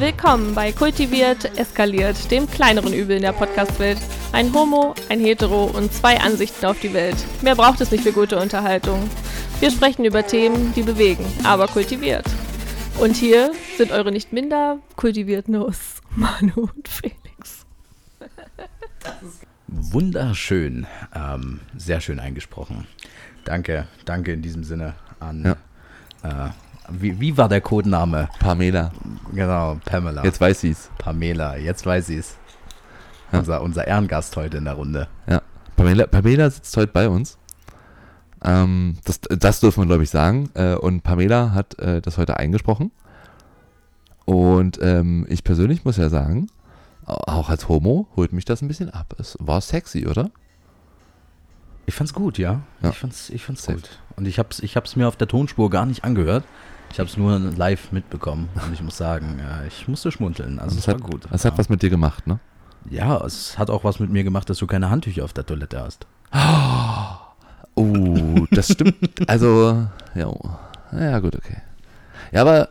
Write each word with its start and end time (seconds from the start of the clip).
Willkommen 0.00 0.54
bei 0.54 0.72
Kultiviert 0.72 1.58
Eskaliert, 1.58 2.30
dem 2.30 2.50
kleineren 2.50 2.94
Übel 2.94 3.16
in 3.16 3.22
der 3.22 3.34
Podcast-Welt. 3.34 3.98
Ein 4.32 4.50
Homo, 4.54 4.94
ein 5.10 5.20
Hetero 5.20 5.66
und 5.66 5.92
zwei 5.92 6.18
Ansichten 6.18 6.64
auf 6.64 6.80
die 6.80 6.94
Welt. 6.94 7.18
Mehr 7.42 7.54
braucht 7.54 7.82
es 7.82 7.90
nicht 7.90 8.04
für 8.04 8.12
gute 8.12 8.38
Unterhaltung. 8.40 9.10
Wir 9.60 9.70
sprechen 9.70 10.06
über 10.06 10.26
Themen, 10.26 10.72
die 10.72 10.84
bewegen, 10.84 11.26
aber 11.44 11.68
kultiviert. 11.68 12.24
Und 12.98 13.14
hier 13.14 13.52
sind 13.76 13.92
eure 13.92 14.10
nicht 14.10 14.32
minder 14.32 14.78
kultivierten 14.96 15.58
Hosts, 15.58 16.00
Manu 16.16 16.70
und 16.74 16.88
Felix. 16.88 17.66
Wunderschön. 19.66 20.86
Ähm, 21.14 21.60
sehr 21.76 22.00
schön 22.00 22.20
eingesprochen. 22.20 22.86
Danke, 23.44 23.86
danke 24.06 24.32
in 24.32 24.40
diesem 24.40 24.64
Sinne 24.64 24.94
an. 25.20 25.56
Ja. 26.24 26.46
Äh, 26.46 26.69
wie, 26.90 27.20
wie 27.20 27.36
war 27.36 27.48
der 27.48 27.60
Codename? 27.60 28.28
Pamela. 28.38 28.92
Genau, 29.32 29.78
Pamela. 29.84 30.24
Jetzt 30.24 30.40
weiß 30.40 30.60
sie's. 30.60 30.90
Pamela, 30.98 31.56
jetzt 31.56 31.84
weiß 31.86 32.06
sie 32.06 32.16
es. 32.16 32.36
Ja. 33.32 33.38
Unser, 33.40 33.62
unser 33.62 33.86
Ehrengast 33.86 34.36
heute 34.36 34.56
in 34.58 34.64
der 34.64 34.74
Runde. 34.74 35.08
Ja. 35.28 35.40
Pamela, 35.76 36.06
Pamela 36.06 36.50
sitzt 36.50 36.76
heute 36.76 36.92
bei 36.92 37.08
uns. 37.08 37.38
Ähm, 38.42 38.96
das, 39.04 39.20
das 39.20 39.60
dürfen 39.60 39.82
wir, 39.82 39.86
glaube 39.86 40.02
ich, 40.02 40.10
sagen. 40.10 40.50
Äh, 40.54 40.74
und 40.74 41.02
Pamela 41.02 41.52
hat 41.52 41.78
äh, 41.78 42.00
das 42.00 42.18
heute 42.18 42.36
eingesprochen. 42.38 42.90
Und 44.24 44.78
ähm, 44.82 45.26
ich 45.28 45.44
persönlich 45.44 45.84
muss 45.84 45.96
ja 45.96 46.08
sagen, 46.08 46.48
au- 47.06 47.14
auch 47.26 47.48
als 47.50 47.68
Homo 47.68 48.08
holt 48.16 48.32
mich 48.32 48.44
das 48.44 48.62
ein 48.62 48.68
bisschen 48.68 48.90
ab. 48.90 49.14
Es 49.18 49.36
war 49.40 49.60
sexy, 49.60 50.06
oder? 50.06 50.30
Ich 51.86 51.94
fand's 51.94 52.14
gut, 52.14 52.38
ja. 52.38 52.60
Ja. 52.82 52.90
Ich 52.90 52.98
fand's, 52.98 53.30
ich 53.30 53.44
fand's 53.44 53.64
Safe. 53.64 53.78
gut. 53.78 53.98
Und 54.16 54.26
ich 54.26 54.38
hab's, 54.38 54.60
ich 54.60 54.76
hab's 54.76 54.96
mir 54.96 55.08
auf 55.08 55.16
der 55.16 55.26
Tonspur 55.28 55.70
gar 55.70 55.86
nicht 55.86 56.04
angehört. 56.04 56.44
Ich 56.92 56.98
hab's 56.98 57.16
nur 57.16 57.38
live 57.38 57.92
mitbekommen. 57.92 58.48
Und 58.54 58.72
ich 58.72 58.82
muss 58.82 58.96
sagen, 58.96 59.38
äh, 59.38 59.66
ich 59.68 59.86
musste 59.88 60.10
schmunzeln. 60.10 60.58
Also 60.58 60.78
es 60.78 60.86
war 60.86 60.94
hat, 60.94 61.02
gut. 61.02 61.26
Das 61.30 61.44
ja. 61.44 61.50
hat 61.50 61.58
was 61.58 61.68
mit 61.68 61.82
dir 61.82 61.90
gemacht, 61.90 62.26
ne? 62.26 62.40
ja, 62.88 63.24
es 63.24 63.58
hat 63.58 63.70
auch 63.70 63.84
was 63.84 64.00
mit 64.00 64.10
mir 64.10 64.24
gemacht, 64.24 64.48
dass 64.48 64.58
du 64.58 64.66
keine 64.66 64.90
Handtücher 64.90 65.24
auf 65.24 65.32
der 65.32 65.44
Toilette 65.44 65.80
hast. 65.80 66.06
Oh, 67.74 68.46
das 68.50 68.72
stimmt. 68.72 69.28
Also, 69.28 69.86
ja. 70.14 70.32
Ja, 70.92 71.18
gut, 71.20 71.36
okay. 71.36 71.58
Ja, 72.32 72.42
aber, 72.42 72.68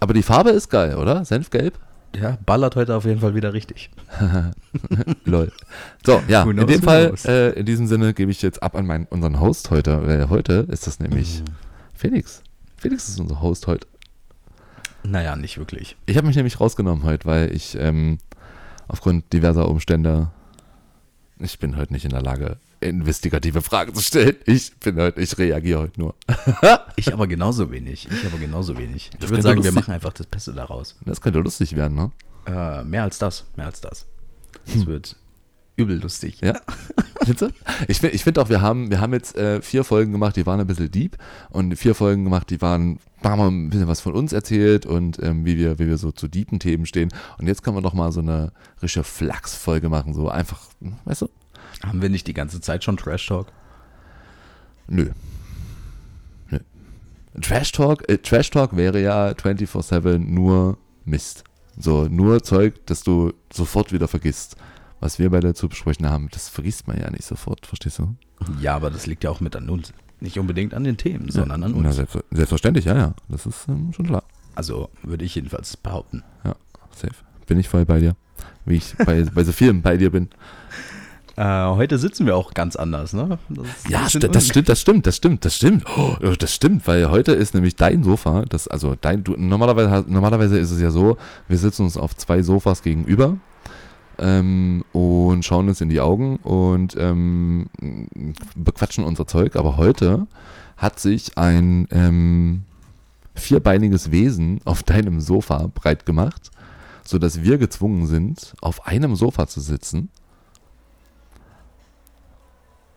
aber 0.00 0.14
die 0.14 0.22
Farbe 0.22 0.50
ist 0.50 0.68
geil, 0.68 0.96
oder? 0.96 1.24
Senfgelb? 1.24 1.78
Ja, 2.20 2.38
ballert 2.46 2.76
heute 2.76 2.94
auf 2.94 3.04
jeden 3.04 3.20
Fall 3.20 3.34
wieder 3.34 3.52
richtig. 3.52 3.90
Lol. 5.24 5.52
So, 6.04 6.22
ja, 6.28 6.44
Who 6.44 6.50
in 6.50 6.56
knows, 6.56 6.70
dem 6.70 6.82
Fall, 6.82 7.08
knows. 7.08 7.24
äh, 7.26 7.50
in 7.50 7.66
diesem 7.66 7.86
Sinne 7.86 8.14
gebe 8.14 8.30
ich 8.30 8.42
jetzt 8.42 8.62
ab 8.62 8.74
an 8.74 8.86
meinen, 8.86 9.06
unseren 9.06 9.38
Host 9.40 9.70
heute, 9.70 10.06
weil 10.06 10.28
heute 10.30 10.66
ist 10.70 10.86
das 10.86 10.98
nämlich 10.98 11.42
Felix. 11.94 12.42
Felix 12.76 13.08
ist 13.08 13.20
unser 13.20 13.40
Host 13.40 13.66
heute. 13.66 13.86
Naja, 15.02 15.36
nicht 15.36 15.58
wirklich. 15.58 15.96
Ich 16.06 16.16
habe 16.16 16.26
mich 16.26 16.36
nämlich 16.36 16.60
rausgenommen 16.60 17.04
heute, 17.04 17.26
weil 17.26 17.54
ich 17.54 17.76
ähm, 17.78 18.18
aufgrund 18.88 19.32
diverser 19.32 19.68
Umstände, 19.68 20.30
ich 21.38 21.58
bin 21.58 21.76
heute 21.76 21.92
nicht 21.92 22.04
in 22.04 22.10
der 22.10 22.22
Lage, 22.22 22.56
investigative 22.80 23.62
Fragen 23.62 23.94
zu 23.94 24.02
stellen. 24.02 24.36
Ich 24.46 24.74
bin 24.76 24.96
heute, 24.96 25.20
ich 25.20 25.36
reagiere 25.38 25.80
heute 25.80 26.00
nur. 26.00 26.14
Ich 26.96 27.12
aber 27.12 27.26
genauso 27.26 27.70
wenig. 27.70 28.08
Ich 28.10 28.26
aber 28.26 28.38
genauso 28.38 28.76
wenig. 28.78 29.10
Ich 29.12 29.18
Das 29.20 29.30
würde 29.30 29.42
sagen, 29.42 29.56
wir 29.62 29.70
lustig- 29.70 29.74
machen 29.74 29.92
einfach 29.94 30.12
das 30.12 30.26
Beste 30.26 30.52
daraus. 30.52 30.96
Das 31.04 31.20
könnte 31.20 31.38
lustig 31.40 31.76
werden, 31.76 31.94
ne? 31.94 32.10
Äh, 32.46 32.84
mehr 32.84 33.02
als 33.02 33.18
das. 33.18 33.44
Mehr 33.56 33.66
als 33.66 33.80
das. 33.80 34.06
Es 34.66 34.86
wird 34.86 35.16
übel 35.76 36.00
lustig. 36.00 36.40
Ja. 36.40 36.60
Ich 37.88 37.98
finde 37.98 38.14
ich 38.14 38.22
find 38.22 38.38
auch, 38.38 38.48
wir 38.48 38.60
haben, 38.60 38.90
wir 38.90 39.00
haben 39.00 39.12
jetzt 39.12 39.36
äh, 39.36 39.60
vier 39.60 39.82
Folgen 39.82 40.12
gemacht, 40.12 40.36
die 40.36 40.46
waren 40.46 40.60
ein 40.60 40.66
bisschen 40.66 40.90
deep 40.90 41.16
und 41.50 41.74
vier 41.76 41.96
Folgen 41.96 42.22
gemacht, 42.22 42.50
die 42.50 42.60
waren, 42.62 43.00
haben 43.24 43.40
wir 43.40 43.48
ein 43.48 43.68
bisschen 43.68 43.88
was 43.88 44.00
von 44.00 44.14
uns 44.14 44.32
erzählt 44.32 44.86
und 44.86 45.20
ähm, 45.22 45.44
wie, 45.44 45.58
wir, 45.58 45.80
wie 45.80 45.88
wir 45.88 45.98
so 45.98 46.12
zu 46.12 46.28
deepen 46.28 46.60
Themen 46.60 46.86
stehen. 46.86 47.08
Und 47.38 47.48
jetzt 47.48 47.64
können 47.64 47.76
wir 47.76 47.82
doch 47.82 47.94
mal 47.94 48.12
so 48.12 48.20
eine 48.20 48.52
richtige 48.80 49.02
Flachs-Folge 49.02 49.88
machen, 49.88 50.14
so 50.14 50.28
einfach, 50.28 50.68
weißt 51.04 51.22
du? 51.22 51.30
Haben 51.84 52.00
wir 52.00 52.10
nicht 52.10 52.28
die 52.28 52.34
ganze 52.34 52.60
Zeit 52.60 52.84
schon 52.84 52.96
Trash 52.96 53.26
Talk? 53.26 53.48
Nö. 54.86 55.10
Nö. 56.50 56.58
Trash 57.42 57.72
Talk, 57.72 58.08
äh, 58.08 58.18
Trash 58.18 58.50
Talk 58.50 58.76
wäre 58.76 59.02
ja 59.02 59.30
24-7 59.30 60.18
nur 60.18 60.78
Mist. 61.04 61.42
So, 61.78 62.06
nur 62.08 62.42
Zeug, 62.42 62.86
das 62.86 63.02
du 63.02 63.32
sofort 63.52 63.92
wieder 63.92 64.08
vergisst. 64.08 64.56
Was 65.00 65.18
wir 65.18 65.30
bei 65.30 65.40
der 65.40 65.54
zu 65.54 65.68
besprechen 65.68 66.08
haben, 66.08 66.28
das 66.32 66.48
vergisst 66.48 66.88
man 66.88 66.98
ja 66.98 67.10
nicht 67.10 67.24
sofort, 67.24 67.66
verstehst 67.66 67.98
du? 67.98 68.14
Ja, 68.60 68.74
aber 68.76 68.90
das 68.90 69.06
liegt 69.06 69.24
ja 69.24 69.30
auch 69.30 69.40
mit 69.40 69.54
an 69.56 69.68
uns. 69.68 69.92
Nicht 70.20 70.38
unbedingt 70.38 70.72
an 70.72 70.84
den 70.84 70.96
Themen, 70.96 71.30
sondern 71.30 71.62
an 71.62 71.74
Na, 71.76 71.88
uns. 71.88 71.96
selbst, 71.96 72.18
selbstverständlich, 72.30 72.86
ja, 72.86 72.96
ja. 72.96 73.14
Das 73.28 73.44
ist 73.44 73.68
ähm, 73.68 73.92
schon 73.94 74.06
klar. 74.06 74.22
Also 74.54 74.88
würde 75.02 75.24
ich 75.24 75.34
jedenfalls 75.34 75.76
behaupten. 75.76 76.22
Safe. 76.94 77.12
Bin 77.46 77.58
ich 77.60 77.68
voll 77.68 77.84
bei 77.84 78.00
dir. 78.00 78.16
Wie 78.64 78.76
ich 78.76 78.94
bei, 78.96 79.22
bei 79.24 79.44
so 79.44 79.52
vielen 79.52 79.82
bei 79.82 79.96
dir 79.96 80.10
bin. 80.10 80.28
Äh, 81.38 81.66
heute 81.66 81.98
sitzen 81.98 82.24
wir 82.24 82.34
auch 82.34 82.54
ganz 82.54 82.76
anders, 82.76 83.12
ne? 83.12 83.38
Das 83.50 83.66
Ja, 83.90 84.06
sti- 84.06 84.26
das 84.28 84.46
stimmt, 84.46 84.70
das 84.70 84.80
stimmt, 84.80 85.06
das 85.06 85.16
stimmt, 85.16 85.44
das 85.44 85.54
stimmt. 85.54 85.84
Oh, 85.98 86.16
das 86.38 86.54
stimmt, 86.54 86.86
weil 86.86 87.10
heute 87.10 87.32
ist 87.32 87.52
nämlich 87.52 87.76
dein 87.76 88.02
Sofa, 88.02 88.46
das, 88.48 88.68
also 88.68 88.94
dein, 88.98 89.22
du, 89.22 89.34
normalerweise, 89.36 90.06
normalerweise 90.10 90.58
ist 90.58 90.70
es 90.70 90.80
ja 90.80 90.90
so, 90.90 91.18
wir 91.46 91.58
sitzen 91.58 91.82
uns 91.82 91.98
auf 91.98 92.16
zwei 92.16 92.40
Sofas 92.42 92.80
gegenüber 92.82 93.36
ähm, 94.18 94.84
und 94.92 95.44
schauen 95.44 95.68
uns 95.68 95.80
in 95.80 95.88
die 95.88 96.00
Augen 96.00 96.36
und 96.36 96.96
ähm, 96.98 97.68
bequatschen 98.54 99.04
unser 99.04 99.26
Zeug, 99.26 99.56
aber 99.56 99.76
heute 99.76 100.26
hat 100.76 101.00
sich 101.00 101.36
ein 101.38 101.86
ähm, 101.90 102.64
vierbeiniges 103.34 104.10
Wesen 104.10 104.60
auf 104.64 104.82
deinem 104.82 105.20
Sofa 105.20 105.70
breit 105.74 106.06
gemacht, 106.06 106.50
sodass 107.04 107.42
wir 107.42 107.58
gezwungen 107.58 108.06
sind, 108.06 108.54
auf 108.60 108.86
einem 108.86 109.16
Sofa 109.16 109.46
zu 109.46 109.60
sitzen. 109.60 110.10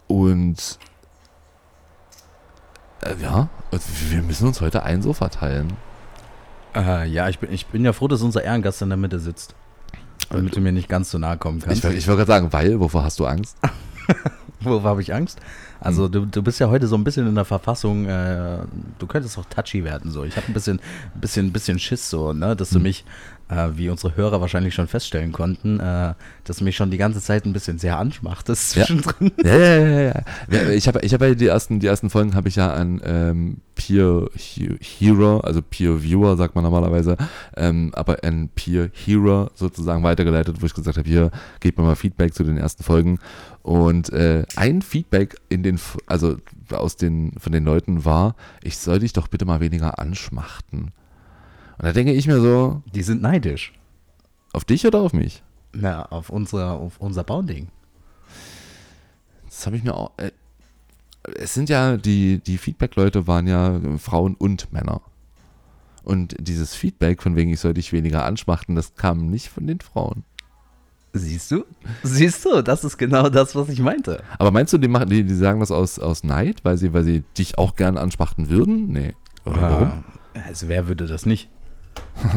Und 0.08 0.80
äh, 3.02 3.16
ja, 3.22 3.50
also 3.72 3.88
wir 4.10 4.22
müssen 4.24 4.48
uns 4.48 4.62
heute 4.62 4.84
ein 4.84 5.02
Sofa 5.02 5.30
teilen. 5.30 5.74
Äh, 6.76 7.08
ja, 7.08 7.30
ich 7.30 7.40
bin, 7.40 7.52
ich 7.52 7.68
bin 7.68 7.86
ja 7.86 7.94
froh, 7.94 8.08
dass 8.08 8.22
unser 8.22 8.44
Ehrengast 8.44 8.82
in 8.82 8.90
der 8.90 8.98
Mitte 8.98 9.20
sitzt. 9.20 9.56
Damit 10.30 10.56
du 10.56 10.62
mir 10.62 10.72
nicht 10.72 10.88
ganz 10.90 11.10
so 11.12 11.18
nahe 11.18 11.38
kommen 11.38 11.58
Ich, 11.60 11.66
kannst. 11.66 11.84
wollte- 11.84 11.98
ich 11.98 12.08
wollte 12.08 12.26
gerade 12.26 12.32
sagen, 12.32 12.54
weil, 12.54 12.80
wovor 12.80 13.04
hast 13.04 13.20
du 13.20 13.26
Angst? 13.26 13.58
Wovor 14.62 14.84
habe 14.90 15.02
ich 15.02 15.14
Angst? 15.14 15.40
Also 15.82 16.08
du, 16.08 16.26
du 16.26 16.42
bist 16.44 16.60
ja 16.60 16.70
heute 16.70 16.88
so 16.88 16.96
ein 16.96 17.04
bisschen 17.04 17.28
in 17.28 17.36
der 17.36 17.46
Verfassung, 17.46 18.06
äh, 18.06 18.60
du 19.00 19.08
könntest 19.08 19.38
auch 19.38 19.46
touchy 19.46 19.84
werden. 19.84 20.12
So. 20.12 20.24
Ich 20.24 20.36
habe 20.36 20.48
ein 20.48 20.54
bisschen, 20.54 20.80
bisschen, 21.16 21.52
bisschen 21.54 21.80
Schiss 21.80 22.10
so, 22.10 22.34
ne, 22.34 22.56
dass 22.56 22.70
du 22.72 22.76
Hm. 22.76 22.84
mich, 22.84 23.06
äh, 23.50 23.70
wie 23.76 23.90
unsere 23.90 24.16
Hörer 24.16 24.42
wahrscheinlich 24.42 24.74
schon 24.76 24.88
feststellen 24.88 25.32
konnten, 25.32 25.80
äh, 25.80 26.14
dass 26.44 26.58
du 26.58 26.64
mich 26.66 26.76
schon 26.76 26.92
die 26.92 26.98
ganze 26.98 27.22
Zeit 27.22 27.46
ein 27.46 27.54
bisschen 27.54 27.80
sehr 27.80 27.98
anschmachtest 27.98 28.76
Ja. 28.76 28.86
zwischendrin. 28.86 29.32
Ja, 29.44 29.56
ja, 29.58 29.78
ja, 29.78 30.02
ja. 30.02 30.24
ja 30.52 30.70
ich 30.70 30.88
habe 30.88 31.00
ich 31.02 31.14
hab 31.14 31.22
ja 31.22 31.34
die 31.34 31.48
ersten, 31.48 31.80
die 31.80 31.88
ersten 31.88 32.10
Folgen 32.10 32.36
habe 32.36 32.50
ich 32.50 32.58
ja 32.58 32.72
an 32.74 33.02
ähm, 33.04 33.58
Peer 33.76 34.28
He- 34.36 34.78
Hero, 34.82 35.40
also 35.40 35.62
Peer 35.62 36.04
Viewer 36.04 36.36
sagt 36.38 36.54
man 36.56 36.64
normalerweise, 36.66 37.16
ähm, 37.56 37.92
aber 37.94 38.18
an 38.24 38.50
Peer 38.54 38.90
Hero 38.94 39.50
sozusagen 39.56 40.04
weitergeleitet, 40.04 40.58
wo 40.62 40.66
ich 40.66 40.74
gesagt 40.74 40.98
habe, 40.98 41.08
hier, 41.10 41.32
gebt 41.62 41.78
mir 41.78 41.86
mal 41.86 41.96
Feedback 41.96 42.34
zu 42.34 42.44
den 42.44 42.58
ersten 42.58 42.84
Folgen. 42.84 43.20
Und 43.62 44.12
äh, 44.14 44.46
ein 44.56 44.82
Feedback 44.82 45.36
in 45.50 45.64
den, 45.64 45.69
F- 45.76 45.98
also 46.08 46.38
aus 46.72 46.96
den, 46.96 47.34
von 47.40 47.52
den 47.52 47.64
Leuten 47.64 48.06
war, 48.06 48.36
ich 48.64 48.78
soll 48.78 49.00
dich 49.00 49.14
doch 49.14 49.28
bitte 49.28 49.46
mal 49.46 49.60
weniger 49.60 50.00
anschmachten. 50.00 50.92
Und 51.78 51.86
da 51.86 51.92
denke 51.94 52.14
ich 52.14 52.28
mir 52.28 52.42
so, 52.42 52.82
Die 52.94 53.04
sind 53.04 53.22
neidisch. 53.22 53.74
auf 54.54 54.66
dich 54.66 54.86
oder 54.86 55.00
auf 55.02 55.14
mich? 55.14 55.44
Na, 55.74 56.04
auf, 56.06 56.30
unsere, 56.30 56.72
auf 56.72 56.98
unser 57.00 57.24
Bounding. 57.24 57.68
Das 59.46 59.66
habe 59.66 59.78
ich 59.78 59.84
mir 59.84 59.94
auch. 59.96 60.12
Äh, 60.18 60.32
es 61.36 61.54
sind 61.54 61.70
ja, 61.70 61.98
die, 61.98 62.40
die 62.40 62.58
Feedback-Leute 62.58 63.28
waren 63.28 63.46
ja 63.48 63.80
Frauen 63.98 64.36
und 64.36 64.72
Männer. 64.74 65.02
Und 66.04 66.36
dieses 66.40 66.74
Feedback, 66.76 67.22
von 67.22 67.36
wegen 67.36 67.52
ich 67.52 67.60
soll 67.60 67.74
dich 67.74 67.92
weniger 67.94 68.26
anschmachten, 68.26 68.76
das 68.76 68.96
kam 68.96 69.30
nicht 69.30 69.50
von 69.50 69.68
den 69.68 69.80
Frauen. 69.80 70.24
Siehst 71.14 71.50
du? 71.52 71.66
Siehst 72.04 72.46
du, 72.46 72.62
das 72.62 72.84
ist 72.84 72.98
genau 72.98 73.30
das, 73.30 73.56
was 73.56 73.70
ich 73.70 73.80
meinte. 73.80 74.24
Aber 74.38 74.52
meinst 74.52 74.72
du, 74.74 74.78
die, 74.78 74.88
machen, 74.88 75.10
die, 75.10 75.24
die 75.24 75.34
sagen 75.36 75.60
das 75.60 75.72
aus, 75.72 75.98
aus 75.98 76.24
Neid, 76.24 76.64
weil 76.64 76.78
sie, 76.78 76.94
weil 76.94 77.04
sie 77.04 77.24
dich 77.38 77.58
auch 77.58 77.76
gern 77.76 77.98
anschmachten 77.98 78.50
würden? 78.50 78.92
Nee. 78.92 79.16
Oder 79.46 79.62
warum? 79.62 80.04
Äh, 80.34 80.40
Also 80.48 80.68
wer 80.68 80.88
würde 80.88 81.08
das 81.08 81.26
nicht? 81.26 81.50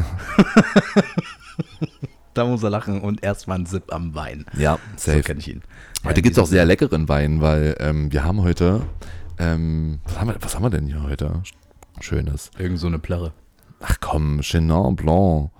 da 2.34 2.44
muss 2.46 2.62
er 2.62 2.70
lachen 2.70 3.00
und 3.02 3.22
erstmal 3.22 3.58
ein 3.58 3.66
Sip 3.66 3.92
am 3.92 4.14
Wein. 4.14 4.46
Ja, 4.56 4.78
So 4.96 5.12
kenne 5.20 5.40
ich 5.40 5.48
ihn. 5.48 5.62
Heute 6.04 6.20
Ja, 6.20 6.22
gibt 6.22 6.36
es 6.36 6.42
auch 6.42 6.46
sehr 6.46 6.64
leckeren 6.64 7.08
Wein, 7.08 7.40
weil 7.40 7.76
ähm, 7.78 8.10
wir 8.12 8.24
haben 8.24 8.42
heute. 8.42 8.82
Ähm, 9.38 9.98
was, 10.04 10.18
haben 10.18 10.28
wir, 10.28 10.36
was 10.40 10.54
haben 10.54 10.62
wir 10.62 10.70
denn 10.70 10.86
hier 10.86 11.02
heute? 11.02 11.42
Schönes. 12.00 12.50
Irgend 12.58 12.78
so 12.78 12.86
eine 12.86 12.98
Plörre. 12.98 13.32
Ach 13.80 13.96
komm, 14.00 14.40
Chenin 14.40 14.96
Blanc. 14.96 15.50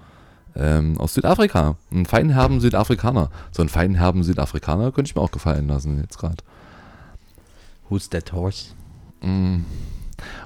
Ähm, 0.54 0.98
aus 0.98 1.14
Südafrika. 1.14 1.76
Einen 1.90 2.06
feinherben 2.06 2.60
Südafrikaner. 2.60 3.30
So 3.52 3.62
einen 3.62 3.68
feinherben 3.68 4.22
Südafrikaner 4.22 4.92
könnte 4.92 5.10
ich 5.10 5.14
mir 5.14 5.22
auch 5.22 5.30
gefallen 5.30 5.68
lassen, 5.68 5.98
jetzt 6.00 6.18
gerade. 6.18 6.42
Who's 7.88 8.08
that 8.10 8.32
horse? 8.32 8.70
Mm. 9.22 9.64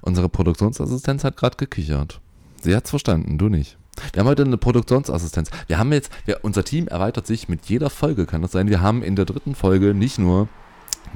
Unsere 0.03 0.29
Produktionsassistenz 0.29 1.25
hat 1.25 1.37
gerade 1.37 1.56
gekichert. 1.56 2.20
Sie 2.62 2.75
hat's 2.75 2.91
verstanden, 2.91 3.38
du 3.38 3.49
nicht. 3.49 3.76
Wir 4.12 4.20
haben 4.20 4.29
heute 4.29 4.44
eine 4.44 4.56
Produktionsassistenz. 4.56 5.50
Wir 5.67 5.79
haben 5.79 5.93
jetzt, 5.93 6.11
wir, 6.26 6.41
unser 6.43 6.64
Team 6.64 6.87
erweitert 6.88 7.26
sich 7.26 7.49
mit 7.49 7.67
jeder 7.67 7.91
Folge, 7.91 8.26
kann 8.26 8.43
das 8.43 8.53
sein. 8.53 8.69
Wir 8.69 8.81
haben 8.81 9.03
in 9.03 9.17
der 9.17 9.25
dritten 9.25 9.55
Folge 9.55 9.94
nicht 9.94 10.19
nur 10.19 10.49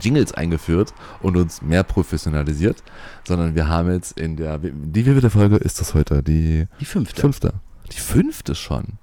Jingles 0.00 0.32
eingeführt 0.32 0.94
und 1.20 1.36
uns 1.36 1.62
mehr 1.62 1.82
professionalisiert, 1.82 2.82
sondern 3.26 3.54
wir 3.54 3.68
haben 3.68 3.90
jetzt 3.90 4.18
in 4.18 4.36
der, 4.36 4.58
die 4.58 5.04
wievielte 5.06 5.30
Folge 5.30 5.56
ist 5.56 5.80
das 5.80 5.94
heute? 5.94 6.22
Die 6.22 6.66
Die 6.80 6.84
fünfte. 6.84 7.20
fünfte. 7.20 7.54
Die 7.92 8.00
fünfte 8.00 8.54
schon. 8.54 8.98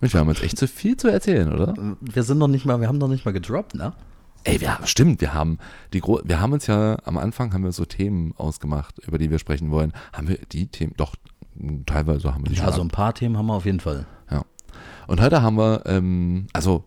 Mensch, 0.00 0.14
wir 0.14 0.20
haben 0.20 0.28
jetzt 0.28 0.42
echt 0.42 0.58
zu 0.58 0.68
viel 0.68 0.96
zu 0.96 1.08
erzählen, 1.08 1.52
oder? 1.52 1.74
Wir 2.00 2.22
sind 2.22 2.38
noch 2.38 2.48
nicht 2.48 2.64
mal, 2.64 2.80
wir 2.80 2.88
haben 2.88 2.98
noch 2.98 3.08
nicht 3.08 3.24
mal 3.24 3.32
gedroppt, 3.32 3.74
ne? 3.74 3.94
Ey, 4.44 4.60
wir 4.60 4.74
haben, 4.74 4.86
stimmt, 4.86 5.20
wir 5.20 5.34
haben 5.34 5.58
die 5.92 6.00
Gro 6.00 6.20
wir 6.24 6.40
haben 6.40 6.52
uns 6.52 6.68
ja 6.68 6.96
am 7.04 7.18
Anfang 7.18 7.52
haben 7.52 7.64
wir 7.64 7.72
so 7.72 7.84
Themen 7.84 8.34
ausgemacht, 8.36 8.98
über 9.00 9.18
die 9.18 9.30
wir 9.30 9.38
sprechen 9.38 9.70
wollen. 9.70 9.92
Haben 10.12 10.28
wir 10.28 10.38
die 10.52 10.68
Themen, 10.68 10.94
doch, 10.96 11.16
teilweise 11.86 12.32
haben 12.32 12.44
wir 12.44 12.50
die 12.50 12.56
Ja, 12.56 12.66
schon 12.66 12.74
so 12.74 12.82
ein 12.82 12.88
paar 12.88 13.14
Themen 13.14 13.36
haben 13.36 13.46
wir 13.46 13.54
auf 13.54 13.64
jeden 13.64 13.80
Fall. 13.80 14.06
Ja. 14.30 14.44
Und 15.08 15.20
heute 15.20 15.42
haben 15.42 15.56
wir, 15.56 15.82
ähm, 15.86 16.46
also 16.52 16.84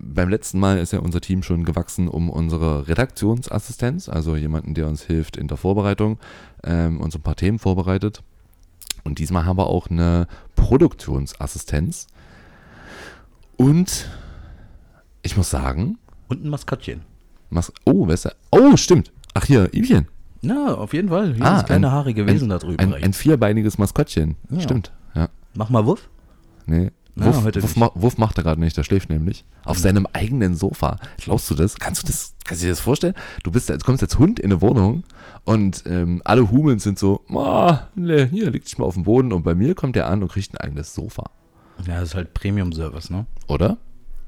beim 0.00 0.28
letzten 0.28 0.60
Mal 0.60 0.78
ist 0.78 0.92
ja 0.92 1.00
unser 1.00 1.20
Team 1.20 1.42
schon 1.42 1.64
gewachsen 1.64 2.08
um 2.08 2.30
unsere 2.30 2.88
Redaktionsassistenz, 2.88 4.08
also 4.08 4.36
jemanden, 4.36 4.74
der 4.74 4.86
uns 4.86 5.02
hilft 5.02 5.36
in 5.36 5.48
der 5.48 5.56
Vorbereitung, 5.56 6.18
ähm, 6.64 7.00
uns 7.00 7.14
ein 7.14 7.22
paar 7.22 7.36
Themen 7.36 7.58
vorbereitet. 7.58 8.22
Und 9.08 9.18
diesmal 9.18 9.46
haben 9.46 9.56
wir 9.56 9.66
auch 9.68 9.86
eine 9.88 10.26
Produktionsassistenz. 10.54 12.08
Und 13.56 14.06
ich 15.22 15.34
muss 15.34 15.48
sagen, 15.48 15.96
Und 16.28 16.44
ein 16.44 16.50
Maskottchen. 16.50 17.00
was, 17.48 17.72
oh, 17.86 18.06
wer 18.06 18.12
ist 18.14 18.26
der? 18.26 18.34
Oh, 18.50 18.76
stimmt. 18.76 19.10
Ach 19.32 19.44
hier, 19.46 19.72
Ivchen. 19.74 20.08
Na, 20.42 20.74
auf 20.74 20.92
jeden 20.92 21.08
Fall. 21.08 21.32
Hier 21.34 21.44
Ah, 21.44 21.62
kleine 21.62 21.86
ein- 21.88 21.92
haarige 21.92 22.26
Wesen 22.26 22.50
da 22.50 22.58
drüben. 22.58 22.78
Ein, 22.78 22.92
ein 23.02 23.12
vierbeiniges 23.14 23.78
Maskottchen. 23.78 24.36
Ja. 24.50 24.60
Stimmt, 24.60 24.92
ja. 25.14 25.30
Mach 25.54 25.70
mal 25.70 25.86
Wuff. 25.86 26.10
Nee. 26.66 26.90
Na, 27.18 27.26
Wuff, 27.26 27.44
nicht. 27.44 27.76
ma, 27.76 27.90
Wuff 27.94 28.18
macht 28.18 28.38
er 28.38 28.44
gerade 28.44 28.60
nicht, 28.60 28.76
der 28.76 28.84
schläft 28.84 29.10
nämlich. 29.10 29.44
Auf 29.64 29.78
seinem 29.78 30.06
eigenen 30.12 30.54
Sofa. 30.54 30.98
Glaubst 31.18 31.50
du 31.50 31.54
das? 31.54 31.76
Kannst 31.78 32.02
du 32.02 32.06
das, 32.06 32.34
kannst 32.44 32.62
du 32.62 32.66
dir 32.66 32.72
das 32.72 32.80
vorstellen? 32.80 33.14
Du 33.42 33.50
bist, 33.50 33.68
du 33.68 33.78
kommst 33.78 34.02
als 34.02 34.18
Hund 34.18 34.38
in 34.38 34.52
eine 34.52 34.60
Wohnung 34.60 35.04
und 35.44 35.82
ähm, 35.86 36.22
alle 36.24 36.50
Humans 36.50 36.84
sind 36.84 36.98
so, 36.98 37.22
nee, 37.96 38.26
hier 38.28 38.50
leg 38.50 38.64
dich 38.64 38.78
mal 38.78 38.84
auf 38.84 38.94
den 38.94 39.04
Boden 39.04 39.32
und 39.32 39.42
bei 39.42 39.54
mir 39.54 39.74
kommt 39.74 39.96
er 39.96 40.08
an 40.08 40.22
und 40.22 40.30
kriegt 40.30 40.54
ein 40.54 40.58
eigenes 40.58 40.94
Sofa. 40.94 41.24
Ja, 41.86 42.00
das 42.00 42.10
ist 42.10 42.14
halt 42.14 42.34
Premium-Service, 42.34 43.10
ne? 43.10 43.26
Oder? 43.46 43.78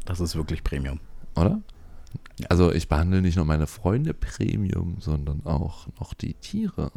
Das 0.04 0.20
ist 0.20 0.36
wirklich 0.36 0.64
Premium. 0.64 1.00
Oder? 1.36 1.60
Also 2.48 2.72
ich 2.72 2.88
behandle 2.88 3.22
nicht 3.22 3.36
nur 3.36 3.44
meine 3.44 3.66
Freunde 3.66 4.14
Premium, 4.14 4.96
sondern 5.00 5.44
auch 5.44 5.86
noch 5.98 6.14
die 6.14 6.34
Tiere. 6.34 6.90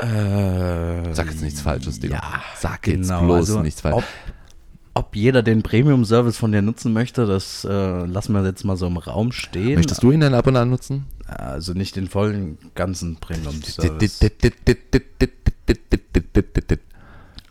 Äh, 0.00 1.14
Sag 1.14 1.26
jetzt 1.30 1.42
nichts 1.42 1.60
Falsches, 1.60 2.00
Digga. 2.00 2.16
Ja, 2.16 2.42
Sag 2.58 2.86
jetzt 2.86 3.08
genau. 3.08 3.22
bloß 3.24 3.36
Also, 3.50 3.62
nichts 3.62 3.80
Falsches. 3.80 4.04
Ob, 4.94 5.04
ob 5.06 5.16
jeder 5.16 5.42
den 5.42 5.62
Premium-Service 5.62 6.36
von 6.36 6.52
dir 6.52 6.62
nutzen 6.62 6.92
möchte, 6.92 7.26
das 7.26 7.64
äh, 7.64 8.04
lassen 8.06 8.32
wir 8.32 8.44
jetzt 8.44 8.64
mal 8.64 8.76
so 8.76 8.86
im 8.86 8.96
Raum 8.96 9.32
stehen. 9.32 9.76
Möchtest 9.76 10.02
du 10.02 10.10
ihn 10.12 10.20
denn 10.20 10.34
ab 10.34 10.46
und 10.46 10.56
an 10.56 10.70
nutzen? 10.70 11.06
Also 11.26 11.72
nicht 11.72 11.96
den 11.96 12.08
vollen, 12.08 12.58
ganzen 12.74 13.16
Premium-Service. 13.16 14.20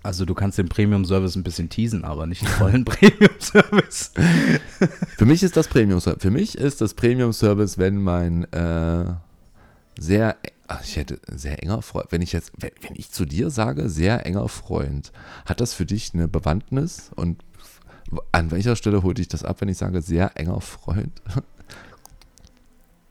Also 0.04 0.26
du 0.26 0.34
kannst 0.34 0.58
den 0.58 0.68
Premium-Service 0.68 1.36
ein 1.38 1.44
bisschen 1.44 1.70
teasen, 1.70 2.04
aber 2.04 2.28
nicht 2.28 2.42
den 2.42 2.50
vollen 2.50 2.86
Premium-Service. 2.86 4.12
Für 5.18 5.26
mich 5.26 5.44
ist 5.44 5.56
das 5.56 5.70
Premium 5.70 6.02
Service. 6.02 6.22
Für 6.22 6.32
mich 6.32 6.58
ist 6.58 6.82
das 6.82 6.94
Premium 6.94 7.32
Service, 7.32 7.78
wenn 7.78 8.02
mein 8.04 8.44
äh, 8.52 9.06
sehr, 9.98 10.36
ach, 10.74 10.84
ich 10.84 10.96
hätte 10.96 11.20
sehr 11.28 11.62
enger 11.62 11.82
Freund, 11.82 12.08
wenn 12.10 12.22
ich 12.22 12.32
jetzt, 12.32 12.52
wenn, 12.58 12.72
wenn 12.82 12.96
ich 12.96 13.12
zu 13.12 13.26
dir 13.26 13.50
sage, 13.50 13.90
sehr 13.90 14.26
enger 14.26 14.48
Freund, 14.50 15.12
hat 15.46 15.62
das 15.62 15.74
für 15.74 15.86
dich 15.86 16.12
eine 16.14 16.28
Bewandtnis 16.28 17.12
und 17.16 17.44
an 18.32 18.52
welcher 18.52 18.76
Stelle 18.76 19.04
holt 19.04 19.18
dich 19.18 19.28
das 19.28 19.44
ab, 19.44 19.62
wenn 19.62 19.70
ich 19.70 19.78
sage 19.78 20.02
sehr 20.02 20.38
enger 20.38 20.62
Freund? 20.62 21.22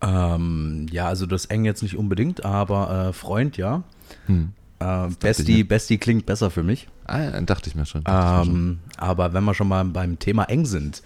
ähm, 0.00 0.86
ja, 0.90 1.06
also 1.08 1.26
das 1.26 1.46
eng 1.46 1.64
jetzt 1.64 1.82
nicht 1.82 1.96
unbedingt, 1.96 2.44
aber 2.44 3.08
äh, 3.08 3.12
Freund, 3.12 3.56
ja. 3.56 3.82
Hm. 4.26 4.52
Äh, 4.78 5.08
Bestie. 5.20 5.64
Bestie 5.64 5.98
klingt 5.98 6.26
besser 6.26 6.50
für 6.50 6.62
mich. 6.62 6.88
Ah, 7.04 7.22
ja, 7.22 7.40
dachte 7.42 7.68
ich 7.68 7.76
mir 7.76 7.86
schon. 7.86 8.02
Mir 8.02 8.44
schon. 8.44 8.54
Ähm, 8.54 8.78
aber 8.96 9.32
wenn 9.32 9.44
wir 9.44 9.54
schon 9.54 9.68
mal 9.68 9.84
beim 9.84 10.18
Thema 10.18 10.44
eng 10.44 10.66
sind, 10.66 11.02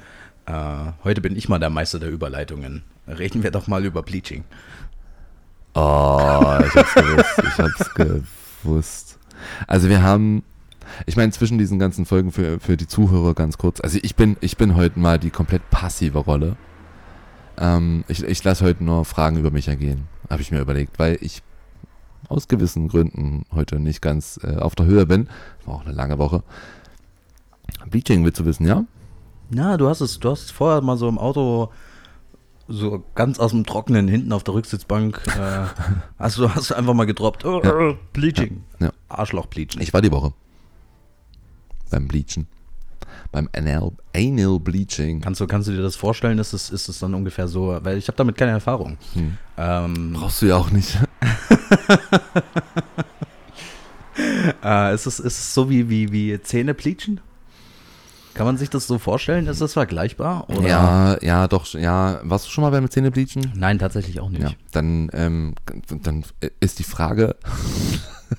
äh, 0.46 0.92
heute 1.04 1.20
bin 1.20 1.36
ich 1.36 1.48
mal 1.48 1.58
der 1.58 1.70
Meister 1.70 1.98
der 1.98 2.10
Überleitungen. 2.10 2.82
Reden 3.06 3.42
wir 3.42 3.50
doch 3.50 3.66
mal 3.66 3.84
über 3.84 4.02
Bleaching. 4.02 4.44
Oh, 5.76 6.58
ich 6.66 6.74
hab's 6.74 6.94
gewusst. 6.94 7.42
Ich 7.42 7.58
hab's 7.58 7.94
gewusst. 8.62 9.18
Also 9.66 9.90
wir 9.90 10.02
haben, 10.02 10.42
ich 11.04 11.16
meine, 11.16 11.32
zwischen 11.32 11.58
diesen 11.58 11.78
ganzen 11.78 12.06
Folgen 12.06 12.32
für, 12.32 12.58
für 12.60 12.78
die 12.78 12.86
Zuhörer 12.86 13.34
ganz 13.34 13.58
kurz. 13.58 13.82
Also 13.82 13.98
ich 14.02 14.16
bin, 14.16 14.38
ich 14.40 14.56
bin 14.56 14.74
heute 14.74 14.98
mal 14.98 15.18
die 15.18 15.28
komplett 15.28 15.68
passive 15.70 16.18
Rolle. 16.20 16.56
Ähm, 17.58 18.04
ich 18.08 18.24
ich 18.24 18.42
lasse 18.42 18.64
heute 18.64 18.84
nur 18.84 19.04
Fragen 19.04 19.36
über 19.36 19.50
mich 19.50 19.68
ergehen, 19.68 20.08
habe 20.30 20.40
ich 20.40 20.50
mir 20.50 20.60
überlegt, 20.60 20.98
weil 20.98 21.18
ich 21.20 21.42
aus 22.28 22.48
gewissen 22.48 22.88
Gründen 22.88 23.44
heute 23.54 23.78
nicht 23.78 24.00
ganz 24.00 24.40
äh, 24.42 24.56
auf 24.56 24.76
der 24.76 24.86
Höhe 24.86 25.04
bin. 25.04 25.28
War 25.66 25.74
auch 25.74 25.84
eine 25.84 25.94
lange 25.94 26.16
Woche. 26.16 26.42
Bleaching 27.90 28.24
willst 28.24 28.40
du 28.40 28.46
wissen, 28.46 28.66
ja? 28.66 28.84
Na, 29.50 29.76
du 29.76 29.88
hast 29.88 30.00
es, 30.00 30.18
du 30.18 30.30
hast 30.30 30.52
vorher 30.52 30.80
mal 30.80 30.96
so 30.96 31.06
im 31.06 31.18
Auto 31.18 31.70
so 32.68 33.04
ganz 33.14 33.38
aus 33.38 33.52
dem 33.52 33.64
Trockenen 33.64 34.08
hinten 34.08 34.32
auf 34.32 34.42
der 34.44 34.54
Rücksitzbank 34.54 35.20
äh, 35.26 35.66
hast 36.18 36.38
du 36.38 36.52
hast 36.52 36.70
du 36.70 36.74
einfach 36.74 36.94
mal 36.94 37.06
gedroppt. 37.06 37.44
Oh, 37.44 37.60
Ja. 37.62 37.74
oh, 37.74 37.96
Bleaching. 38.12 38.64
Ja. 38.80 38.90
Arschloch 39.08 39.46
Bleaching. 39.46 39.80
Ich 39.82 39.92
war 39.94 40.02
die 40.02 40.10
Woche. 40.12 40.32
Beim 41.90 42.08
Bleachen. 42.08 42.46
Beim 43.32 43.48
Anal, 43.54 43.92
Anal 44.14 44.58
Bleaching. 44.60 45.20
kannst, 45.20 45.40
du, 45.40 45.46
kannst 45.46 45.68
du 45.68 45.72
dir 45.72 45.82
das 45.82 45.96
vorstellen? 45.96 46.38
Ist 46.38 46.52
es, 46.52 46.70
ist 46.70 46.88
es 46.88 46.98
dann 46.98 47.14
ungefähr 47.14 47.48
so? 47.48 47.78
Weil 47.82 47.96
ich 47.98 48.08
habe 48.08 48.16
damit 48.16 48.36
keine 48.36 48.52
Erfahrung. 48.52 48.98
Hm. 49.14 49.38
Ähm, 49.56 50.12
Brauchst 50.14 50.42
du 50.42 50.46
ja 50.46 50.56
auch 50.56 50.70
nicht. 50.70 50.98
äh, 54.64 54.94
ist, 54.94 55.06
es, 55.06 55.20
ist 55.20 55.38
es 55.38 55.54
so 55.54 55.68
wie, 55.70 55.88
wie, 55.88 56.10
wie 56.12 56.40
Zähne 56.42 56.74
bleachen? 56.74 57.20
Kann 58.36 58.44
man 58.44 58.58
sich 58.58 58.68
das 58.68 58.86
so 58.86 58.98
vorstellen? 58.98 59.46
Ist 59.46 59.62
das 59.62 59.72
vergleichbar? 59.72 60.50
Oder? 60.50 60.68
Ja, 60.68 61.16
ja, 61.22 61.48
doch, 61.48 61.66
ja. 61.72 62.20
Warst 62.22 62.46
du 62.46 62.50
schon 62.50 62.62
mal 62.62 62.70
beim 62.70 62.90
Zähnebleachen? 62.90 63.52
Nein, 63.56 63.78
tatsächlich 63.78 64.20
auch 64.20 64.28
nicht. 64.28 64.42
Ja, 64.42 64.50
dann, 64.72 65.08
ähm, 65.14 65.54
dann 66.02 66.22
ist 66.60 66.78
die 66.78 66.84
Frage, 66.84 67.36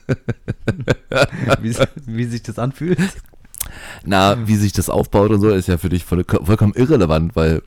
Wie, 1.62 1.76
wie 2.06 2.26
sich 2.26 2.44
das 2.44 2.60
anfühlt? 2.60 3.00
na, 4.06 4.48
wie 4.48 4.56
sich 4.56 4.72
das 4.72 4.90
aufbaut 4.90 5.32
und 5.32 5.42
so, 5.42 5.50
ist 5.50 5.68
ja 5.68 5.80
für 5.80 5.89
dich 5.89 6.06
voll, 6.06 6.24
vollkommen 6.25 6.74
irrelevant, 6.75 7.36
weil 7.36 7.63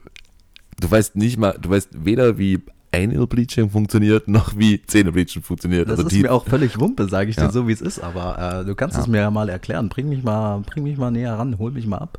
du 0.79 0.89
weißt 0.89 1.17
nicht 1.17 1.37
mal, 1.37 1.57
du 1.59 1.69
weißt 1.69 2.05
weder 2.05 2.37
wie 2.37 2.61
Anal 2.93 3.25
Bleaching 3.27 3.69
funktioniert, 3.69 4.27
noch 4.27 4.57
wie 4.57 4.81
Zähnebleaching 4.85 5.41
funktioniert. 5.43 5.87
Das 5.87 5.99
also 5.99 6.07
ist 6.07 6.15
die, 6.15 6.21
mir 6.23 6.31
auch 6.31 6.45
völlig 6.45 6.79
Wumpe, 6.79 7.07
sage 7.07 7.29
ich 7.29 7.35
Ja. 7.37 7.47
dir 7.47 7.53
so, 7.53 7.67
wie 7.67 7.71
es 7.71 7.81
ist. 7.81 7.99
Aber 7.99 8.61
äh, 8.61 8.65
du 8.65 8.75
kannst 8.75 8.97
Ja. 8.97 9.01
es 9.03 9.07
mir 9.07 9.19
ja 9.19 9.31
mal 9.31 9.49
erklären. 9.49 9.89
Bring 9.89 10.09
mich 10.09 10.23
mal, 10.23 10.59
bring 10.59 10.83
mich 10.83 10.97
mal 10.97 11.11
näher 11.11 11.33
ran, 11.39 11.57
hol 11.57 11.71
mich 11.71 11.87
mal 11.87 11.97
ab. 11.99 12.17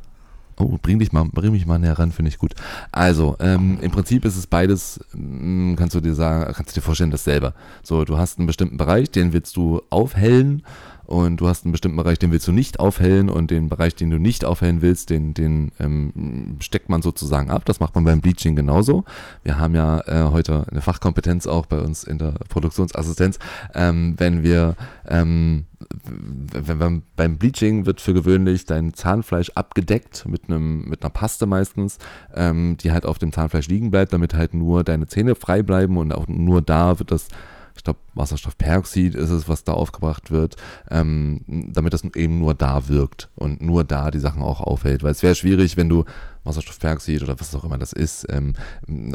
Oh, 0.59 0.77
bring 0.79 0.99
dich 0.99 1.11
mal, 1.11 1.25
bring 1.31 1.51
mich 1.51 1.65
mal 1.65 1.79
näher 1.79 1.97
ran, 1.97 2.11
finde 2.11 2.29
ich 2.29 2.37
gut. 2.37 2.53
Also, 2.91 3.35
ähm, 3.39 3.79
im 3.81 3.89
Prinzip 3.91 4.23
ist 4.23 4.37
es 4.37 4.45
beides, 4.45 4.99
mm, 5.13 5.73
kannst 5.75 5.95
du 5.95 5.99
dir 5.99 6.13
sagen, 6.13 6.53
kannst 6.53 6.75
du 6.75 6.79
dir 6.79 6.85
vorstellen, 6.85 7.09
dasselbe. 7.09 7.53
So, 7.81 8.05
du 8.05 8.17
hast 8.17 8.37
einen 8.37 8.45
bestimmten 8.45 8.77
Bereich, 8.77 9.09
den 9.09 9.33
willst 9.33 9.55
du 9.57 9.81
aufhellen 9.89 10.61
und 11.05 11.37
du 11.37 11.47
hast 11.47 11.65
einen 11.65 11.73
bestimmten 11.73 11.97
Bereich, 11.97 12.17
den 12.19 12.31
willst 12.31 12.47
du 12.47 12.51
nicht 12.51 12.79
aufhellen 12.79 13.29
und 13.29 13.51
den 13.51 13.69
Bereich, 13.69 13.95
den 13.95 14.09
du 14.09 14.17
nicht 14.17 14.45
aufhellen 14.45 14.81
willst, 14.81 15.09
den, 15.09 15.33
den 15.33 15.71
ähm, 15.79 16.57
steckt 16.59 16.89
man 16.89 17.01
sozusagen 17.01 17.51
ab. 17.51 17.65
Das 17.65 17.79
macht 17.79 17.95
man 17.95 18.05
beim 18.05 18.21
Bleaching 18.21 18.55
genauso. 18.55 19.03
Wir 19.43 19.59
haben 19.59 19.75
ja 19.75 19.99
äh, 20.07 20.31
heute 20.31 20.65
eine 20.71 20.81
Fachkompetenz 20.81 21.45
auch 21.45 21.65
bei 21.65 21.79
uns 21.79 22.03
in 22.03 22.19
der 22.19 22.33
Produktionsassistenz, 22.49 23.37
ähm, 23.73 24.15
wenn 24.17 24.43
wir 24.43 24.75
ähm, 25.07 25.65
wenn, 26.53 26.79
wenn, 26.79 27.03
beim 27.15 27.37
Bleaching 27.37 27.85
wird 27.85 27.99
für 27.99 28.13
gewöhnlich 28.13 28.65
dein 28.65 28.93
Zahnfleisch 28.93 29.51
abgedeckt 29.55 30.25
mit 30.27 30.47
einem 30.47 30.85
mit 30.85 31.03
einer 31.03 31.09
Paste 31.09 31.45
meistens, 31.45 31.97
ähm, 32.33 32.77
die 32.77 32.91
halt 32.91 33.05
auf 33.05 33.19
dem 33.19 33.31
Zahnfleisch 33.31 33.67
liegen 33.67 33.91
bleibt, 33.91 34.13
damit 34.13 34.33
halt 34.33 34.53
nur 34.53 34.83
deine 34.83 35.07
Zähne 35.07 35.35
frei 35.35 35.63
bleiben 35.63 35.97
und 35.97 36.13
auch 36.13 36.27
nur 36.27 36.61
da 36.61 36.99
wird 36.99 37.11
das 37.11 37.27
ich 37.75 37.83
glaube, 37.83 37.99
Wasserstoffperoxid 38.13 39.15
ist 39.15 39.29
es, 39.29 39.49
was 39.49 39.63
da 39.63 39.73
aufgebracht 39.73 40.31
wird, 40.31 40.55
ähm, 40.89 41.41
damit 41.47 41.93
das 41.93 42.03
eben 42.15 42.39
nur 42.39 42.53
da 42.53 42.87
wirkt 42.87 43.29
und 43.35 43.61
nur 43.61 43.83
da 43.83 44.11
die 44.11 44.19
Sachen 44.19 44.41
auch 44.41 44.61
aufhält. 44.61 45.03
Weil 45.03 45.11
es 45.11 45.23
wäre 45.23 45.35
schwierig, 45.35 45.75
wenn 45.77 45.89
du 45.89 46.05
Wasserstoffperoxid 46.43 47.23
oder 47.23 47.39
was 47.39 47.55
auch 47.55 47.63
immer 47.63 47.77
das 47.77 47.93
ist, 47.93 48.27
ähm, 48.29 48.53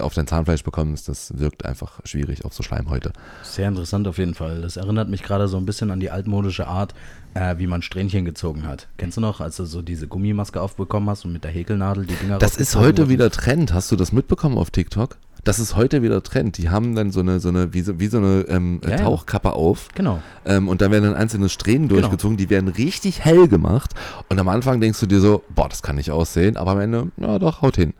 auf 0.00 0.14
dein 0.14 0.26
Zahnfleisch 0.26 0.64
bekommst. 0.64 1.08
Das 1.08 1.38
wirkt 1.38 1.64
einfach 1.64 2.00
schwierig 2.04 2.44
auf 2.44 2.54
so 2.54 2.62
Schleimhäute. 2.62 3.12
Sehr 3.42 3.68
interessant 3.68 4.08
auf 4.08 4.18
jeden 4.18 4.34
Fall. 4.34 4.62
Das 4.62 4.76
erinnert 4.76 5.08
mich 5.08 5.22
gerade 5.22 5.46
so 5.48 5.56
ein 5.56 5.66
bisschen 5.66 5.90
an 5.90 6.00
die 6.00 6.10
altmodische 6.10 6.66
Art, 6.66 6.94
äh, 7.34 7.58
wie 7.58 7.66
man 7.66 7.82
Strähnchen 7.82 8.24
gezogen 8.24 8.66
hat. 8.66 8.88
Kennst 8.96 9.16
du 9.18 9.20
noch, 9.20 9.40
als 9.40 9.56
du 9.56 9.64
so 9.64 9.82
diese 9.82 10.08
Gummimaske 10.08 10.60
aufbekommen 10.60 11.08
hast 11.10 11.24
und 11.24 11.32
mit 11.32 11.44
der 11.44 11.50
Häkelnadel 11.50 12.06
die 12.06 12.14
Dinger 12.14 12.38
Das 12.38 12.56
ist 12.56 12.76
heute 12.76 13.08
wieder 13.08 13.30
Trend. 13.30 13.72
Hast 13.72 13.92
du 13.92 13.96
das 13.96 14.12
mitbekommen 14.12 14.58
auf 14.58 14.70
TikTok? 14.70 15.18
Das 15.44 15.58
ist 15.58 15.76
heute 15.76 16.02
wieder 16.02 16.22
Trend. 16.22 16.58
Die 16.58 16.68
haben 16.68 16.94
dann 16.94 17.10
so 17.10 17.20
eine, 17.20 17.40
so 17.40 17.48
eine, 17.48 17.72
wie 17.72 17.80
so, 17.82 17.98
wie 18.00 18.08
so 18.08 18.18
eine 18.18 18.44
ähm, 18.48 18.80
Ja. 18.86 18.96
Tauchkappe 18.96 19.52
auf. 19.52 19.88
Genau. 19.94 20.20
Ähm, 20.44 20.68
und 20.68 20.80
da 20.80 20.90
werden 20.90 21.04
dann 21.04 21.14
einzelne 21.14 21.48
Strähnen 21.48 21.88
Genau. 21.88 22.00
durchgezogen, 22.00 22.36
die 22.36 22.50
werden 22.50 22.68
richtig 22.68 23.24
hell 23.24 23.48
gemacht. 23.48 23.94
Und 24.28 24.38
am 24.38 24.48
Anfang 24.48 24.80
denkst 24.80 25.00
du 25.00 25.06
dir 25.06 25.20
so, 25.20 25.42
boah, 25.54 25.68
das 25.68 25.82
kann 25.82 25.96
nicht 25.96 26.10
aussehen, 26.10 26.56
aber 26.56 26.72
am 26.72 26.80
Ende, 26.80 27.10
ja 27.16 27.38
doch, 27.38 27.62
haut 27.62 27.76
hin. 27.76 27.94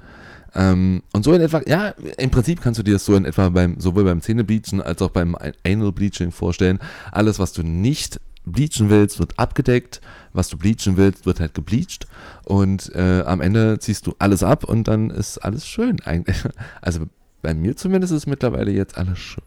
Ähm, 0.54 1.02
und 1.12 1.25
so 1.25 1.33
in 1.33 1.40
etwa, 1.40 1.61
ja, 1.66 1.90
im 2.16 2.30
Prinzip 2.30 2.61
kannst 2.61 2.78
du 2.78 2.83
dir 2.83 2.95
das 2.95 3.04
so 3.04 3.14
in 3.14 3.25
etwa 3.25 3.49
beim, 3.50 3.78
sowohl 3.78 4.04
beim 4.04 4.21
Zähnebleachen 4.21 4.80
als 4.83 5.00
auch 5.02 5.11
beim 5.11 5.37
Anal 5.64 5.92
Bleaching 5.92 6.33
vorstellen. 6.33 6.78
Alles, 7.12 7.38
was 7.38 7.52
du 7.52 7.62
nicht 7.62 8.21
bleachen 8.47 8.88
willst, 8.88 9.18
wird 9.18 9.38
abgedeckt. 9.38 10.00
Was 10.33 10.49
du 10.49 10.57
bleachen 10.57 10.97
willst, 10.97 11.26
wird 11.26 11.38
halt 11.40 11.54
gebleached. 11.54 12.07
Und 12.45 12.90
äh, 12.95 13.23
am 13.26 13.40
Ende 13.42 13.78
ziehst 13.78 14.07
du 14.07 14.14
alles 14.18 14.42
ab 14.42 14.64
und 14.64 14.88
dann 14.88 15.11
ist 15.11 15.38
alles 15.38 15.66
schön. 15.66 15.99
Also 16.80 17.00
bei 17.42 17.54
mir 17.54 17.76
zumindest 17.76 18.12
ist 18.12 18.26
mittlerweile 18.26 18.71
jetzt 18.71 18.97
alles 18.99 19.18
schön. 19.18 19.45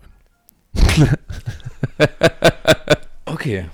Okay. 3.25 3.65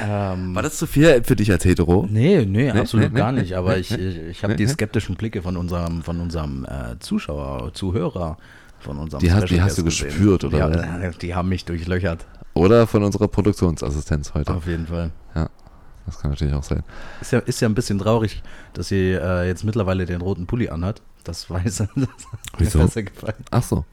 Ähm, 0.00 0.54
War 0.54 0.62
das 0.62 0.78
zu 0.78 0.86
viel 0.86 1.22
für 1.22 1.36
dich 1.36 1.50
als 1.50 1.64
Hetero? 1.64 2.06
Nee, 2.08 2.46
nee, 2.46 2.70
absolut 2.70 3.12
nee, 3.12 3.18
gar 3.18 3.32
nee, 3.32 3.40
nicht. 3.42 3.54
Aber 3.56 3.74
nee, 3.74 3.80
ich, 3.80 3.90
ich, 3.90 4.16
ich 4.18 4.42
habe 4.42 4.52
nee, 4.54 4.56
die 4.58 4.66
nee. 4.66 4.72
skeptischen 4.72 5.16
Blicke 5.16 5.42
von 5.42 5.56
unserem, 5.56 6.02
von 6.02 6.20
unserem 6.20 6.64
äh, 6.64 6.98
Zuschauer, 6.98 7.74
Zuhörer, 7.74 8.38
von 8.78 8.96
unserem 8.98 9.20
Die 9.20 9.32
hast- 9.32 9.50
die 9.50 9.60
hast 9.60 9.76
du 9.78 9.84
gesehen. 9.84 10.06
gespürt, 10.08 10.44
oder 10.44 10.56
Die, 10.56 10.62
haben- 10.80 11.14
die 11.20 11.34
haben 11.34 11.48
mich 11.48 11.64
durchlöchert. 11.66 12.26
Oder 12.54 12.86
von 12.86 13.02
unserer 13.02 13.28
Produktionsassistenz 13.28 14.32
heute. 14.34 14.54
Auf 14.54 14.66
jeden 14.66 14.86
Fall. 14.86 15.10
Das 16.04 16.18
kann 16.18 16.32
natürlich 16.32 16.52
auch 16.52 16.64
sein. 16.64 16.82
Ist 17.20 17.30
ja, 17.30 17.38
ist 17.38 17.60
ja 17.60 17.68
ein 17.68 17.76
bisschen 17.76 17.96
traurig, 18.00 18.42
dass 18.72 18.88
sie 18.88 19.12
äh, 19.12 19.46
jetzt 19.46 19.62
mittlerweile 19.62 20.04
den 20.04 20.20
roten 20.20 20.46
Pulli 20.48 20.68
anhat. 20.68 21.00
Das 21.24 21.48
weiß 21.50 21.76
das 21.76 21.88
hat 21.88 21.96
mir 21.96 22.70
besser 22.70 23.02
gefallen. 23.02 23.44
Ach 23.50 23.62
so. 23.62 23.84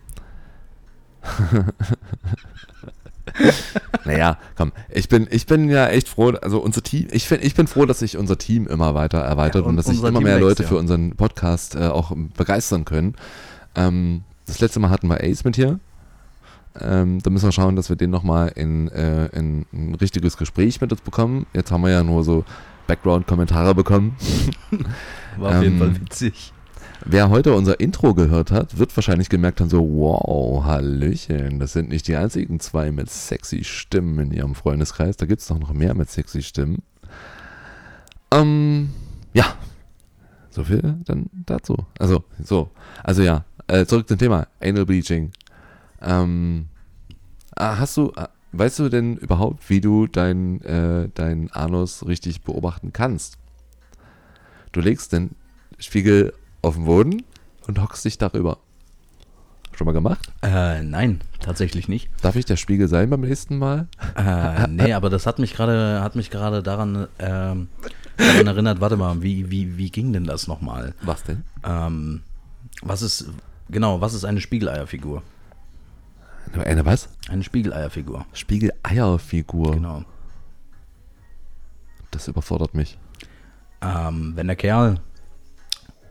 naja, 4.06 4.38
komm, 4.56 4.72
ich 4.90 5.10
bin, 5.10 5.28
ich 5.30 5.46
bin 5.46 5.70
ja 5.70 5.88
echt 5.88 6.08
froh, 6.08 6.30
also 6.42 6.60
unser 6.60 6.82
Team, 6.82 7.08
ich, 7.12 7.28
find, 7.28 7.44
ich 7.44 7.56
bin 7.56 7.68
froh, 7.68 7.86
dass 7.86 8.00
sich 8.00 8.18
unser 8.18 8.38
Team 8.38 8.68
immer 8.68 8.96
weiter 8.96 9.20
erweitert 9.20 9.56
Ja, 9.56 9.62
und, 9.64 9.70
und 9.72 9.78
dass 9.78 9.88
sich 9.88 10.00
immer 10.00 10.14
Team 10.14 10.24
mehr 10.24 10.40
Leute 10.40 10.64
ja. 10.64 10.70
für 10.70 10.78
unseren 10.78 11.16
Podcast 11.16 11.76
äh, 11.76 11.88
auch 11.88 12.14
begeistern 12.38 12.86
können. 12.86 13.16
Ähm, 13.76 14.24
das 14.46 14.60
letzte 14.60 14.80
Mal 14.80 14.90
hatten 14.90 15.08
wir 15.08 15.24
Ace 15.24 15.44
mit 15.44 15.56
hier. 15.56 15.80
Ähm, 16.80 17.20
da 17.22 17.30
müssen 17.30 17.46
wir 17.48 17.52
schauen, 17.52 17.76
dass 17.76 17.90
wir 17.90 17.96
den 17.96 18.10
nochmal 18.10 18.52
in, 18.56 18.88
äh, 18.90 19.28
in 19.28 19.66
ein 19.74 19.96
richtiges 19.96 20.38
Gespräch 20.38 20.82
mit 20.82 20.92
uns 20.92 21.02
bekommen. 21.02 21.46
Jetzt 21.54 21.72
haben 21.72 21.82
wir 21.82 21.90
ja 21.90 22.04
nur 22.04 22.24
so 22.24 22.46
Background-Kommentare 22.88 23.76
bekommen. 23.76 24.16
War 25.38 25.58
auf 25.58 25.64
jeden 25.64 25.76
Ähm, 25.76 25.80
Fall 25.80 26.02
witzig. 26.02 26.54
Wer 27.06 27.30
heute 27.30 27.54
unser 27.54 27.80
Intro 27.80 28.14
gehört 28.14 28.52
hat, 28.52 28.78
wird 28.78 28.96
wahrscheinlich 28.96 29.30
gemerkt 29.30 29.62
haben, 29.62 29.70
so, 29.70 29.80
wow, 29.80 30.66
Hallöchen, 30.66 31.60
das 31.60 31.74
sind 31.74 31.90
nicht 31.90 32.08
die 32.08 32.16
einzigen 32.16 32.60
zwei 32.60 32.92
mit 32.92 33.10
sexy 33.10 33.64
Stimmen 33.64 34.20
in 34.20 34.32
ihrem 34.32 34.56
Freundeskreis, 34.56 35.16
da 35.16 35.26
gibt 35.26 35.42
es 35.42 35.48
doch 35.48 35.60
noch 35.60 35.72
mehr 35.72 35.94
mit 35.94 36.10
sexy 36.10 36.42
Stimmen. 36.42 36.84
Ähm, 38.32 38.90
ja, 39.34 39.46
so 40.50 40.66
viel 40.66 40.98
dann 41.06 41.30
dazu. 41.46 41.78
Also, 41.98 42.24
so, 42.44 42.70
also 43.04 43.22
ja, 43.22 43.46
äh, 43.68 43.86
zurück 43.86 44.08
zum 44.08 44.18
Thema, 44.18 44.48
Anal 44.60 44.86
Bleaching. 44.86 45.32
Ähm, 46.02 46.68
ah, 47.56 47.78
hast 47.80 47.96
du, 47.96 48.12
ah, 48.18 48.30
weißt 48.52 48.80
du 48.80 48.90
denn 48.90 49.16
überhaupt, 49.18 49.70
wie 49.70 49.80
du 49.80 50.06
dein, 50.06 50.62
äh, 50.62 51.10
dein 51.14 51.50
Anus 51.52 52.06
richtig 52.06 52.42
beobachten 52.42 52.92
kannst? 52.92 53.38
Du 54.74 54.82
legst 54.82 55.14
den 55.14 55.32
Spiegel 55.80 56.34
auf 56.62 56.76
den 56.76 56.86
Boden 56.86 57.24
und 57.68 57.82
hockst 57.82 58.06
dich 58.06 58.18
darüber. 58.18 58.58
Schon 59.76 59.86
mal 59.86 59.94
gemacht? 59.94 60.30
Äh, 60.42 60.84
nein, 60.84 61.22
tatsächlich 61.40 61.88
nicht. 61.88 62.10
Darf 62.22 62.36
ich 62.36 62.44
der 62.44 62.58
Spiegel 62.58 62.90
sein 62.90 63.10
beim 63.10 63.22
nächsten 63.22 63.58
Mal? 63.58 63.88
Äh, 64.16 64.68
nee, 64.68 64.92
aber 64.92 65.10
das 65.10 65.26
hat 65.26 65.40
mich 65.40 65.54
gerade, 65.54 66.02
hat 66.02 66.16
mich 66.16 66.30
gerade 66.30 66.62
daran, 66.62 67.08
ähm, 67.18 67.70
daran 68.18 68.48
erinnert, 68.48 68.82
warte 68.82 68.98
mal, 68.98 69.22
wie, 69.22 69.50
wie, 69.50 69.78
wie 69.78 69.90
ging 69.90 70.12
denn 70.12 70.26
das 70.26 70.48
nochmal? 70.48 70.96
Was 71.02 71.24
denn? 71.24 71.46
Ähm, 71.64 72.24
was 72.82 73.02
ist, 73.02 73.30
genau, 73.70 74.02
was 74.02 74.14
ist 74.14 74.26
eine 74.26 74.42
Spiegeleierfigur? 74.42 75.24
Eine 76.66 76.86
was? 76.86 77.08
Eine 77.30 77.44
Spiegeleierfigur, 77.44 78.26
Spiegeleierfigur. 78.34 79.72
genau. 79.76 80.04
Das 82.12 82.28
überfordert 82.28 82.74
mich. 82.74 82.98
Ähm, 83.82 84.34
wenn 84.36 84.48
der 84.48 84.56
Kerl 84.56 85.00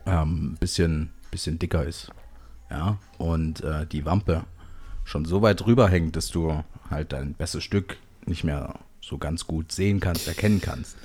ähm, 0.05 0.57
bisschen, 0.59 1.11
bisschen 1.31 1.59
dicker 1.59 1.83
ist, 1.85 2.11
ja, 2.69 2.97
und 3.17 3.61
äh, 3.63 3.85
die 3.85 4.05
Wampe 4.05 4.43
schon 5.03 5.25
so 5.25 5.41
weit 5.41 5.61
drüber 5.61 5.89
hängt, 5.89 6.15
dass 6.15 6.29
du 6.29 6.63
halt 6.89 7.13
dein 7.13 7.33
bestes 7.33 7.63
Stück 7.63 7.97
nicht 8.25 8.43
mehr 8.43 8.75
so 9.01 9.17
ganz 9.17 9.47
gut 9.47 9.71
sehen 9.71 9.99
kannst, 9.99 10.27
erkennen 10.27 10.61
kannst, 10.61 10.97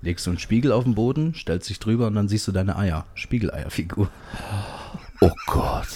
legst 0.00 0.26
du 0.26 0.30
einen 0.30 0.38
Spiegel 0.38 0.72
auf 0.72 0.84
den 0.84 0.94
Boden, 0.94 1.34
stellst 1.34 1.70
dich 1.70 1.78
drüber 1.78 2.08
und 2.08 2.14
dann 2.14 2.28
siehst 2.28 2.46
du 2.48 2.52
deine 2.52 2.76
Eier. 2.76 3.06
Spiegeleierfigur. 3.14 4.10
Oh 5.20 5.30
Gott. 5.46 5.86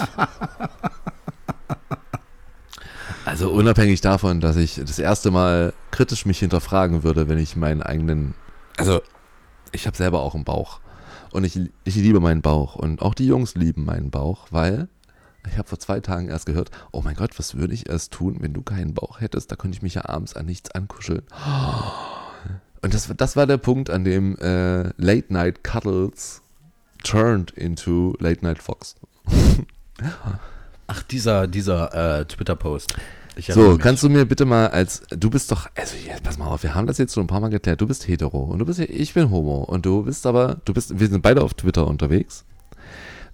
Also 3.25 3.51
unabhängig 3.51 4.01
davon, 4.01 4.41
dass 4.41 4.55
ich 4.55 4.77
das 4.77 5.01
erste 5.01 5.33
Mal 5.33 5.73
kritisch 5.91 6.27
mich 6.27 6.39
hinterfragen 6.39 7.03
würde, 7.03 7.29
wenn 7.29 7.39
ich 7.39 7.57
meinen 7.57 7.83
eigenen, 7.83 8.35
also 8.77 9.03
ich 9.73 9.89
habe 9.89 9.97
selber 9.97 10.21
auch 10.21 10.37
einen 10.37 10.45
Bauch 10.45 10.79
und 11.33 11.45
ich, 11.45 11.59
ich 11.85 11.97
liebe 11.97 12.21
meinen 12.21 12.43
Bauch 12.43 12.77
und 12.77 13.03
auch 13.03 13.15
die 13.15 13.27
Jungs 13.27 13.55
lieben 13.55 13.85
meinen 13.85 14.11
Bauch, 14.11 14.47
weil 14.51 14.89
ich 15.51 15.59
habe 15.59 15.69
vor 15.69 15.79
zwei 15.79 16.01
Tagen 16.01 16.29
erst 16.29 16.47
gehört, 16.47 16.71
oh 16.93 17.03
mein 17.03 17.15
Gott, 17.15 17.39
was 17.39 17.57
würde 17.57 17.75
ich 17.75 17.89
erst 17.89 18.13
tun, 18.13 18.39
wenn 18.41 18.53
du 18.53 18.63
keinen 18.63 18.95
Bauch 18.95 19.21
hättest? 19.21 19.51
Da 19.53 19.57
könnte 19.57 19.77
ich 19.77 19.83
mich 19.83 19.95
ja 19.95 20.09
abends 20.09 20.35
an 20.35 20.47
nichts 20.47 20.71
ankuscheln. 20.73 21.23
Und 22.83 22.95
das, 22.95 23.13
das 23.17 23.37
war 23.37 23.47
der 23.47 23.59
Punkt, 23.59 23.91
an 23.91 24.05
dem 24.05 24.37
äh, 24.39 24.89
Late 24.97 25.33
Night 25.33 25.65
Cuddles 25.65 26.43
turned 27.03 27.51
into 27.53 28.17
Late 28.19 28.45
Night 28.45 28.63
Fox. 28.63 28.97
Ach, 30.89 31.03
dieser, 31.03 31.47
dieser 31.47 32.21
äh, 32.21 32.25
Twitter-Post. 32.27 32.97
So, 33.39 33.77
kannst 33.77 34.03
du 34.03 34.09
mir 34.09 34.25
bitte 34.25 34.47
mal 34.47 34.69
als, 34.69 35.03
du 35.11 35.29
bist 35.29 35.53
doch, 35.53 35.69
also 35.75 35.95
jetzt 36.07 36.23
pass 36.23 36.39
mal 36.39 36.47
auf, 36.47 36.63
wir 36.63 36.75
haben 36.75 36.87
das 36.87 36.97
jetzt 36.97 37.15
schon 37.15 37.25
ein 37.25 37.27
paar 37.27 37.41
Mal 37.41 37.49
geklärt, 37.51 37.81
du 37.81 37.87
bist 37.87 38.09
hetero 38.09 38.39
und 38.39 38.59
du 38.59 38.65
bist, 38.65 38.79
ich 38.79 39.13
bin 39.13 39.31
homo 39.31 39.63
und 39.65 39.85
du 39.85 40.05
bist 40.05 40.27
aber, 40.27 40.57
du 40.65 40.73
bist, 40.73 40.99
wir 40.99 41.09
sind 41.09 41.23
beide 41.23 41.43
auf 41.43 41.53
Twitter 41.55 41.87
unterwegs. 41.87 42.45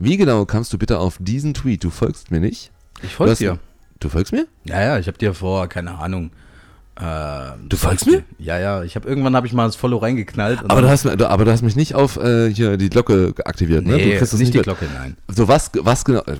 Wie 0.00 0.16
genau 0.16 0.44
kamst 0.44 0.72
du 0.72 0.78
bitte 0.78 0.98
auf 0.98 1.18
diesen 1.20 1.54
Tweet? 1.54 1.84
Du 1.84 1.90
folgst 1.90 2.32
mir 2.32 2.40
nicht? 2.40 2.72
Ich 3.02 3.14
folge 3.14 3.36
dir. 3.36 3.58
Du 4.00 4.08
folgst 4.08 4.32
mir? 4.32 4.48
Ja, 4.64 4.82
ja, 4.82 4.98
ich 4.98 5.06
habe 5.06 5.18
dir 5.18 5.32
vor, 5.34 5.68
keine 5.68 5.96
Ahnung. 5.98 6.32
Äh, 6.96 7.52
Du 7.68 7.76
folgst 7.78 8.06
mir? 8.06 8.22
Ja, 8.38 8.58
ja, 8.58 8.82
ich 8.82 8.96
habe 8.96 9.08
irgendwann 9.08 9.34
habe 9.34 9.46
ich 9.46 9.52
mal 9.54 9.64
das 9.66 9.76
Follow 9.76 9.96
reingeknallt. 9.96 10.60
Aber 10.68 10.82
du 10.82 10.88
hast, 10.90 11.04
du- 11.06 11.28
aber 11.28 11.44
du 11.46 11.50
hast 11.50 11.62
mich 11.62 11.74
nicht 11.74 11.94
auf 11.94 12.16
äh, 12.18 12.52
hier 12.52 12.76
die 12.76 12.90
Glocke 12.90 13.32
aktiviert, 13.44 13.86
ne? 13.86 13.96
nee, 13.96 14.04
Du 14.12 14.18
kriegst 14.18 14.32
das 14.34 14.40
nicht 14.40 14.52
die. 14.52 14.58
Glocke, 14.60 14.86
nein. 14.92 15.16
So, 15.28 15.48
was, 15.48 15.70
was 15.74 16.04
genau, 16.04 16.20
äh, 16.20 16.36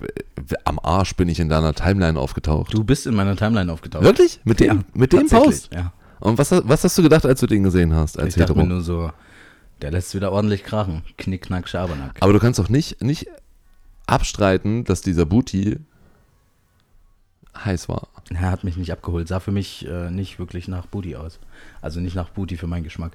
am 0.64 0.78
Arsch 0.82 1.16
bin 1.16 1.28
ich 1.30 1.40
in 1.40 1.48
deiner 1.48 1.72
Timeline 1.74 2.20
aufgetaucht. 2.20 2.74
Du 2.74 2.84
bist 2.84 3.06
in 3.06 3.14
meiner 3.14 3.34
Timeline 3.34 3.72
aufgetaucht. 3.72 4.04
Wirklich? 4.04 4.40
Mit 4.44 4.60
dem, 4.60 4.66
Ja, 4.66 4.78
mit 4.92 5.12
dem 5.14 5.26
Post? 5.26 5.70
Ja. 5.72 5.92
Und 6.20 6.36
was, 6.38 6.50
was 6.52 6.84
hast 6.84 6.98
du 6.98 7.02
gedacht, 7.02 7.24
als 7.24 7.40
du 7.40 7.46
den 7.46 7.62
gesehen 7.62 7.94
hast, 7.94 8.18
als 8.18 8.28
Ich 8.28 8.34
dachte 8.40 8.52
mir 8.54 8.60
hetero? 8.62 8.74
nur 8.74 8.82
so, 8.82 9.10
der 9.80 9.90
lässt 9.90 10.14
wieder 10.14 10.30
ordentlich 10.32 10.62
krachen. 10.64 11.02
Knick, 11.16 11.42
knack, 11.42 11.66
Schabernack. 11.68 12.16
Aber 12.20 12.32
du 12.34 12.38
kannst 12.38 12.58
doch 12.58 12.68
nicht, 12.68 13.02
nicht 13.02 13.26
abstreiten, 14.06 14.84
dass 14.84 15.00
dieser 15.00 15.24
Booty 15.24 15.78
heiß 17.64 17.88
war. 17.88 18.08
Er 18.30 18.50
hat 18.50 18.64
mich 18.64 18.76
nicht 18.76 18.92
abgeholt. 18.92 19.28
Sah 19.28 19.40
für 19.40 19.52
mich 19.52 19.86
äh, 19.86 20.10
nicht 20.10 20.38
wirklich 20.38 20.68
nach 20.68 20.86
Booty 20.86 21.16
aus. 21.16 21.38
Also 21.80 22.00
nicht 22.00 22.16
nach 22.16 22.30
Booty 22.30 22.56
für 22.56 22.66
meinen 22.66 22.84
Geschmack. 22.84 23.12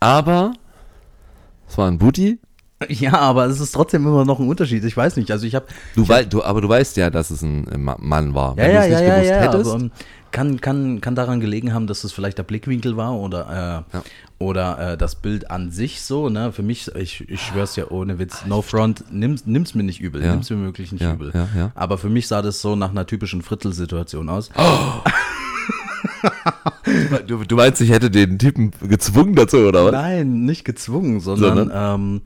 Aber 0.00 0.52
es 1.68 1.78
war 1.78 1.88
ein 1.88 1.98
Booty. 1.98 2.38
Ja, 2.88 3.14
aber 3.18 3.46
es 3.46 3.60
ist 3.60 3.72
trotzdem 3.72 4.06
immer 4.06 4.24
noch 4.24 4.38
ein 4.40 4.48
Unterschied. 4.48 4.84
Ich 4.84 4.96
weiß 4.96 5.16
nicht. 5.16 5.30
Also 5.30 5.46
ich 5.46 5.54
habe 5.54 5.66
Du, 5.94 6.08
wei 6.08 6.24
du, 6.24 6.42
aber 6.42 6.60
du 6.60 6.68
weißt 6.68 6.96
ja, 6.96 7.10
dass 7.10 7.30
es 7.30 7.42
ein 7.42 7.66
äh, 7.68 7.78
Ma- 7.78 7.96
Mann 8.00 8.34
war. 8.34 8.50
Ja, 8.56 8.64
Wenn 8.64 8.74
ja, 8.74 8.80
du 8.80 8.86
es 8.86 8.90
ja, 8.92 8.98
nicht 9.00 9.08
ja, 9.08 9.14
gewusst 9.16 9.30
ja, 9.30 9.40
hättest. 9.40 9.70
aber, 9.70 9.80
ähm, 9.80 9.90
kann, 10.30 10.60
kann, 10.62 11.00
kann 11.02 11.14
daran 11.14 11.40
gelegen 11.40 11.74
haben, 11.74 11.86
dass 11.86 12.04
es 12.04 12.12
vielleicht 12.12 12.38
der 12.38 12.42
Blickwinkel 12.44 12.96
war 12.96 13.14
oder, 13.14 13.84
äh, 13.92 13.96
Ja. 13.96 14.02
oder 14.38 14.92
äh, 14.92 14.96
das 14.96 15.14
Bild 15.16 15.50
an 15.50 15.70
sich 15.70 16.00
so, 16.00 16.30
ne? 16.30 16.52
Für 16.52 16.62
mich, 16.62 16.90
ich, 16.94 17.28
ich 17.28 17.42
schwör's 17.42 17.76
ja 17.76 17.90
ohne 17.90 18.18
Witz, 18.18 18.46
no 18.46 18.62
front, 18.62 19.04
nimm's, 19.10 19.44
nimm's 19.44 19.74
mir 19.74 19.82
nicht 19.82 20.00
übel, 20.00 20.24
Ja. 20.24 20.30
nimm's 20.32 20.48
mir 20.48 20.62
wirklich 20.62 20.90
nicht 20.90 21.02
Ja, 21.02 21.12
übel. 21.12 21.32
Aber 21.74 21.98
für 21.98 22.08
mich 22.08 22.28
sah 22.28 22.40
das 22.40 22.62
so 22.62 22.76
nach 22.76 22.90
einer 22.90 23.06
typischen 23.06 23.42
Frittelsituation 23.42 24.30
aus. 24.30 24.48
du, 27.26 27.44
du 27.44 27.56
meinst, 27.56 27.80
ich 27.80 27.90
hätte 27.90 28.10
den 28.10 28.38
Typen 28.38 28.70
gezwungen 28.88 29.34
dazu, 29.34 29.58
oder 29.58 29.84
was? 29.84 29.92
Nein, 29.92 30.44
nicht 30.44 30.64
gezwungen, 30.64 31.20
sondern, 31.20 31.56
Sondern? 31.58 32.00
Ähm, 32.00 32.20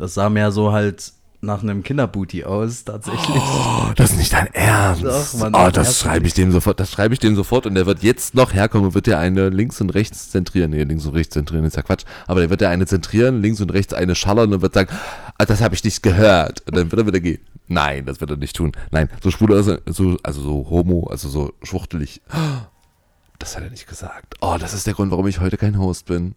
das 0.00 0.14
sah 0.14 0.30
mehr 0.30 0.50
so 0.52 0.72
halt 0.72 1.12
nach 1.42 1.62
einem 1.62 1.82
Kinderbooty 1.82 2.44
aus, 2.44 2.84
tatsächlich. 2.84 3.42
Oh, 3.42 3.92
das 3.96 4.10
ist 4.10 4.18
nicht 4.18 4.32
dein 4.32 4.52
Ernst. 4.52 5.04
Doch, 5.04 5.34
Mann, 5.34 5.54
oh, 5.54 5.70
das 5.70 5.98
schreibe 5.98 6.26
ich 6.26 6.34
dem 6.34 6.52
sofort. 6.52 6.78
Das 6.80 6.90
schreibe 6.90 7.14
ich 7.14 7.20
dem 7.20 7.34
sofort 7.34 7.66
und 7.66 7.74
der 7.74 7.86
wird 7.86 8.02
jetzt 8.02 8.34
noch 8.34 8.52
herkommen 8.52 8.88
und 8.88 8.94
wird 8.94 9.06
dir 9.06 9.18
eine 9.18 9.48
links 9.48 9.80
und 9.80 9.90
rechts 9.90 10.30
zentrieren. 10.30 10.70
Nee, 10.70 10.82
links 10.84 11.06
und 11.06 11.14
rechts 11.14 11.32
zentrieren 11.32 11.64
ist 11.64 11.76
ja 11.76 11.82
Quatsch. 11.82 12.04
Aber 12.26 12.40
der 12.40 12.50
wird 12.50 12.60
dir 12.60 12.68
eine 12.68 12.86
zentrieren, 12.86 13.40
links 13.40 13.60
und 13.60 13.72
rechts 13.72 13.94
eine 13.94 14.14
schallern 14.14 14.52
und 14.52 14.60
wird 14.60 14.74
sagen, 14.74 14.90
ah, 15.38 15.46
das 15.46 15.62
habe 15.62 15.74
ich 15.74 15.82
nicht 15.82 16.02
gehört. 16.02 16.62
Und 16.66 16.76
dann 16.76 16.92
wird 16.92 17.00
er 17.00 17.06
wieder 17.06 17.20
gehen. 17.20 17.40
Nein, 17.68 18.04
das 18.04 18.20
wird 18.20 18.30
er 18.30 18.36
nicht 18.36 18.56
tun. 18.56 18.72
Nein, 18.90 19.08
so 19.22 19.30
schwul, 19.30 19.54
also 19.54 19.78
so, 19.86 20.18
also 20.22 20.42
so 20.42 20.66
homo, 20.68 21.06
also 21.08 21.28
so 21.28 21.54
schwuchtelig. 21.62 22.20
Das 23.38 23.56
hat 23.56 23.62
er 23.62 23.70
nicht 23.70 23.86
gesagt. 23.86 24.34
Oh, 24.42 24.56
das 24.60 24.74
ist 24.74 24.86
der 24.86 24.94
Grund, 24.94 25.10
warum 25.10 25.26
ich 25.26 25.40
heute 25.40 25.56
kein 25.56 25.78
Host 25.78 26.06
bin. 26.06 26.34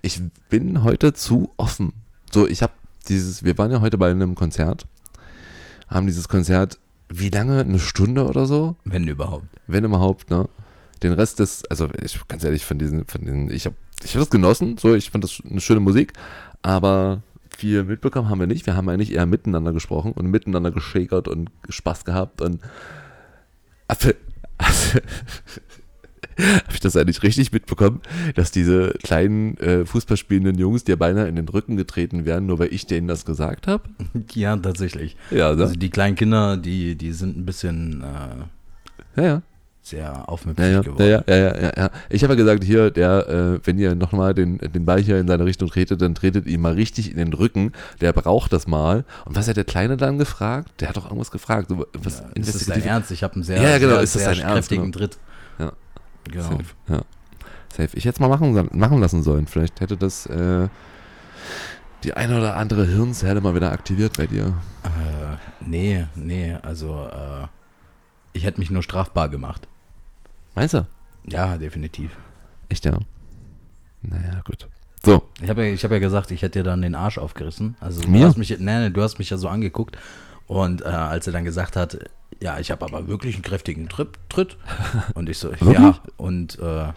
Ich 0.00 0.22
bin 0.48 0.82
heute 0.82 1.12
zu 1.12 1.52
offen. 1.58 1.92
So, 2.34 2.48
ich 2.48 2.62
habe 2.62 2.72
dieses, 3.08 3.44
wir 3.44 3.56
waren 3.58 3.70
ja 3.70 3.80
heute 3.80 3.96
bei 3.96 4.10
einem 4.10 4.34
Konzert, 4.34 4.88
haben 5.86 6.08
dieses 6.08 6.28
Konzert, 6.28 6.80
wie 7.08 7.28
lange? 7.28 7.60
Eine 7.60 7.78
Stunde 7.78 8.26
oder 8.26 8.46
so? 8.46 8.74
Wenn 8.84 9.06
überhaupt. 9.06 9.46
Wenn 9.68 9.84
überhaupt, 9.84 10.30
ne? 10.30 10.48
Den 11.04 11.12
Rest 11.12 11.38
des, 11.38 11.64
also 11.66 11.88
ich 12.02 12.18
ganz 12.26 12.42
ehrlich, 12.42 12.64
von 12.64 12.76
diesen, 12.76 13.06
von 13.06 13.24
den, 13.24 13.52
ich 13.52 13.66
habe 13.66 13.76
ich 14.02 14.16
hab 14.16 14.20
das 14.20 14.30
genossen, 14.30 14.78
so, 14.78 14.96
ich 14.96 15.12
fand 15.12 15.22
das 15.22 15.44
eine 15.48 15.60
schöne 15.60 15.78
Musik, 15.78 16.12
aber 16.60 17.22
viel 17.56 17.84
mitbekommen 17.84 18.28
haben 18.28 18.40
wir 18.40 18.48
nicht. 18.48 18.66
Wir 18.66 18.74
haben 18.74 18.88
eigentlich 18.88 19.12
eher 19.12 19.26
miteinander 19.26 19.72
gesprochen 19.72 20.10
und 20.10 20.26
miteinander 20.26 20.72
geschäkert 20.72 21.28
und 21.28 21.52
Spaß 21.68 22.04
gehabt 22.04 22.40
und 22.40 22.60
also, 23.86 24.10
also, 24.58 24.98
habe 26.64 26.72
ich 26.72 26.80
das 26.80 26.96
eigentlich 26.96 27.22
richtig 27.22 27.52
mitbekommen, 27.52 28.00
dass 28.34 28.50
diese 28.50 28.94
kleinen 29.02 29.56
äh, 29.58 29.84
Fußballspielenden 29.84 30.58
Jungs 30.58 30.84
dir 30.84 30.96
beinahe 30.96 31.28
in 31.28 31.36
den 31.36 31.48
Rücken 31.48 31.76
getreten 31.76 32.24
werden, 32.24 32.46
nur 32.46 32.58
weil 32.58 32.72
ich 32.72 32.86
denen 32.86 33.08
das 33.08 33.24
gesagt 33.24 33.66
habe? 33.66 33.84
Ja, 34.34 34.56
tatsächlich. 34.56 35.16
Ja, 35.30 35.54
ne? 35.54 35.62
Also 35.62 35.74
die 35.74 35.90
kleinen 35.90 36.16
Kinder, 36.16 36.56
die, 36.56 36.96
die 36.96 37.12
sind 37.12 37.36
ein 37.36 37.44
bisschen 37.46 38.02
äh, 38.02 39.20
ja, 39.20 39.26
ja. 39.26 39.42
sehr 39.82 40.28
aufmüpfig 40.28 40.64
Ja, 40.64 40.80
geworden. 40.80 41.08
ja, 41.08 41.22
ja, 41.26 41.60
ja, 41.60 41.72
ja. 41.76 41.90
Ich 42.10 42.22
habe 42.24 42.32
ja 42.34 42.36
gesagt, 42.38 42.64
hier, 42.64 42.90
der, 42.90 43.28
äh, 43.28 43.66
wenn 43.66 43.78
ihr 43.78 43.94
nochmal 43.94 44.34
den, 44.34 44.58
den 44.58 44.84
Ball 44.84 45.00
hier 45.00 45.18
in 45.18 45.28
seine 45.28 45.44
Richtung 45.44 45.68
tretet, 45.68 46.00
dann 46.02 46.14
tretet 46.14 46.46
ihm 46.46 46.62
mal 46.62 46.72
richtig 46.72 47.10
in 47.10 47.18
den 47.18 47.32
Rücken. 47.32 47.72
Der 48.00 48.12
braucht 48.12 48.52
das 48.52 48.66
mal. 48.66 49.04
Und 49.24 49.36
was 49.36 49.46
hat 49.48 49.56
der 49.56 49.64
Kleine 49.64 49.96
dann 49.96 50.18
gefragt? 50.18 50.70
Der 50.80 50.88
hat 50.88 50.96
doch 50.96 51.04
irgendwas 51.04 51.30
gefragt. 51.30 51.68
So, 51.68 51.86
was 52.02 52.22
ist 52.34 52.54
das 52.54 52.66
dein 52.66 52.82
Ernst? 52.82 53.10
Ich 53.10 53.22
habe 53.22 53.34
einen 53.34 53.44
sehr, 53.44 53.60
Ja, 53.60 53.78
genau, 53.78 53.96
sehr, 54.04 54.34
sehr 54.34 54.44
kräftigen 54.44 54.90
genau. 54.90 54.98
Tritt. 54.98 55.18
Genau. 56.30 56.42
Safe, 56.42 56.64
ja. 56.88 57.02
Safe. 57.72 57.96
Ich 57.96 58.04
hätte 58.04 58.16
es 58.16 58.20
mal 58.20 58.28
machen, 58.28 58.68
machen 58.72 59.00
lassen 59.00 59.22
sollen. 59.22 59.46
Vielleicht 59.46 59.80
hätte 59.80 59.96
das 59.96 60.26
äh, 60.26 60.68
die 62.04 62.14
eine 62.14 62.38
oder 62.38 62.56
andere 62.56 62.86
Hirnzelle 62.86 63.40
mal 63.40 63.54
wieder 63.54 63.72
aktiviert 63.72 64.16
bei 64.16 64.26
dir. 64.26 64.54
Äh, 64.84 65.36
nee, 65.60 66.06
nee, 66.14 66.56
also 66.62 67.08
äh, 67.10 67.46
ich 68.32 68.44
hätte 68.44 68.60
mich 68.60 68.70
nur 68.70 68.82
strafbar 68.82 69.28
gemacht. 69.28 69.66
Meinst 70.54 70.74
du? 70.74 70.86
Ja, 71.26 71.56
definitiv. 71.56 72.10
Echt, 72.68 72.84
ja? 72.84 72.98
Naja, 74.02 74.42
gut. 74.44 74.68
So, 75.02 75.22
Ich 75.40 75.48
habe 75.50 75.66
ja, 75.66 75.72
ich 75.72 75.84
hab 75.84 75.90
ja 75.90 75.98
gesagt, 75.98 76.30
ich 76.30 76.42
hätte 76.42 76.60
dir 76.60 76.64
dann 76.64 76.82
den 76.82 76.94
Arsch 76.94 77.18
aufgerissen. 77.18 77.76
Also 77.80 78.02
du 78.02 78.08
Mir? 78.08 78.26
hast 78.26 78.38
mich, 78.38 78.50
nee, 78.50 78.78
nee, 78.78 78.90
du 78.90 79.02
hast 79.02 79.18
mich 79.18 79.30
ja 79.30 79.36
so 79.36 79.48
angeguckt 79.48 79.98
und 80.46 80.82
äh, 80.82 80.86
als 80.86 81.26
er 81.26 81.32
dann 81.32 81.44
gesagt 81.44 81.76
hat, 81.76 81.98
ja, 82.42 82.58
ich 82.58 82.70
habe 82.70 82.84
aber 82.84 83.06
wirklich 83.08 83.34
einen 83.36 83.42
kräftigen 83.44 83.88
Trip, 83.88 84.18
Tritt 84.28 84.56
und 85.14 85.28
ich 85.28 85.38
so, 85.38 85.52
ja, 85.54 85.98
und 86.16 86.58
äh, 86.58 86.92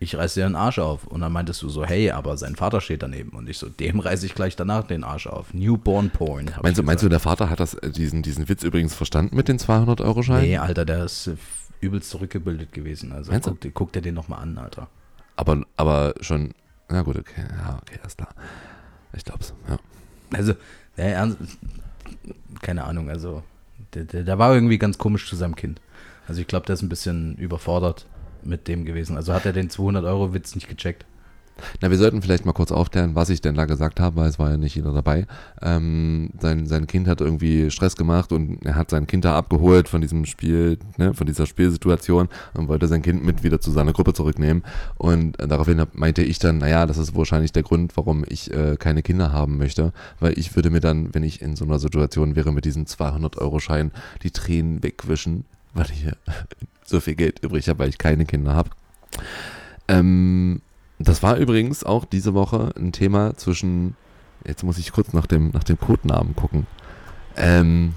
ich 0.00 0.16
reiß 0.16 0.34
dir 0.34 0.44
den 0.44 0.56
Arsch 0.56 0.78
auf 0.78 1.06
und 1.06 1.20
dann 1.22 1.32
meintest 1.32 1.62
du 1.62 1.68
so, 1.68 1.84
hey, 1.84 2.10
aber 2.10 2.36
sein 2.36 2.56
Vater 2.56 2.80
steht 2.80 3.02
daneben 3.02 3.30
und 3.30 3.48
ich 3.48 3.56
so, 3.58 3.68
dem 3.68 4.00
reiße 4.00 4.26
ich 4.26 4.34
gleich 4.34 4.54
danach 4.56 4.84
den 4.86 5.02
Arsch 5.04 5.26
auf. 5.26 5.54
Newborn 5.54 6.10
Porn. 6.10 6.50
meinst 6.62 6.78
du, 6.78 6.82
meinst 6.82 7.02
du, 7.04 7.08
der 7.08 7.20
Vater 7.20 7.48
hat 7.48 7.60
das, 7.60 7.74
äh, 7.74 7.90
diesen, 7.90 8.22
diesen 8.22 8.48
Witz 8.48 8.62
übrigens 8.64 8.94
verstanden 8.94 9.34
mit 9.36 9.48
den 9.48 9.58
200-Euro-Scheinen? 9.58 10.42
Nee, 10.42 10.58
Alter, 10.58 10.84
der 10.84 11.04
ist 11.04 11.28
äh, 11.28 11.36
übelst 11.80 12.10
zurückgebildet 12.10 12.72
gewesen. 12.72 13.12
Also 13.12 13.30
Meinst 13.30 13.46
du? 13.46 13.52
guck, 13.52 13.60
dir- 13.60 13.70
guck 13.72 13.92
dir 13.92 14.02
den 14.02 14.14
nochmal 14.14 14.40
an, 14.42 14.58
Alter. 14.58 14.88
Aber, 15.36 15.62
aber 15.76 16.14
schon, 16.20 16.52
na 16.90 17.00
gut, 17.02 17.16
okay, 17.16 17.44
ja, 17.56 17.78
okay, 17.80 17.98
alles 18.02 18.16
klar. 18.16 18.28
Ich 19.14 19.24
glaub's, 19.24 19.54
ja. 19.68 19.76
Also, 20.36 20.54
der 20.96 21.14
Ernst, 21.14 21.38
keine 22.60 22.84
Ahnung, 22.84 23.08
also 23.08 23.42
der, 23.94 24.04
der, 24.04 24.22
der 24.24 24.38
war 24.38 24.54
irgendwie 24.54 24.78
ganz 24.78 24.98
komisch 24.98 25.28
zu 25.28 25.36
seinem 25.36 25.56
Kind. 25.56 25.80
Also 26.26 26.40
ich 26.40 26.46
glaube, 26.46 26.66
der 26.66 26.74
ist 26.74 26.82
ein 26.82 26.88
bisschen 26.88 27.36
überfordert 27.36 28.06
mit 28.42 28.68
dem 28.68 28.84
gewesen. 28.84 29.16
Also 29.16 29.32
hat 29.32 29.46
er 29.46 29.52
den 29.52 29.70
200-Euro-Witz 29.70 30.54
nicht 30.54 30.68
gecheckt. 30.68 31.04
Na, 31.80 31.90
wir 31.90 31.98
sollten 31.98 32.20
vielleicht 32.22 32.44
mal 32.44 32.52
kurz 32.52 32.72
aufklären, 32.72 33.14
was 33.14 33.30
ich 33.30 33.40
denn 33.40 33.54
da 33.54 33.64
gesagt 33.64 34.00
habe, 34.00 34.16
weil 34.16 34.28
es 34.28 34.38
war 34.38 34.50
ja 34.50 34.56
nicht 34.56 34.74
jeder 34.74 34.92
dabei. 34.92 35.26
Ähm, 35.62 36.30
sein, 36.40 36.66
sein 36.66 36.86
Kind 36.86 37.06
hat 37.06 37.20
irgendwie 37.20 37.70
Stress 37.70 37.96
gemacht 37.96 38.32
und 38.32 38.64
er 38.64 38.74
hat 38.74 38.90
sein 38.90 39.06
Kind 39.06 39.24
da 39.24 39.36
abgeholt 39.36 39.88
von 39.88 40.00
diesem 40.00 40.24
Spiel, 40.24 40.78
ne, 40.96 41.14
von 41.14 41.26
dieser 41.26 41.46
Spielsituation 41.46 42.28
und 42.54 42.68
wollte 42.68 42.88
sein 42.88 43.02
Kind 43.02 43.24
mit 43.24 43.42
wieder 43.42 43.60
zu 43.60 43.70
seiner 43.70 43.92
Gruppe 43.92 44.14
zurücknehmen. 44.14 44.64
Und 44.96 45.38
äh, 45.38 45.46
daraufhin 45.46 45.84
meinte 45.92 46.22
ich 46.22 46.38
dann, 46.38 46.58
naja, 46.58 46.86
das 46.86 46.98
ist 46.98 47.14
wahrscheinlich 47.14 47.52
der 47.52 47.62
Grund, 47.62 47.96
warum 47.96 48.24
ich 48.28 48.52
äh, 48.52 48.76
keine 48.76 49.02
Kinder 49.02 49.32
haben 49.32 49.58
möchte, 49.58 49.92
weil 50.20 50.38
ich 50.38 50.56
würde 50.56 50.70
mir 50.70 50.80
dann, 50.80 51.14
wenn 51.14 51.22
ich 51.22 51.40
in 51.40 51.56
so 51.56 51.64
einer 51.64 51.78
Situation 51.78 52.36
wäre, 52.36 52.52
mit 52.52 52.64
diesem 52.64 52.84
200-Euro-Schein 52.84 53.92
die 54.22 54.30
Tränen 54.30 54.82
wegwischen, 54.82 55.44
weil 55.72 55.86
ich 55.90 56.06
so 56.84 57.00
viel 57.00 57.14
Geld 57.14 57.40
übrig 57.40 57.68
habe, 57.68 57.80
weil 57.80 57.88
ich 57.88 57.98
keine 57.98 58.26
Kinder 58.26 58.54
habe. 58.54 58.70
Ähm, 59.88 60.60
das 61.08 61.22
war 61.22 61.36
übrigens 61.36 61.84
auch 61.84 62.04
diese 62.04 62.34
Woche 62.34 62.70
ein 62.76 62.92
Thema 62.92 63.36
zwischen, 63.36 63.96
jetzt 64.46 64.62
muss 64.62 64.78
ich 64.78 64.92
kurz 64.92 65.12
nach 65.12 65.26
dem, 65.26 65.50
nach 65.50 65.64
dem 65.64 65.78
Codenamen 65.78 66.34
gucken, 66.36 66.66
ähm, 67.36 67.94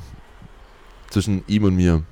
zwischen 1.09 1.43
ihm 1.47 1.63
und 1.63 1.75
mir. 1.75 2.03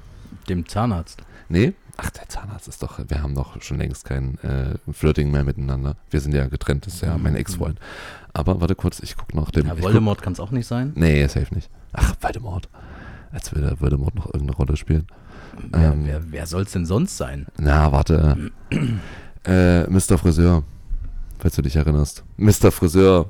Dem 0.50 0.68
Zahnarzt. 0.68 1.22
Nee? 1.50 1.74
Ach, 1.98 2.10
der 2.10 2.28
Zahnarzt 2.28 2.68
ist 2.68 2.84
doch, 2.84 3.00
wir 3.08 3.22
haben 3.22 3.36
doch 3.36 3.62
schon 3.62 3.78
längst 3.78 4.04
kein 4.06 4.38
äh, 4.40 4.76
Flirting 4.92 5.32
mehr 5.32 5.44
miteinander. 5.44 5.96
Wir 6.10 6.20
sind 6.20 6.34
ja 6.36 6.48
getrennt, 6.48 6.86
das 6.86 6.96
ist 6.96 7.02
ja 7.02 7.18
mein 7.18 7.34
Mhm. 7.34 7.40
Ex-Freund. 7.40 7.80
Aber 8.34 8.60
warte 8.60 8.76
kurz, 8.76 9.00
ich 9.00 9.16
gucke 9.16 9.36
nach 9.38 9.50
dem. 9.52 9.66
Ja, 9.68 9.82
Voldemort 9.82 10.22
kann 10.22 10.34
es 10.34 10.40
auch 10.42 10.52
nicht 10.52 10.68
sein. 10.68 10.92
nee, 10.96 11.26
safe 11.28 11.54
nicht. 11.56 11.70
Ach, 11.94 12.14
Voldemort. 12.20 12.68
Als 13.32 13.54
würde 13.56 13.80
Voldemort 13.80 14.14
noch 14.16 14.26
irgendeine 14.28 14.58
Rolle 14.58 14.76
spielen. 14.76 15.08
Wer, 15.72 15.94
Ähm. 15.94 16.02
wer, 16.06 16.22
wer 16.32 16.46
soll 16.48 16.64
es 16.64 16.72
denn 16.74 16.86
sonst 16.86 17.16
sein? 17.16 17.46
Na, 17.58 17.92
warte. 17.94 18.52
äh, 19.46 19.84
Mr. 19.90 20.18
Friseur. 20.18 20.64
Falls 21.46 21.58
du 21.58 21.62
dich 21.62 21.76
erinnerst. 21.76 22.24
Mr. 22.38 22.72
Friseur. 22.72 23.30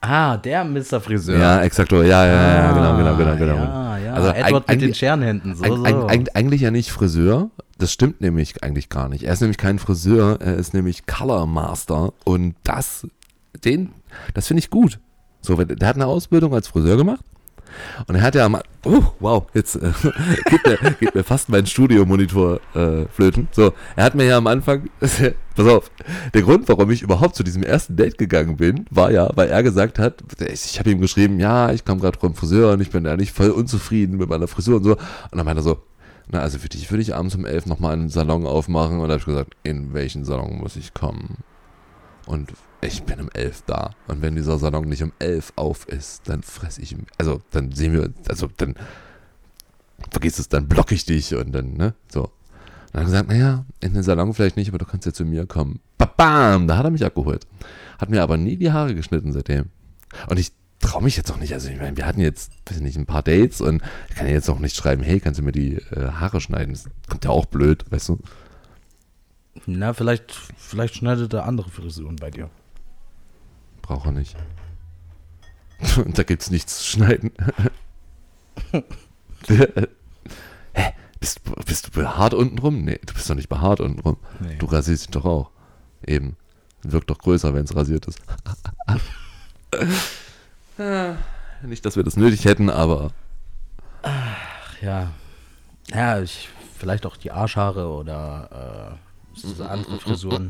Ah, 0.00 0.38
der 0.38 0.64
Mr. 0.64 0.98
Friseur. 0.98 1.38
Ja, 1.38 1.60
exakt. 1.60 1.92
Ja, 1.92 2.02
ja, 2.02 2.24
ja, 2.24 2.54
ja, 2.54 2.72
genau, 2.72 2.96
genau, 2.96 3.16
genau, 3.18 3.32
Ah, 3.32 3.34
genau. 3.34 3.54
Ja, 3.56 3.98
ja. 3.98 4.14
Also 4.14 4.28
Edward 4.30 4.66
mit 4.66 4.80
den 4.80 4.94
Scherenhänden. 4.94 5.54
So, 5.56 5.76
so. 5.76 5.84
eig 5.84 5.94
eig 6.08 6.28
eigentlich 6.32 6.62
ja 6.62 6.70
nicht 6.70 6.90
Friseur. 6.90 7.50
Das 7.76 7.92
stimmt 7.92 8.22
nämlich 8.22 8.64
eigentlich 8.64 8.88
gar 8.88 9.10
nicht. 9.10 9.24
Er 9.24 9.34
ist 9.34 9.42
nämlich 9.42 9.58
kein 9.58 9.78
Friseur, 9.78 10.40
er 10.40 10.56
ist 10.56 10.72
nämlich 10.72 11.04
Color 11.04 11.46
Master. 11.46 12.14
Und 12.24 12.54
das, 12.64 13.06
den, 13.62 13.90
das 14.32 14.46
finde 14.46 14.60
ich 14.60 14.70
gut. 14.70 14.98
So, 15.42 15.62
der 15.62 15.86
hat 15.86 15.96
eine 15.96 16.06
Ausbildung 16.06 16.54
als 16.54 16.68
Friseur 16.68 16.96
gemacht. 16.96 17.26
Und 18.06 18.16
er 18.16 18.22
hat 18.22 18.34
ja 18.34 18.46
am, 18.46 18.58
oh, 18.84 19.02
wow, 19.20 19.46
jetzt 19.54 19.76
äh, 19.76 19.92
geht, 20.50 20.66
mir, 20.66 20.90
geht 21.00 21.14
mir 21.14 21.24
fast 21.24 21.48
mein 21.48 21.66
Studiomonitor 21.66 22.60
äh, 22.74 23.06
flöten. 23.06 23.48
So, 23.52 23.72
er 23.96 24.04
hat 24.04 24.14
mir 24.14 24.24
ja 24.24 24.38
am 24.38 24.46
Anfang, 24.46 24.88
pass 25.00 25.66
auf, 25.66 25.90
der 26.34 26.42
Grund, 26.42 26.68
warum 26.68 26.90
ich 26.90 27.02
überhaupt 27.02 27.36
zu 27.36 27.42
diesem 27.42 27.62
ersten 27.62 27.96
Date 27.96 28.18
gegangen 28.18 28.56
bin, 28.56 28.86
war 28.90 29.10
ja, 29.10 29.30
weil 29.34 29.48
er 29.48 29.62
gesagt 29.62 29.98
hat, 29.98 30.22
ich, 30.40 30.64
ich 30.64 30.78
habe 30.78 30.90
ihm 30.90 31.00
geschrieben, 31.00 31.40
ja, 31.40 31.72
ich 31.72 31.84
kam 31.84 32.00
gerade 32.00 32.18
vom 32.18 32.34
Friseur 32.34 32.72
und 32.72 32.80
ich 32.80 32.90
bin 32.90 33.06
eigentlich 33.06 33.32
voll 33.32 33.50
unzufrieden 33.50 34.18
mit 34.18 34.28
meiner 34.28 34.48
Frisur 34.48 34.76
und 34.76 34.84
so. 34.84 34.92
Und 34.92 35.00
dann 35.32 35.44
meinte 35.44 35.60
er 35.60 35.64
so, 35.64 35.82
na, 36.28 36.40
also 36.40 36.58
für 36.58 36.68
dich 36.68 36.90
würde 36.90 37.02
ich 37.02 37.14
abends 37.14 37.34
um 37.34 37.44
elf 37.44 37.66
nochmal 37.66 37.92
einen 37.92 38.08
Salon 38.08 38.46
aufmachen. 38.46 38.98
Und 38.98 39.08
da 39.08 39.14
habe 39.14 39.20
ich 39.20 39.26
gesagt, 39.26 39.54
in 39.62 39.94
welchen 39.94 40.24
Salon 40.24 40.58
muss 40.58 40.76
ich 40.76 40.92
kommen? 40.92 41.38
Und 42.26 42.52
ich 42.80 43.02
bin 43.04 43.20
um 43.20 43.28
elf 43.32 43.62
da. 43.66 43.90
Und 44.08 44.22
wenn 44.22 44.36
dieser 44.36 44.58
Salon 44.58 44.88
nicht 44.88 45.02
um 45.02 45.12
elf 45.18 45.52
auf 45.56 45.86
ist, 45.88 46.28
dann 46.28 46.42
fress 46.42 46.78
ich, 46.78 46.92
ihn- 46.92 47.06
also 47.18 47.40
dann 47.50 47.72
sehen 47.72 47.92
wir, 47.92 48.12
also 48.28 48.48
dann 48.56 48.74
vergiss 50.10 50.38
es, 50.38 50.48
dann 50.48 50.68
block 50.68 50.92
ich 50.92 51.04
dich 51.04 51.34
und 51.34 51.52
dann, 51.52 51.74
ne, 51.74 51.94
so. 52.08 52.24
Und 52.24 52.30
dann 52.92 53.04
gesagt, 53.06 53.28
naja, 53.28 53.64
in 53.80 53.92
den 53.94 54.02
Salon 54.02 54.32
vielleicht 54.34 54.56
nicht, 54.56 54.68
aber 54.68 54.78
du 54.78 54.84
kannst 54.84 55.06
ja 55.06 55.12
zu 55.12 55.24
mir 55.24 55.46
kommen. 55.46 55.80
Babam, 55.98 56.66
da 56.66 56.76
hat 56.76 56.84
er 56.84 56.90
mich 56.90 57.04
abgeholt. 57.04 57.46
Hat 57.98 58.08
mir 58.10 58.22
aber 58.22 58.36
nie 58.36 58.56
die 58.56 58.72
Haare 58.72 58.94
geschnitten 58.94 59.32
seitdem. 59.32 59.66
Und 60.28 60.38
ich 60.38 60.52
traue 60.80 61.02
mich 61.02 61.16
jetzt 61.16 61.30
auch 61.32 61.38
nicht, 61.38 61.52
also 61.54 61.68
ich 61.68 61.78
meine, 61.78 61.96
wir 61.96 62.06
hatten 62.06 62.20
jetzt, 62.20 62.52
weiß 62.66 62.76
ich 62.76 62.82
nicht, 62.82 62.96
ein 62.96 63.06
paar 63.06 63.22
Dates 63.22 63.60
und 63.60 63.82
ich 64.10 64.14
kann 64.16 64.26
jetzt 64.28 64.48
auch 64.48 64.58
nicht 64.60 64.76
schreiben, 64.76 65.02
hey, 65.02 65.20
kannst 65.20 65.40
du 65.40 65.44
mir 65.44 65.52
die 65.52 65.76
äh, 65.76 66.10
Haare 66.12 66.40
schneiden? 66.40 66.72
Das 66.74 66.84
kommt 67.08 67.24
ja 67.24 67.30
auch 67.30 67.46
blöd, 67.46 67.84
weißt 67.90 68.10
du? 68.10 68.18
Na, 69.66 69.94
vielleicht, 69.94 70.32
vielleicht 70.56 70.94
schneidet 70.96 71.32
er 71.32 71.46
andere 71.46 71.70
Frisuren 71.70 72.16
bei 72.16 72.30
dir. 72.30 72.50
Braucht 73.86 74.06
er 74.06 74.12
nicht. 74.12 74.36
Und 75.96 76.18
da 76.18 76.22
gibt's 76.22 76.50
nichts 76.50 76.78
zu 76.78 76.84
schneiden. 76.84 77.32
Hä? 79.46 80.92
Bist, 81.20 81.40
bist 81.64 81.86
du 81.86 81.90
behaart 81.92 82.34
untenrum? 82.34 82.84
Nee, 82.84 82.98
du 83.04 83.14
bist 83.14 83.30
doch 83.30 83.34
nicht 83.34 83.48
behaart 83.48 83.80
untenrum. 83.80 84.16
Nee. 84.40 84.56
Du 84.58 84.66
rasierst 84.66 85.04
dich 85.04 85.10
doch 85.12 85.24
auch. 85.24 85.50
Eben. 86.06 86.36
Wirkt 86.82 87.10
doch 87.10 87.18
größer, 87.18 87.54
wenn 87.54 87.64
es 87.64 87.74
rasiert 87.76 88.06
ist. 88.06 88.20
nicht, 91.62 91.84
dass 91.86 91.96
wir 91.96 92.02
das 92.02 92.16
nötig 92.16 92.44
hätten, 92.44 92.70
aber 92.70 93.12
Ach 94.02 94.82
ja. 94.82 95.10
Ja, 95.88 96.20
ich, 96.20 96.48
vielleicht 96.78 97.06
auch 97.06 97.16
die 97.16 97.30
Arschhaare 97.30 97.88
oder 97.88 98.98
äh, 99.58 99.62
andere 99.62 99.98
Frisuren. 99.98 100.48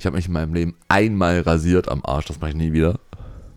Ich 0.00 0.06
habe 0.06 0.16
mich 0.16 0.26
in 0.26 0.32
meinem 0.32 0.54
Leben 0.54 0.74
einmal 0.88 1.40
rasiert 1.40 1.88
am 1.88 2.04
Arsch. 2.04 2.24
Das 2.26 2.40
mache 2.40 2.50
ich 2.50 2.56
nie 2.56 2.72
wieder. 2.72 2.98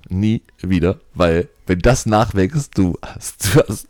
nie 0.10 0.44
wieder, 0.62 1.00
weil 1.16 1.48
wenn 1.66 1.80
das 1.80 2.06
nachwächst, 2.06 2.78
du 2.78 2.98
hast, 3.02 3.56
du 3.56 3.62
hast 3.68 3.88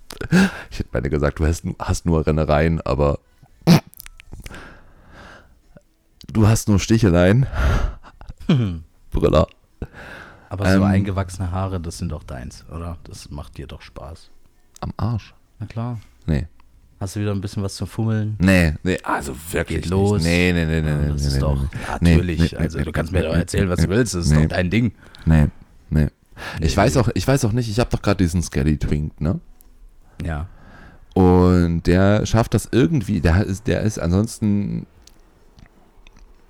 ich 0.69 0.79
hätte 0.79 0.89
meine 0.93 1.09
gesagt, 1.09 1.39
du 1.39 1.45
hast, 1.47 1.65
hast 1.79 2.05
nur 2.05 2.25
Rennereien, 2.25 2.79
aber 2.81 3.19
du 6.31 6.47
hast 6.47 6.69
nur 6.69 6.79
Sticheleien. 6.79 7.45
Brüller. 9.11 9.47
Aber 10.49 10.65
so 10.69 10.77
Ähm. 10.77 10.83
eingewachsene 10.83 11.51
Haare, 11.51 11.79
das 11.79 11.97
sind 11.97 12.09
doch 12.09 12.23
deins, 12.23 12.63
oder? 12.69 12.97
Das 13.05 13.29
macht 13.31 13.57
dir 13.57 13.67
doch 13.67 13.81
Spaß. 13.81 14.29
Am 14.81 14.93
Arsch. 14.97 15.33
Na 15.59 15.65
klar. 15.65 15.99
Nee. 16.27 16.47
Hast 17.03 17.17
du 17.17 17.19
wieder 17.19 17.31
ein 17.31 17.41
bisschen 17.41 17.61
was 17.61 17.75
zum 17.75 17.85
Fummeln? 17.85 18.37
Nee, 18.39 18.75
nee, 18.81 18.97
also 19.03 19.35
wirklich 19.51 19.81
Geht 19.81 19.89
los. 19.89 20.23
Nicht. 20.23 20.31
Nee, 20.31 20.53
nee, 20.53 20.65
nee, 20.65 20.79
nee, 20.79 20.89
nee. 20.89 21.07
das 21.09 21.21
nee, 21.21 21.27
ist 21.27 21.33
nee, 21.33 21.39
doch 21.41 21.61
nee. 21.99 22.15
natürlich. 22.15 22.57
Also 22.57 22.79
du 22.79 22.91
kannst 22.93 23.11
mir 23.11 23.23
doch 23.23 23.35
erzählen, 23.35 23.67
was 23.67 23.81
du 23.81 23.89
willst. 23.89 24.15
Das 24.15 24.27
ist 24.27 24.33
doch 24.33 24.45
dein 24.45 24.69
Ding. 24.69 24.93
Nee, 25.25 25.47
nee. 25.89 26.07
Ich 26.61 26.77
weiß 26.77 26.95
auch, 26.95 27.09
ich 27.13 27.27
weiß 27.27 27.43
auch 27.43 27.51
nicht, 27.51 27.69
ich 27.69 27.77
habe 27.77 27.89
doch 27.89 28.01
gerade 28.01 28.23
diesen 28.23 28.41
Skelly 28.41 28.77
Twink, 28.77 29.19
ne? 29.19 29.41
Ja. 30.23 30.47
Und 31.13 31.87
der 31.87 32.25
schafft 32.25 32.53
das 32.53 32.69
irgendwie, 32.71 33.19
der 33.19 33.43
ist, 33.43 33.67
der 33.67 33.81
ist 33.81 33.99
ansonsten, 33.99 34.85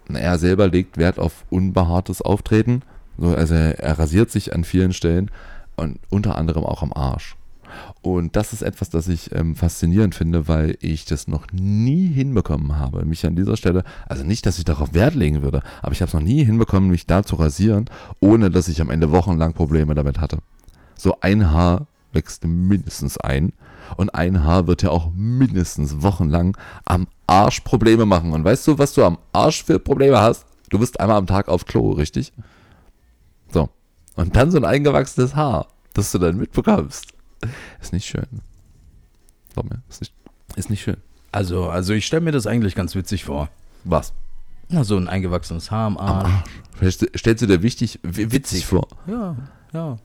na, 0.08 0.20
er 0.20 0.38
selber 0.38 0.68
legt 0.68 1.00
Wert 1.00 1.18
auf 1.18 1.46
unbehaartes 1.50 2.22
Auftreten. 2.22 2.84
So, 3.18 3.34
also 3.34 3.56
er 3.56 3.98
rasiert 3.98 4.30
sich 4.30 4.54
an 4.54 4.66
vielen 4.66 4.94
Stellen 4.94 5.32
und 5.78 5.98
unter 6.10 6.36
anderem 6.36 6.64
auch 6.64 6.84
am 6.84 6.94
Arsch. 6.94 7.38
Und 8.02 8.36
das 8.36 8.54
ist 8.54 8.62
etwas, 8.62 8.90
das 8.90 9.08
ich 9.08 9.34
ähm, 9.34 9.56
faszinierend 9.56 10.16
finde, 10.16 10.48
weil 10.48 10.78
ich 10.82 11.06
das 11.06 11.28
noch 11.28 11.48
nie 11.52 12.08
hinbekommen 12.08 12.78
habe, 12.78 13.06
mich 13.06 13.26
an 13.26 13.36
dieser 13.36 13.58
Stelle, 13.58 13.84
also 14.08 14.24
nicht, 14.24 14.46
dass 14.46 14.58
ich 14.58 14.66
darauf 14.66 14.94
Wert 14.94 15.16
legen 15.16 15.42
würde, 15.42 15.62
aber 15.82 15.94
ich 15.94 16.02
habe 16.02 16.08
es 16.08 16.14
noch 16.14 16.22
nie 16.22 16.44
hinbekommen, 16.44 16.90
mich 16.90 17.08
da 17.08 17.24
zu 17.24 17.36
rasieren, 17.36 17.86
ohne 18.20 18.52
dass 18.52 18.68
ich 18.68 18.82
am 18.82 18.90
Ende 18.90 19.12
wochenlang 19.12 19.54
Probleme 19.54 19.96
damit 19.96 20.20
hatte. 20.20 20.40
So 20.96 21.18
ein 21.22 21.52
Haar 21.52 21.88
wächst 22.12 22.46
mindestens 22.46 23.18
ein 23.18 23.54
und 23.98 24.14
ein 24.16 24.44
Haar 24.44 24.68
wird 24.68 24.84
ja 24.84 24.90
auch 24.90 25.12
mindestens 25.14 26.02
wochenlang 26.02 26.58
am 26.86 27.08
Arsch 27.28 27.62
Probleme 27.62 28.06
machen. 28.06 28.32
Und 28.32 28.44
weißt 28.44 28.68
du, 28.68 28.78
was 28.78 28.94
du 28.94 29.04
am 29.04 29.18
Arsch 29.32 29.64
für 29.64 29.80
Probleme 29.80 30.20
hast? 30.20 30.46
Du 30.70 30.80
bist 30.80 31.00
einmal 31.00 31.18
am 31.18 31.28
Tag 31.28 31.48
auf 31.48 31.66
Klo, 31.66 31.92
richtig? 31.92 32.34
So. 33.52 33.70
Und 34.16 34.36
dann 34.36 34.52
so 34.52 34.58
ein 34.58 34.66
eingewachsenes 34.66 35.36
Haar, 35.36 35.68
das 35.94 36.12
du 36.12 36.18
dann 36.20 36.38
mitbekommst. 36.38 37.13
Ist 37.82 37.94
nicht 37.94 38.06
schön. 38.06 38.26
Glaub 39.54 39.70
mir, 39.70 39.82
ist 39.90 40.02
nicht, 40.02 40.14
ist 40.56 40.70
nicht 40.70 40.82
schön. 40.82 40.98
Also, 41.32 41.70
also 41.70 41.94
ich 41.94 42.06
stelle 42.06 42.22
mir 42.22 42.32
das 42.32 42.48
eigentlich 42.48 42.76
ganz 42.76 42.96
witzig 42.96 43.26
vor. 43.26 43.50
Was? 43.84 44.14
Na, 44.70 44.84
so 44.84 44.98
ein 44.98 45.08
eingewachsenes 45.08 45.72
Haar 45.72 45.88
am 45.88 45.98
Arsch. 45.98 46.32
Stellst, 46.78 47.02
du- 47.02 47.08
stellst 47.18 47.42
du 47.44 47.48
dir 47.48 47.62
wichtig, 47.62 48.00
wi- 48.04 48.32
witzig 48.32 48.66
vor? 48.66 48.88
Ja, 49.08 49.36
ja. 49.74 49.98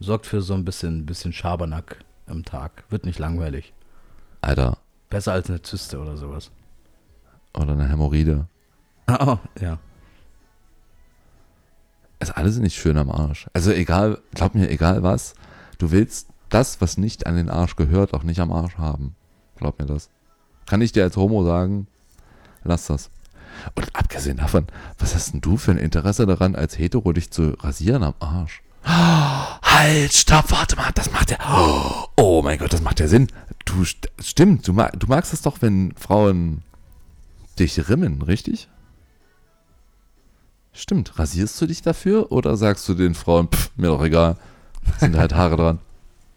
Sorgt 0.00 0.26
für 0.26 0.40
so 0.42 0.54
ein 0.54 0.64
bisschen, 0.64 1.06
bisschen 1.06 1.32
Schabernack 1.32 1.98
am 2.26 2.44
Tag. 2.44 2.84
Wird 2.90 3.04
nicht 3.04 3.18
langweilig. 3.18 3.72
Alter, 4.40 4.78
Besser 5.10 5.32
als 5.32 5.48
eine 5.48 5.62
Zyste 5.62 5.98
oder 5.98 6.16
sowas. 6.16 6.50
oder 7.54 7.72
eine 7.72 7.88
Hämorrhoide. 7.88 8.46
Oh, 9.08 9.38
ja. 9.60 9.78
ist 12.20 12.36
alles 12.36 12.58
nicht 12.58 12.76
schön 12.76 12.96
am 12.96 13.10
Arsch. 13.10 13.46
Also 13.52 13.70
egal, 13.70 14.18
glaub 14.34 14.54
mir, 14.54 14.70
egal 14.70 15.02
was, 15.02 15.34
du 15.78 15.90
willst 15.90 16.28
das, 16.54 16.80
was 16.80 16.96
nicht 16.96 17.26
an 17.26 17.36
den 17.36 17.50
Arsch 17.50 17.76
gehört, 17.76 18.14
auch 18.14 18.22
nicht 18.22 18.40
am 18.40 18.52
Arsch 18.52 18.76
haben. 18.78 19.14
Glaub 19.56 19.78
mir 19.78 19.86
das. 19.86 20.08
Kann 20.66 20.80
ich 20.80 20.92
dir 20.92 21.02
als 21.02 21.16
Homo 21.16 21.44
sagen, 21.44 21.86
lass 22.62 22.86
das. 22.86 23.10
Und 23.74 23.94
abgesehen 23.94 24.38
davon, 24.38 24.66
was 24.98 25.14
hast 25.14 25.32
denn 25.32 25.40
du 25.40 25.56
für 25.56 25.70
ein 25.72 25.78
Interesse 25.78 26.26
daran, 26.26 26.54
als 26.56 26.78
Hetero 26.78 27.12
dich 27.12 27.30
zu 27.30 27.54
rasieren 27.60 28.02
am 28.02 28.14
Arsch? 28.20 28.62
Halt, 28.84 30.12
stopp, 30.12 30.50
warte 30.50 30.76
mal, 30.76 30.90
das 30.94 31.10
macht 31.12 31.30
ja. 31.30 31.38
Oh 32.16 32.42
mein 32.42 32.58
Gott, 32.58 32.72
das 32.72 32.82
macht 32.82 33.00
ja 33.00 33.08
Sinn. 33.08 33.28
Du 33.64 33.82
st- 33.82 34.08
stimmt, 34.20 34.66
du, 34.68 34.72
mag, 34.72 34.98
du 34.98 35.06
magst 35.06 35.32
es 35.32 35.42
doch, 35.42 35.62
wenn 35.62 35.94
Frauen 35.96 36.62
dich 37.58 37.88
rimmen, 37.88 38.22
richtig? 38.22 38.68
Stimmt, 40.72 41.18
rasierst 41.18 41.60
du 41.60 41.66
dich 41.66 41.82
dafür 41.82 42.32
oder 42.32 42.56
sagst 42.56 42.88
du 42.88 42.94
den 42.94 43.14
Frauen, 43.14 43.48
pff, 43.48 43.70
mir 43.76 43.88
doch 43.88 44.02
egal, 44.02 44.36
sind 44.98 45.16
halt 45.16 45.34
Haare 45.34 45.56
dran. 45.56 45.78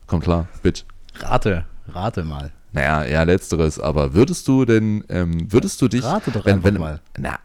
Komm 0.08 0.22
klar, 0.22 0.48
Bitch. 0.64 0.86
Rate, 1.16 1.66
rate 1.90 2.24
mal. 2.24 2.52
Naja, 2.72 3.04
eher 3.04 3.26
letzteres, 3.26 3.80
aber 3.80 4.14
würdest 4.14 4.48
du 4.48 4.66
denn, 4.66 5.04
ähm, 5.10 5.52
würdest 5.52 5.82
du 5.82 5.88
dich, 5.88 6.04
Rate 6.04 6.32
doch 6.32 6.46
wenn, 6.46 6.64
wenn, 6.64 6.76
mal. 6.76 7.02
na, 7.18 7.40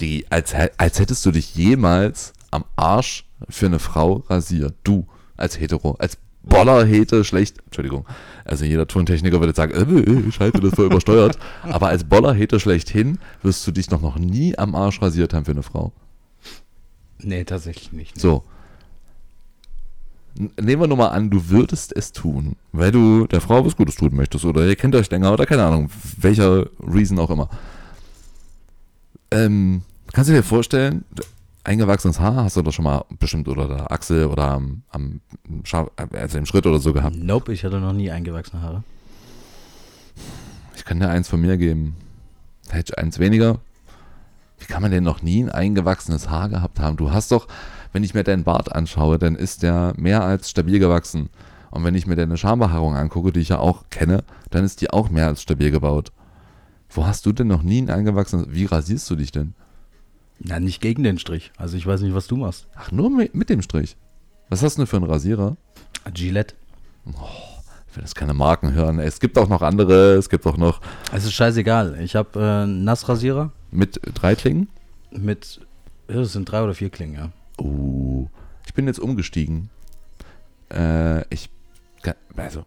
die, 0.00 0.26
als, 0.30 0.54
als 0.76 0.98
hättest 0.98 1.24
du 1.26 1.30
dich 1.30 1.54
jemals 1.54 2.32
am 2.50 2.64
Arsch 2.76 3.26
für 3.48 3.66
eine 3.66 3.78
Frau 3.78 4.24
rasiert, 4.28 4.74
du, 4.84 5.06
als 5.36 5.58
Hetero, 5.58 5.96
als 5.98 6.18
Bollerhete 6.42 7.24
schlecht, 7.24 7.58
Entschuldigung, 7.66 8.06
also 8.44 8.64
jeder 8.64 8.86
Tontechniker 8.86 9.40
würde 9.40 9.54
sagen, 9.54 9.72
äh, 9.72 10.00
äh, 10.00 10.32
scheiße, 10.32 10.60
das 10.60 10.78
war 10.78 10.86
übersteuert, 10.86 11.38
aber 11.62 11.88
als 11.88 12.04
Bollerhete 12.04 12.60
schlechthin 12.60 13.18
wirst 13.42 13.66
du 13.66 13.72
dich 13.72 13.90
noch, 13.90 14.00
noch 14.00 14.18
nie 14.18 14.56
am 14.56 14.74
Arsch 14.74 15.02
rasiert 15.02 15.34
haben 15.34 15.44
für 15.44 15.50
eine 15.50 15.62
Frau. 15.62 15.92
Nee, 17.18 17.44
tatsächlich 17.44 17.92
nicht. 17.92 18.20
So. 18.20 18.44
Nehmen 20.38 20.82
wir 20.82 20.86
nur 20.86 20.96
mal 20.96 21.08
an, 21.08 21.30
du 21.30 21.48
würdest 21.48 21.96
es 21.96 22.12
tun, 22.12 22.54
weil 22.72 22.92
du 22.92 23.26
der 23.26 23.40
Frau 23.40 23.64
was 23.66 23.74
Gutes 23.76 23.96
tun 23.96 24.14
möchtest 24.14 24.44
oder 24.44 24.64
ihr 24.66 24.76
kennt 24.76 24.94
euch 24.94 25.10
länger 25.10 25.32
oder 25.32 25.46
keine 25.46 25.64
Ahnung, 25.64 25.90
welcher 26.16 26.66
Reason 26.80 27.18
auch 27.18 27.30
immer. 27.30 27.48
Ähm, 29.32 29.82
kannst 30.12 30.30
du 30.30 30.34
dir 30.34 30.42
vorstellen, 30.44 31.04
eingewachsenes 31.64 32.20
Haar 32.20 32.36
hast 32.44 32.56
du 32.56 32.62
doch 32.62 32.72
schon 32.72 32.84
mal 32.84 33.04
bestimmt 33.18 33.48
oder 33.48 33.66
der 33.66 33.90
Achsel 33.92 34.26
oder 34.26 34.44
am, 34.52 34.82
am 34.90 35.20
Scha- 35.64 35.90
also 36.16 36.38
im 36.38 36.46
Schritt 36.46 36.66
oder 36.66 36.78
so 36.78 36.92
gehabt. 36.92 37.16
Nope, 37.16 37.52
ich 37.52 37.64
hatte 37.64 37.80
noch 37.80 37.92
nie 37.92 38.10
eingewachsene 38.10 38.62
Haare. 38.62 38.84
Ich 40.76 40.84
kann 40.84 41.00
dir 41.00 41.08
eins 41.08 41.28
von 41.28 41.40
mir 41.40 41.56
geben. 41.56 41.96
Hätte 42.68 42.92
ich 42.92 42.98
eins 42.98 43.18
weniger. 43.18 43.58
Wie 44.58 44.66
kann 44.66 44.82
man 44.82 44.90
denn 44.90 45.04
noch 45.04 45.22
nie 45.22 45.42
ein 45.42 45.50
eingewachsenes 45.50 46.30
Haar 46.30 46.48
gehabt 46.48 46.80
haben? 46.80 46.96
Du 46.96 47.10
hast 47.12 47.32
doch, 47.32 47.48
wenn 47.92 48.04
ich 48.04 48.14
mir 48.14 48.24
deinen 48.24 48.44
Bart 48.44 48.72
anschaue, 48.72 49.18
dann 49.18 49.34
ist 49.34 49.62
der 49.62 49.94
mehr 49.96 50.22
als 50.22 50.50
stabil 50.50 50.78
gewachsen. 50.78 51.30
Und 51.70 51.84
wenn 51.84 51.94
ich 51.94 52.06
mir 52.06 52.16
deine 52.16 52.36
Schambehaarung 52.36 52.94
angucke, 52.94 53.32
die 53.32 53.40
ich 53.40 53.50
ja 53.50 53.58
auch 53.58 53.84
kenne, 53.90 54.24
dann 54.50 54.64
ist 54.64 54.80
die 54.80 54.90
auch 54.90 55.10
mehr 55.10 55.26
als 55.26 55.42
stabil 55.42 55.70
gebaut. 55.70 56.12
Wo 56.90 57.06
hast 57.06 57.26
du 57.26 57.32
denn 57.32 57.48
noch 57.48 57.62
nie 57.62 57.82
ein 57.82 57.90
eingewachsenes, 57.90 58.46
wie 58.50 58.64
rasierst 58.64 59.08
du 59.10 59.16
dich 59.16 59.32
denn? 59.32 59.54
Na, 60.38 60.60
nicht 60.60 60.80
gegen 60.80 61.02
den 61.02 61.18
Strich. 61.18 61.52
Also 61.56 61.76
ich 61.76 61.86
weiß 61.86 62.00
nicht, 62.00 62.14
was 62.14 62.26
du 62.26 62.36
machst. 62.36 62.68
Ach, 62.76 62.90
nur 62.92 63.10
mit, 63.10 63.50
dem 63.50 63.62
Strich. 63.62 63.96
Was 64.48 64.62
hast 64.62 64.76
du 64.76 64.82
denn 64.82 64.86
für 64.86 64.96
einen 64.96 65.06
Rasierer? 65.06 65.56
Gillette. 66.14 66.54
Ich 67.06 67.96
will 67.96 68.02
jetzt 68.02 68.14
keine 68.14 68.34
Marken 68.34 68.72
hören. 68.72 68.98
Es 68.98 69.20
gibt 69.20 69.36
auch 69.36 69.48
noch 69.48 69.62
andere, 69.62 70.14
es 70.14 70.28
gibt 70.28 70.46
auch 70.46 70.56
noch 70.56 70.80
Es 71.12 71.24
ist 71.24 71.32
scheißegal. 71.32 71.98
Ich 72.00 72.14
habe 72.14 72.38
äh, 72.40 72.62
einen 72.62 72.84
Nassrasierer 72.84 73.52
mit 73.70 74.00
drei 74.14 74.34
Klingen. 74.34 74.68
mit, 75.10 75.60
ja, 76.08 76.16
das 76.16 76.32
sind 76.32 76.50
drei 76.50 76.62
oder 76.62 76.74
vier 76.74 76.90
Klingen, 76.90 77.14
ja. 77.14 77.30
Oh, 77.58 78.28
ich 78.66 78.74
bin 78.74 78.86
jetzt 78.86 79.00
umgestiegen. 79.00 79.70
Äh, 80.72 81.22
ich, 81.32 81.50
also, 82.36 82.64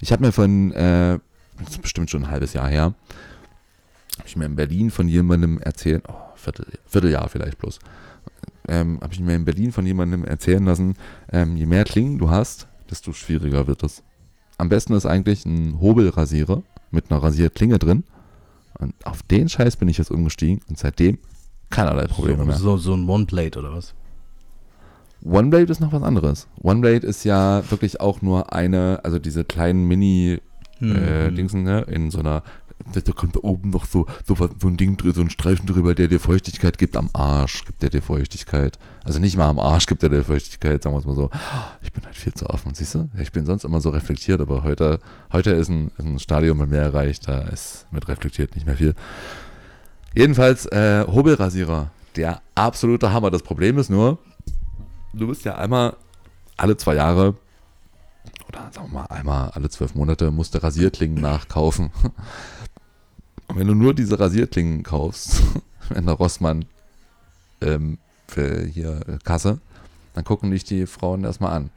ich 0.00 0.12
habe 0.12 0.24
mir 0.24 0.32
von, 0.32 0.72
äh, 0.72 1.18
das 1.58 1.70
ist 1.70 1.82
bestimmt 1.82 2.10
schon 2.10 2.24
ein 2.24 2.30
halbes 2.30 2.52
Jahr 2.52 2.68
her, 2.68 2.94
habe 4.18 4.28
ich 4.28 4.36
mir 4.36 4.46
in 4.46 4.56
Berlin 4.56 4.90
von 4.90 5.08
jemandem 5.08 5.58
erzählt, 5.58 6.04
oh, 6.08 6.14
Viertel, 6.36 6.66
Vierteljahr 6.86 7.28
vielleicht 7.28 7.58
bloß, 7.58 7.78
ähm, 8.68 9.00
habe 9.02 9.12
ich 9.12 9.20
mir 9.20 9.34
in 9.34 9.44
Berlin 9.44 9.72
von 9.72 9.86
jemandem 9.86 10.24
erzählen 10.24 10.64
lassen, 10.64 10.94
ähm, 11.32 11.56
je 11.56 11.66
mehr 11.66 11.84
Klingen 11.84 12.18
du 12.18 12.30
hast, 12.30 12.68
desto 12.88 13.12
schwieriger 13.12 13.66
wird 13.66 13.82
es. 13.82 14.02
Am 14.58 14.68
besten 14.68 14.92
ist 14.92 15.06
eigentlich 15.06 15.46
ein 15.46 15.80
Hobelrasierer 15.80 16.62
mit 16.90 17.10
einer 17.10 17.22
Rasierklinge 17.22 17.78
drin. 17.78 18.04
Und 18.78 18.94
auf 19.04 19.22
den 19.22 19.48
Scheiß 19.48 19.76
bin 19.76 19.88
ich 19.88 19.98
jetzt 19.98 20.10
umgestiegen 20.10 20.60
und 20.68 20.78
seitdem 20.78 21.18
keinerlei 21.70 22.06
Probleme 22.06 22.38
so, 22.38 22.44
mehr. 22.44 22.56
so, 22.56 22.76
so 22.76 22.94
ein 22.94 23.08
One-Plate 23.08 23.58
oder 23.58 23.72
was? 23.72 23.94
OneBlade 25.22 25.70
ist 25.70 25.80
noch 25.80 25.92
was 25.92 26.02
anderes. 26.02 26.48
OneBlade 26.62 27.06
ist 27.06 27.24
ja 27.24 27.62
wirklich 27.70 28.00
auch 28.00 28.22
nur 28.22 28.54
eine, 28.54 29.00
also 29.02 29.18
diese 29.18 29.44
kleinen 29.44 29.86
Mini 29.86 30.40
Hm, 30.80 30.96
äh, 30.96 31.30
Dingsen, 31.30 31.62
ne, 31.62 31.82
in 31.82 32.10
so 32.10 32.20
einer, 32.20 32.42
da 32.92 33.12
kommt 33.12 33.36
da 33.36 33.40
oben 33.42 33.68
noch 33.70 33.84
so, 33.84 34.06
so, 34.26 34.34
so 34.34 34.66
ein 34.66 34.78
Ding 34.78 34.96
drüber, 34.96 35.14
so 35.14 35.20
ein 35.20 35.28
Streifen 35.28 35.66
drüber, 35.66 35.94
der 35.94 36.08
dir 36.08 36.18
Feuchtigkeit 36.18 36.78
gibt 36.78 36.96
am 36.96 37.10
Arsch, 37.12 37.66
gibt 37.66 37.82
der 37.82 37.90
dir 37.90 38.00
Feuchtigkeit. 38.00 38.78
Also 39.04 39.18
nicht 39.18 39.36
mal 39.36 39.48
am 39.48 39.58
Arsch 39.58 39.84
gibt 39.86 40.02
der 40.02 40.08
dir 40.08 40.24
Feuchtigkeit, 40.24 40.82
sagen 40.82 40.94
wir 40.94 41.00
es 41.00 41.04
mal 41.04 41.14
so. 41.14 41.30
Ich 41.82 41.92
bin 41.92 42.04
halt 42.04 42.16
viel 42.16 42.32
zu 42.32 42.48
offen, 42.48 42.72
siehst 42.74 42.94
du? 42.94 43.10
Ich 43.20 43.30
bin 43.30 43.44
sonst 43.44 43.64
immer 43.64 43.82
so 43.82 43.90
reflektiert, 43.90 44.40
aber 44.40 44.64
heute, 44.64 45.00
heute 45.32 45.50
ist 45.50 45.68
ein, 45.68 45.90
ist 45.98 46.06
ein 46.06 46.18
Stadium 46.18 46.56
bei 46.56 46.66
mir 46.66 46.78
erreicht, 46.78 47.28
da 47.28 47.42
ist 47.42 47.86
mit 47.90 48.08
reflektiert 48.08 48.54
nicht 48.54 48.66
mehr 48.66 48.76
viel. 48.76 48.94
Jedenfalls, 50.14 50.66
äh, 50.66 51.04
Hobelrasierer, 51.06 51.90
der 52.16 52.42
absolute 52.54 53.12
Hammer. 53.12 53.30
Das 53.30 53.42
Problem 53.42 53.78
ist 53.78 53.90
nur, 53.90 54.18
du 55.12 55.28
bist 55.28 55.44
ja 55.44 55.56
einmal 55.56 55.96
alle 56.56 56.76
zwei 56.76 56.96
Jahre 56.96 57.34
oder 58.48 58.70
sagen 58.72 58.88
wir 58.88 59.00
mal 59.00 59.06
einmal 59.06 59.50
alle 59.50 59.70
zwölf 59.70 59.94
Monate 59.94 60.30
musst 60.30 60.54
du 60.54 60.62
Rasierklingen 60.62 61.20
nachkaufen. 61.20 61.90
Und 63.46 63.58
wenn 63.58 63.66
du 63.66 63.74
nur 63.74 63.94
diese 63.94 64.18
Rasierklingen 64.18 64.82
kaufst, 64.82 65.42
in 65.94 66.06
der 66.06 66.14
Rossmann 66.14 66.64
ähm, 67.60 67.98
für 68.26 68.64
hier 68.64 69.00
äh, 69.08 69.18
Kasse, 69.22 69.60
dann 70.14 70.24
gucken 70.24 70.50
dich 70.50 70.64
die 70.64 70.86
Frauen 70.86 71.24
erstmal 71.24 71.52
an. 71.52 71.70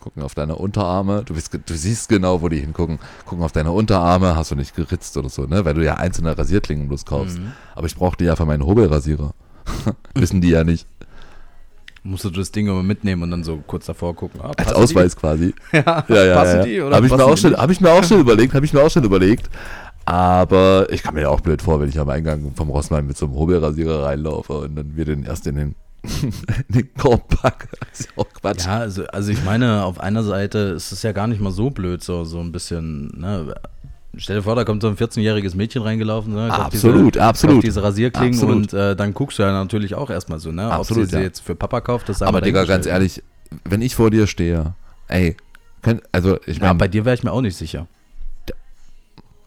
Gucken 0.00 0.22
auf 0.22 0.34
deine 0.34 0.56
Unterarme, 0.56 1.22
du, 1.24 1.34
bist, 1.34 1.52
du 1.52 1.74
siehst 1.74 2.08
genau, 2.08 2.40
wo 2.42 2.48
die 2.48 2.58
hingucken. 2.60 2.98
Gucken 3.26 3.44
auf 3.44 3.52
deine 3.52 3.70
Unterarme, 3.72 4.34
hast 4.36 4.50
du 4.50 4.54
nicht 4.56 4.74
geritzt 4.74 5.16
oder 5.16 5.28
so, 5.28 5.42
ne? 5.46 5.64
Weil 5.64 5.74
du 5.74 5.84
ja 5.84 5.94
einzelne 5.94 6.36
Rasierklingen 6.36 6.88
bloß 6.88 7.04
kaufst. 7.04 7.38
Mhm. 7.38 7.52
Aber 7.74 7.86
ich 7.86 7.94
brauchte 7.96 8.24
ja 8.24 8.34
für 8.36 8.46
meinen 8.46 8.64
Hobelrasierer. 8.64 9.32
Wissen 10.14 10.40
die 10.40 10.50
ja 10.50 10.64
nicht. 10.64 10.86
Musst 12.02 12.24
du 12.24 12.30
das 12.30 12.50
Ding 12.50 12.66
immer 12.66 12.82
mitnehmen 12.82 13.22
und 13.22 13.30
dann 13.30 13.44
so 13.44 13.62
kurz 13.66 13.84
davor 13.84 14.16
gucken. 14.16 14.40
Ah, 14.42 14.52
Als 14.56 14.72
Ausweis 14.72 15.14
quasi. 15.16 15.54
Die? 15.72 15.76
Ja, 15.76 16.04
Ja, 16.08 16.24
ja, 16.24 16.34
passen 16.34 16.56
ja. 16.60 16.64
die 16.64 16.80
oder 16.80 16.96
Habe 16.96 17.06
ich, 17.06 17.12
mir 17.12 17.24
auch 17.24 17.36
schon- 17.36 17.54
hab 17.56 17.70
ich 17.70 17.80
mir 17.82 17.92
auch 17.92 18.02
schon 18.04 18.20
überlegt, 18.22 18.54
habe 18.54 18.64
ich 18.64 18.72
mir 18.72 18.82
auch 18.82 18.90
schon 18.90 19.04
überlegt. 19.04 19.50
Aber 20.06 20.86
ich 20.90 21.02
kam 21.02 21.14
mir 21.14 21.20
ja 21.22 21.28
auch 21.28 21.40
blöd 21.42 21.60
vor, 21.62 21.78
wenn 21.78 21.88
ich 21.90 21.98
am 22.00 22.08
Eingang 22.08 22.52
vom 22.56 22.70
Rossmann 22.70 23.06
mit 23.06 23.18
so 23.18 23.26
einem 23.26 23.34
Hobelrasierer 23.34 24.04
reinlaufe 24.04 24.54
und 24.54 24.74
dann 24.76 24.96
wir 24.96 25.04
den 25.04 25.24
erst 25.24 25.46
in 25.46 25.56
den, 25.56 25.74
den 26.68 26.94
Korb 26.94 27.28
packe. 27.28 27.68
Das 27.80 28.00
ist 28.00 28.06
ja 28.06 28.12
auch 28.16 28.28
Quatsch. 28.32 28.66
Ja, 28.66 28.78
also, 28.78 29.06
also 29.06 29.30
ich 29.32 29.44
meine, 29.44 29.84
auf 29.84 30.00
einer 30.00 30.22
Seite 30.22 30.58
ist 30.58 30.92
es 30.92 31.02
ja 31.02 31.12
gar 31.12 31.26
nicht 31.26 31.40
mal 31.40 31.52
so 31.52 31.70
blöd, 31.70 32.02
so, 32.02 32.24
so 32.24 32.40
ein 32.40 32.52
bisschen, 32.52 33.08
ne? 33.18 33.54
Stell 34.16 34.36
dir 34.36 34.42
vor, 34.42 34.56
da 34.56 34.64
kommt 34.64 34.82
so 34.82 34.88
ein 34.88 34.96
14-jähriges 34.96 35.56
Mädchen 35.56 35.82
reingelaufen, 35.82 36.34
ne? 36.34 36.48
kauft 36.48 36.60
Absolut, 36.74 37.14
diese, 37.14 37.24
absolut. 37.24 37.62
Diese 37.62 37.82
Rasierklingen 37.82 38.34
Absolut. 38.34 38.56
und 38.56 38.72
äh, 38.72 38.96
dann 38.96 39.14
guckst 39.14 39.38
du 39.38 39.44
ja 39.44 39.52
natürlich 39.52 39.94
auch 39.94 40.10
erstmal 40.10 40.40
so, 40.40 40.50
ne? 40.50 40.70
Absolut, 40.70 41.04
Ob 41.04 41.10
sie 41.10 41.16
sie 41.16 41.20
ja. 41.20 41.22
jetzt 41.22 41.40
für 41.40 41.54
Papa 41.54 41.80
kauft, 41.80 42.08
das 42.08 42.20
Aber 42.22 42.40
Digga, 42.40 42.64
ganz 42.64 42.86
ehrlich, 42.86 43.22
wenn 43.64 43.82
ich 43.82 43.94
vor 43.94 44.10
dir 44.10 44.26
stehe, 44.26 44.74
ey, 45.06 45.36
könnt, 45.82 46.02
also 46.10 46.38
ich 46.46 46.56
Ja, 46.58 46.68
meine, 46.68 46.78
bei 46.78 46.88
dir 46.88 47.04
wäre 47.04 47.14
ich 47.14 47.22
mir 47.22 47.30
auch 47.32 47.40
nicht 47.40 47.56
sicher. 47.56 47.86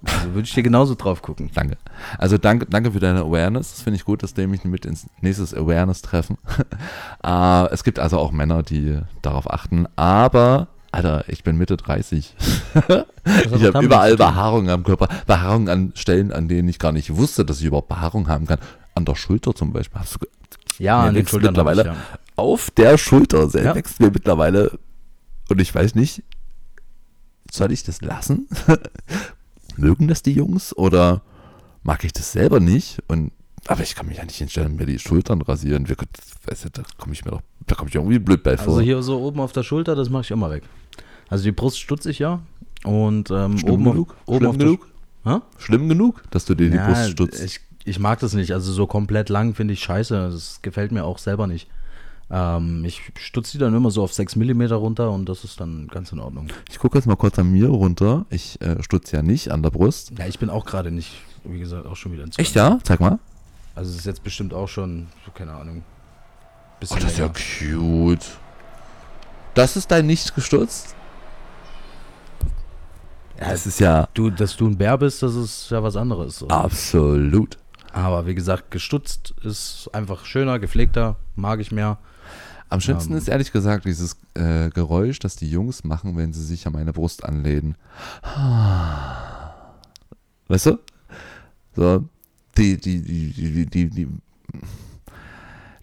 Also 0.06 0.34
würde 0.34 0.48
ich 0.48 0.54
dir 0.54 0.64
genauso 0.64 0.96
drauf 0.96 1.22
gucken. 1.22 1.50
danke. 1.54 1.78
Also 2.18 2.38
danke, 2.38 2.66
danke 2.66 2.92
für 2.92 3.00
deine 3.00 3.22
Awareness. 3.22 3.72
Das 3.72 3.82
finde 3.82 3.96
ich 3.98 4.06
gut, 4.06 4.22
dass 4.24 4.34
du 4.34 4.46
mich 4.48 4.64
mit 4.66 4.86
ins 4.86 5.08
nächstes 5.22 5.54
Awareness-Treffen. 5.54 6.38
äh, 7.24 7.66
es 7.72 7.84
gibt 7.84 8.00
also 8.00 8.18
auch 8.20 8.32
Männer, 8.32 8.64
die 8.64 9.00
darauf 9.22 9.50
achten, 9.50 9.88
aber 9.96 10.68
Alter, 10.92 11.24
ich 11.28 11.44
bin 11.44 11.58
Mitte 11.58 11.76
30. 11.78 12.36
Ich 12.76 13.64
habe 13.64 13.84
überall 13.84 14.16
Behaarung 14.16 14.70
am 14.70 14.84
Körper. 14.84 15.08
Behaarung 15.26 15.68
an 15.68 15.92
Stellen, 15.96 16.32
an 16.32 16.48
denen 16.48 16.68
ich 16.70 16.78
gar 16.78 16.92
nicht 16.92 17.16
wusste, 17.16 17.44
dass 17.46 17.60
ich 17.60 17.66
überhaupt 17.66 17.88
Behaarung 17.88 18.28
haben 18.28 18.46
kann. 18.46 18.60
An 18.94 19.04
der 19.06 19.16
Schulter 19.16 19.56
zum 19.56 19.74
Beispiel. 19.74 20.00
Hast 20.00 20.18
du 20.22 20.28
Ja, 20.78 21.02
an 21.02 21.16
den 21.16 21.26
Schultern 21.26 21.54
mittlerweile- 21.54 21.82
ich, 21.82 21.88
ja. 21.88 21.96
auf 22.36 22.70
der 22.72 23.00
Schulter 23.00 23.48
Ja. 23.60 23.74
wächst 23.74 24.00
mir 24.02 24.12
mittlerweile. 24.12 24.78
Und 25.50 25.60
ich 25.60 25.74
weiß 25.74 25.96
nicht, 25.96 26.22
soll 27.52 27.72
ich 27.72 27.84
das 27.84 28.02
lassen? 28.02 28.48
Mögen 29.78 30.08
das 30.08 30.24
die 30.24 30.34
Jungs 30.34 30.76
oder 30.76 31.22
mag 31.84 32.04
ich 32.04 32.14
das 32.14 32.32
selber 32.32 32.60
nicht? 32.60 33.00
Und 33.08 33.32
aber 33.68 33.82
ich 33.82 33.96
kann 33.96 34.08
mich 34.08 34.18
ja 34.18 34.26
nicht 34.26 34.36
hinstellen 34.36 34.72
und 34.72 34.78
mir 34.78 34.86
die 34.86 35.00
Schultern 35.00 35.42
rasieren. 35.42 35.88
Wir, 35.88 35.96
weißt 36.46 36.66
du, 36.66 36.70
da 36.70 36.84
komme 36.98 37.14
ich 37.14 37.24
mir 37.24 37.32
doch, 37.32 37.42
da 37.66 37.76
komme 37.76 37.90
ich 37.90 37.96
irgendwie 37.96 38.20
blöd 38.20 38.44
bei 38.44 38.58
vor. 38.58 38.74
Also 38.74 38.82
hier 38.82 39.02
so 39.02 39.22
oben 39.22 39.40
auf 39.40 39.54
der 39.54 39.64
Schulter, 39.64 39.96
das 39.96 40.10
mache 40.10 40.24
ich 40.24 40.32
immer 40.32 40.50
weg. 40.50 40.64
Also 41.30 41.46
die 41.46 41.54
Brust 41.54 41.80
stutze 41.80 42.12
ich 42.12 42.20
ja. 42.20 42.42
Und 42.84 43.32
ähm, 43.32 43.58
Schlimm 43.58 43.74
oben, 43.74 43.84
genug? 43.86 44.16
Auf, 44.26 44.28
oben 44.28 44.38
Schlimm 44.38 44.50
auf 44.50 44.58
der 44.58 44.66
genug? 44.66 44.88
Hä? 45.24 45.38
Schlimm 45.58 45.90
genug, 45.90 46.24
dass 46.32 46.44
du 46.46 46.56
dir 46.56 46.70
die 46.70 46.76
Ja, 46.76 46.88
Brust 46.88 47.12
stutzt. 47.12 47.42
Ich, 47.42 47.62
ich 47.86 48.00
mag 48.00 48.20
das 48.20 48.34
nicht. 48.34 48.52
Also 48.52 48.74
so 48.74 48.86
komplett 48.86 49.30
lang 49.30 49.56
finde 49.56 49.74
ich 49.74 49.80
scheiße. 49.82 50.30
Das 50.32 50.60
gefällt 50.62 50.92
mir 50.92 51.06
auch 51.06 51.18
selber 51.18 51.48
nicht. 51.48 51.70
Ähm, 52.36 52.84
ich 52.84 53.12
stutze 53.20 53.52
die 53.52 53.58
dann 53.60 53.76
immer 53.76 53.92
so 53.92 54.02
auf 54.02 54.12
6 54.12 54.38
mm 54.38 54.64
runter 54.74 55.12
und 55.12 55.30
das 55.30 55.44
ist 55.44 55.62
dann 55.62 55.88
ganz 55.88 56.12
in 56.12 56.20
Ordnung. 56.20 56.48
Ich 56.68 56.80
gucke 56.80 56.98
jetzt 56.98 57.06
mal 57.06 57.16
kurz 57.16 57.38
an 57.38 57.52
mir 57.52 57.68
runter. 57.70 58.26
Ich 58.32 58.60
äh, 58.60 58.82
stutze 58.82 59.16
ja 59.16 59.22
nicht 59.22 59.52
an 59.52 59.62
der 59.62 59.70
Brust. 59.70 60.14
Ja, 60.18 60.26
ich 60.26 60.40
bin 60.40 60.50
auch 60.50 60.66
gerade 60.66 60.90
nicht, 60.90 61.12
wie 61.44 61.60
gesagt, 61.60 61.86
auch 61.86 61.96
schon 61.96 62.12
wieder 62.12 62.24
in 62.24 62.32
Echt 62.36 62.56
ja? 62.56 62.80
Zeig 62.82 63.00
mal. 63.00 63.20
Also 63.76 63.92
es 63.92 63.98
ist 63.98 64.06
jetzt 64.08 64.24
bestimmt 64.24 64.52
auch 64.52 64.68
schon, 64.68 65.08
so, 65.26 65.32
keine 65.32 65.54
Ahnung. 65.54 65.84
Oh, 65.84 66.80
Bisschen 66.80 67.00
das 67.02 67.12
ist 67.12 67.18
ja 67.20 67.26
länger. 67.26 67.36
cute. 68.10 68.26
Das 69.54 69.76
ist 69.78 69.92
dein 69.92 70.08
nicht 70.08 70.34
gestutzt? 70.34 70.96
Ja, 73.40 73.50
Das 73.52 73.68
ist 73.68 73.80
ja 73.80 74.08
du, 74.16 74.32
dass 74.32 74.58
du 74.58 74.66
ein 74.68 74.78
Bär 74.78 74.98
bist, 74.98 75.22
das 75.22 75.36
ist 75.36 75.70
ja 75.70 75.84
was 75.84 75.96
anderes. 75.96 76.40
So. 76.40 76.48
absolut. 76.48 77.60
Aber 77.92 78.26
wie 78.26 78.34
gesagt, 78.34 78.72
gestutzt 78.72 79.36
ist 79.44 79.88
einfach 79.94 80.26
schöner, 80.26 80.58
gepflegter, 80.58 81.18
mag 81.36 81.60
ich 81.60 81.72
mehr. 81.72 82.00
Am 82.74 82.82
schönsten 82.82 83.14
Ähm. 83.14 83.20
ist 83.20 83.28
ehrlich 83.28 83.52
gesagt 83.52 83.86
dieses 83.86 84.18
äh, 84.34 84.72
Geräusch, 84.72 85.20
das 85.20 85.36
die 85.36 85.48
Jungs 85.48 85.84
machen, 85.84 86.18
wenn 86.18 86.34
sie 86.34 86.44
sich 86.44 86.66
an 86.66 86.74
meine 86.74 86.92
Brust 86.92 87.24
anlehnen. 87.24 87.76
Weißt 90.48 90.66
du? 90.66 90.80
So, 91.76 92.10
die, 92.58 92.78
die, 92.80 93.04
die, 93.04 93.30
die, 93.32 93.66
die, 93.68 93.90
die, 93.92 94.08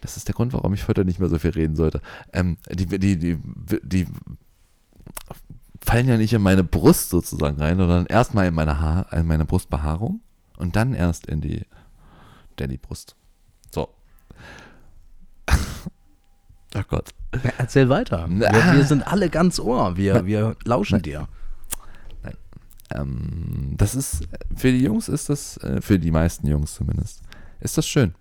das 0.00 0.16
ist 0.16 0.26
der 0.26 0.34
Grund, 0.34 0.52
warum 0.52 0.74
ich 0.74 0.88
heute 0.88 1.04
nicht 1.04 1.20
mehr 1.20 1.28
so 1.28 1.38
viel 1.38 1.52
reden 1.52 1.76
sollte. 1.76 2.00
Ähm, 2.32 2.56
die, 2.68 2.86
die, 2.86 3.16
die, 3.16 3.38
die 3.84 4.06
fallen 5.80 6.08
ja 6.08 6.16
nicht 6.16 6.32
in 6.32 6.42
meine 6.42 6.64
Brust 6.64 7.10
sozusagen 7.10 7.60
rein, 7.60 7.76
sondern 7.76 8.06
erstmal 8.06 8.48
in 8.48 8.54
meine 8.54 8.80
Haar, 8.80 9.12
in 9.12 9.28
meine 9.28 9.44
Brustbehaarung 9.44 10.22
und 10.58 10.74
dann 10.74 10.94
erst 10.94 11.26
in 11.26 11.40
die, 11.40 11.66
in 12.58 12.68
die 12.68 12.78
Brust. 12.78 13.14
So. 13.72 13.90
Oh 16.76 16.82
Gott. 16.88 17.10
Erzähl 17.58 17.88
weiter. 17.88 18.26
Wir, 18.28 18.50
wir 18.50 18.84
sind 18.84 19.06
alle 19.06 19.30
ganz 19.30 19.58
Ohr. 19.58 19.96
Wir, 19.96 20.26
wir 20.26 20.56
lauschen 20.64 21.02
dir. 21.02 21.28
Ähm, 22.92 23.74
das 23.76 23.94
ist, 23.94 24.26
für 24.54 24.72
die 24.72 24.82
Jungs 24.82 25.08
ist 25.08 25.28
das, 25.28 25.56
äh, 25.58 25.80
für 25.80 25.98
die 25.98 26.10
meisten 26.10 26.46
Jungs 26.46 26.74
zumindest, 26.74 27.22
ist 27.60 27.78
das 27.78 27.86
schön. 27.86 28.14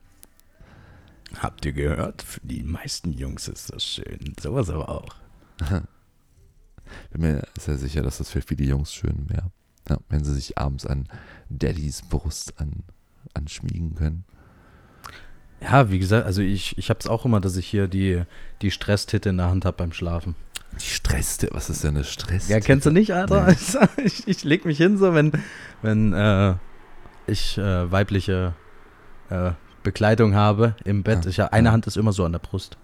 Habt 1.38 1.66
ihr 1.66 1.74
gehört? 1.74 2.22
Für 2.22 2.40
die 2.42 2.64
meisten 2.64 3.14
Jungs 3.14 3.48
ist 3.48 3.72
das 3.74 3.84
schön. 3.84 4.34
Sowas 4.40 4.70
aber 4.70 4.90
auch. 4.90 5.16
Bin 7.12 7.22
mir 7.22 7.44
sehr 7.60 7.78
sicher, 7.78 8.02
dass 8.02 8.18
das 8.18 8.32
für 8.32 8.42
viele 8.42 8.66
Jungs 8.66 8.94
schön 8.94 9.30
wäre. 9.30 9.52
Ja, 9.88 9.98
wenn 10.10 10.24
sie 10.24 10.34
sich 10.34 10.58
abends 10.58 10.86
an 10.86 11.08
Daddys 11.50 12.02
Brust 12.04 12.60
an, 12.60 12.84
anschmiegen 13.34 13.96
können. 13.96 14.26
Ja, 15.62 15.90
wie 15.90 16.00
gesagt, 16.00 16.26
also 16.26 16.42
ich, 16.42 16.78
ich 16.78 16.90
habe 16.90 17.00
es 17.00 17.08
auch 17.08 17.26
immer, 17.26 17.42
dass 17.42 17.58
ich 17.58 17.68
hier 17.68 17.88
die, 17.88 18.24
die 18.62 18.72
Stresstitte 18.72 19.30
in 19.30 19.38
der 19.38 19.50
Hand 19.50 19.66
habe 19.66 19.78
beim 19.78 19.92
Schlafen. 19.92 20.36
Die 20.80 20.86
Stresste, 20.86 21.50
was 21.52 21.70
ist 21.70 21.84
denn 21.84 21.96
eine 21.96 22.04
Stress? 22.04 22.48
Ja, 22.48 22.60
kennst 22.60 22.86
du 22.86 22.92
nicht, 22.92 23.14
Alter? 23.14 23.48
Nee. 23.48 23.56
Ich, 24.06 24.28
ich 24.28 24.44
leg 24.44 24.66
mich 24.66 24.78
hin, 24.78 24.98
so 24.98 25.14
wenn, 25.14 25.32
wenn 25.82 26.14
äh, 26.14 26.56
ich 27.28 27.58
äh, 27.58 27.92
weibliche 27.92 28.54
äh, 29.30 29.52
Bekleidung 29.84 30.36
habe 30.36 30.76
im 30.86 31.04
Bett. 31.04 31.26
Ja, 31.26 31.30
Ich, 31.30 31.42
eine 31.54 31.70
ja. 31.70 31.72
Hand 31.74 31.88
ist 31.88 31.98
immer 31.98 32.14
so 32.14 32.24
an 32.24 32.32
der 32.32 32.40
Brust. 32.40 32.78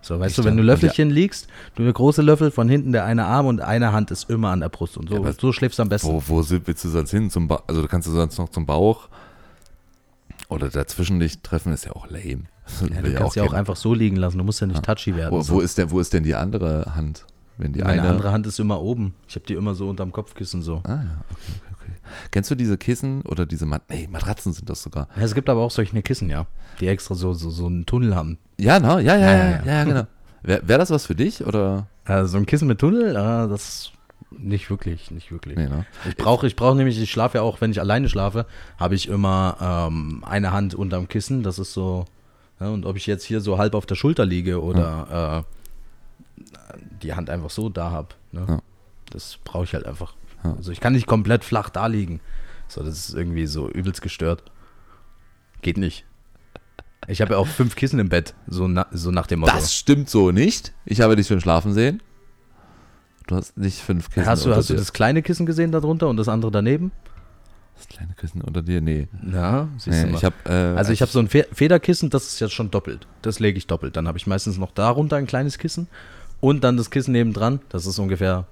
So, 0.00 0.18
weißt 0.18 0.30
Echt, 0.30 0.38
du, 0.38 0.44
wenn 0.44 0.54
ja? 0.54 0.60
du 0.60 0.66
Löffelchen 0.66 1.10
liegst, 1.10 1.46
du 1.76 1.82
eine 1.82 1.92
große 1.92 2.22
Löffel 2.22 2.50
von 2.50 2.68
hinten, 2.68 2.92
der 2.92 3.04
eine 3.04 3.24
Arm 3.24 3.46
und 3.46 3.60
eine 3.60 3.92
Hand 3.92 4.10
ist 4.10 4.28
immer 4.28 4.50
an 4.50 4.60
der 4.60 4.68
Brust. 4.68 4.96
Und 4.96 5.08
so, 5.08 5.24
Ja, 5.24 5.32
so 5.32 5.52
schläfst 5.52 5.78
du 5.78 5.82
am 5.82 5.88
besten. 5.88 6.08
Wo, 6.08 6.22
wo 6.26 6.44
willst 6.48 6.84
du 6.84 6.88
sonst 6.88 7.10
hin? 7.10 7.30
Zum 7.30 7.46
ba 7.48 7.62
also 7.68 7.86
kannst 7.86 8.08
du 8.08 8.12
sonst 8.12 8.36
noch 8.38 8.48
zum 8.48 8.66
Bauch 8.66 9.08
oder 10.52 10.68
dazwischen 10.68 11.18
dich 11.20 11.40
treffen, 11.42 11.72
ist 11.72 11.84
ja 11.84 11.92
auch 11.92 12.08
lame. 12.08 12.44
Ja, 12.94 13.02
du 13.02 13.12
kannst 13.14 13.36
ja 13.36 13.42
auch 13.42 13.48
keiner. 13.48 13.58
einfach 13.58 13.76
so 13.76 13.92
liegen 13.94 14.16
lassen, 14.16 14.38
du 14.38 14.44
musst 14.44 14.60
ja 14.60 14.66
nicht 14.66 14.76
Ja. 14.76 14.82
touchy 14.94 15.16
werden. 15.16 15.32
Wo, 15.32 15.42
so. 15.42 15.54
wo, 15.54 15.60
ist 15.60 15.78
denn, 15.78 15.90
wo 15.90 15.98
ist 16.00 16.12
denn 16.12 16.22
die 16.22 16.34
andere 16.34 16.94
Hand? 16.94 17.26
Wenn 17.58 17.72
die 17.72 17.80
Meine 17.80 18.00
eine. 18.02 18.10
andere 18.10 18.32
Hand 18.32 18.46
ist 18.46 18.58
immer 18.60 18.80
oben. 18.80 19.14
Ich 19.28 19.34
habe 19.34 19.44
die 19.46 19.54
immer 19.54 19.74
so 19.74 19.88
unterm 19.88 20.10
Kopfkissen 20.12 20.62
so. 20.62 20.80
Ah 20.84 20.90
ja, 20.90 20.96
okay, 21.30 21.52
okay, 21.72 21.72
okay. 21.74 21.92
Kennst 22.30 22.50
du 22.50 22.54
diese 22.54 22.78
Kissen 22.78 23.22
oder 23.22 23.44
diese 23.46 23.66
Mat 23.66 23.82
nee, 23.90 24.08
Matratzen 24.10 24.52
sind 24.52 24.70
das 24.70 24.82
sogar? 24.82 25.08
Ja, 25.16 25.22
es 25.22 25.34
gibt 25.34 25.48
aber 25.50 25.60
auch 25.60 25.70
solche 25.70 26.00
Kissen, 26.02 26.30
ja, 26.30 26.46
die 26.80 26.86
extra 26.86 27.14
so, 27.14 27.34
so, 27.34 27.50
so 27.50 27.66
einen 27.66 27.84
Tunnel 27.84 28.14
haben. 28.16 28.38
Ja, 28.58 28.80
no, 28.80 28.98
ja, 28.98 29.16
ja, 29.16 29.20
Ja, 29.20 29.26
ja, 29.26 29.36
ja, 29.50 29.62
ja, 29.64 29.72
ja. 29.72 29.84
genau. 29.84 30.02
Wäre 30.42 30.66
wär 30.66 30.78
das 30.78 30.90
was 30.90 31.06
für 31.06 31.14
dich 31.14 31.44
oder? 31.46 31.86
Äh, 32.04 32.24
so 32.24 32.36
ein 32.38 32.46
Kissen 32.46 32.66
mit 32.68 32.78
Tunnel, 32.78 33.10
äh, 33.10 33.48
das 33.48 33.92
nicht 34.38 34.70
wirklich, 34.70 35.10
nicht 35.10 35.30
wirklich. 35.32 35.56
Nee, 35.56 35.68
ne? 35.68 35.86
Ich 36.08 36.16
brauche 36.16 36.46
ich 36.46 36.56
brauch 36.56 36.74
nämlich, 36.74 37.00
ich 37.00 37.10
schlafe 37.10 37.38
ja 37.38 37.42
auch, 37.42 37.60
wenn 37.60 37.70
ich 37.70 37.80
alleine 37.80 38.08
schlafe, 38.08 38.46
habe 38.78 38.94
ich 38.94 39.08
immer 39.08 39.56
ähm, 39.60 40.24
eine 40.26 40.52
Hand 40.52 40.74
unterm 40.74 41.08
Kissen. 41.08 41.42
Das 41.42 41.58
ist 41.58 41.72
so, 41.72 42.06
ja, 42.60 42.68
und 42.68 42.86
ob 42.86 42.96
ich 42.96 43.06
jetzt 43.06 43.24
hier 43.24 43.40
so 43.40 43.58
halb 43.58 43.74
auf 43.74 43.86
der 43.86 43.94
Schulter 43.94 44.24
liege 44.24 44.62
oder 44.62 45.44
äh, 45.46 46.44
die 47.02 47.14
Hand 47.14 47.30
einfach 47.30 47.50
so 47.50 47.68
da 47.68 47.90
habe, 47.90 48.08
ne? 48.32 48.44
Ja. 48.48 48.62
das 49.10 49.38
brauche 49.44 49.64
ich 49.64 49.74
halt 49.74 49.86
einfach. 49.86 50.14
Ja. 50.44 50.54
Also 50.56 50.72
ich 50.72 50.80
kann 50.80 50.92
nicht 50.92 51.06
komplett 51.06 51.44
flach 51.44 51.70
da 51.70 51.86
liegen. 51.86 52.20
So, 52.68 52.82
das 52.82 53.08
ist 53.08 53.14
irgendwie 53.14 53.46
so 53.46 53.68
übelst 53.68 54.02
gestört. 54.02 54.44
Geht 55.60 55.76
nicht. 55.76 56.04
Ich 57.08 57.20
habe 57.20 57.32
ja 57.34 57.38
auch 57.38 57.48
fünf 57.48 57.74
Kissen 57.74 57.98
im 57.98 58.08
Bett, 58.08 58.34
so, 58.46 58.68
na, 58.68 58.86
so 58.92 59.10
nach 59.10 59.26
dem 59.26 59.40
Motto. 59.40 59.52
Das 59.52 59.74
stimmt 59.74 60.08
so 60.08 60.30
nicht. 60.30 60.72
Ich 60.84 61.00
habe 61.00 61.16
dich 61.16 61.26
schon 61.26 61.40
schlafen 61.40 61.74
sehen. 61.74 62.00
Du 63.26 63.36
hast 63.36 63.56
nicht 63.56 63.78
fünf 63.80 64.10
Kissen 64.10 64.26
hast 64.26 64.44
du, 64.44 64.54
hast 64.54 64.68
du 64.70 64.74
dir. 64.74 64.80
das 64.80 64.92
kleine 64.92 65.22
Kissen 65.22 65.46
gesehen 65.46 65.72
darunter 65.72 66.08
und 66.08 66.16
das 66.16 66.28
andere 66.28 66.50
daneben? 66.50 66.92
das 67.76 67.88
kleine 67.88 68.14
Kissen 68.14 68.42
unter 68.42 68.62
dir? 68.62 68.80
Nee. 68.80 69.08
Ja, 69.32 69.68
siehst 69.76 70.02
du 70.02 70.06
nee 70.06 70.12
mal. 70.12 70.18
ich 70.18 70.24
habe 70.24 70.36
äh, 70.44 70.76
Also 70.76 70.92
ich 70.92 71.02
habe 71.02 71.10
so 71.10 71.18
ein 71.18 71.28
Fe 71.28 71.46
Federkissen, 71.52 72.10
das 72.10 72.26
ist 72.26 72.40
jetzt 72.40 72.52
schon 72.52 72.70
doppelt. 72.70 73.06
Das 73.22 73.40
lege 73.40 73.58
ich 73.58 73.66
doppelt. 73.66 73.96
Dann 73.96 74.06
habe 74.08 74.18
ich 74.18 74.26
meistens 74.26 74.58
noch 74.58 74.72
darunter 74.72 75.16
ein 75.16 75.26
kleines 75.26 75.58
Kissen 75.58 75.88
und 76.40 76.64
dann 76.64 76.76
das 76.76 76.90
Kissen 76.90 77.12
nebendran. 77.12 77.60
Das 77.68 77.86
ist 77.86 77.98
ungefähr 77.98 78.46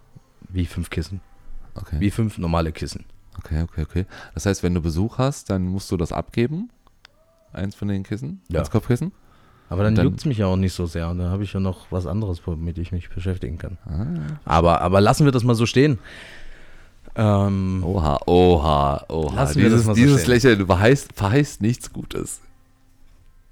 wie 0.48 0.66
fünf 0.66 0.90
Kissen. 0.90 1.20
okay. 1.74 1.96
Wie 2.00 2.11
fünf 2.11 2.38
normale 2.38 2.72
Kissen. 2.72 3.04
okay, 3.38 3.62
okay, 3.62 3.83
okay. 3.83 4.06
Das 4.35 4.46
heißt, 4.46 4.62
wenn 4.62 4.74
du 4.74 4.80
Besuch 4.80 5.18
hast, 5.18 5.50
dann 5.50 5.66
musst 5.66 5.90
du 5.92 5.96
das 5.96 6.12
abgeben. 6.12 6.70
Eins 7.52 7.74
von 7.74 7.88
den 7.88 8.02
Kissen. 8.02 8.40
Ja. 8.48 8.61
Das 8.61 8.70
Kopfkissen. 8.70 9.12
Aber 9.70 9.83
dann, 9.85 9.94
dann- 9.94 10.04
juckt 10.04 10.18
es 10.18 10.26
mich 10.26 10.37
ja 10.38 10.46
auch 10.46 10.56
nicht 10.56 10.74
so 10.74 10.85
sehr. 10.85 11.09
Und 11.09 11.18
dann 11.18 11.30
habe 11.30 11.42
ich 11.44 11.52
ja 11.54 11.61
noch 11.61 11.87
was 11.90 12.06
anderes, 12.06 12.42
womit 12.46 12.76
ich 12.76 12.92
mich 12.92 13.09
beschäftigen 13.09 13.56
kann. 13.56 13.78
Ah. 13.87 14.37
Aber, 14.44 14.80
aber 14.83 15.00
lassen 15.00 15.24
wir 15.24 15.33
das 15.33 15.44
mal 15.44 15.54
so 15.54 15.64
stehen. 15.64 15.98
Ähm, 17.16 17.83
Oha, 17.85 18.20
oha, 18.26 19.04
oha. 19.09 19.35
Lassen 19.35 19.59
wir 19.59 19.64
das 19.70 19.72
dieses 19.80 19.87
mal 19.87 19.94
so 19.94 20.00
dieses 20.00 20.22
stehen. 20.22 20.33
Lächeln 20.35 20.66
verheißt, 20.66 21.12
verheißt 21.14 21.62
nichts 21.62 21.92
Gutes. 21.92 22.40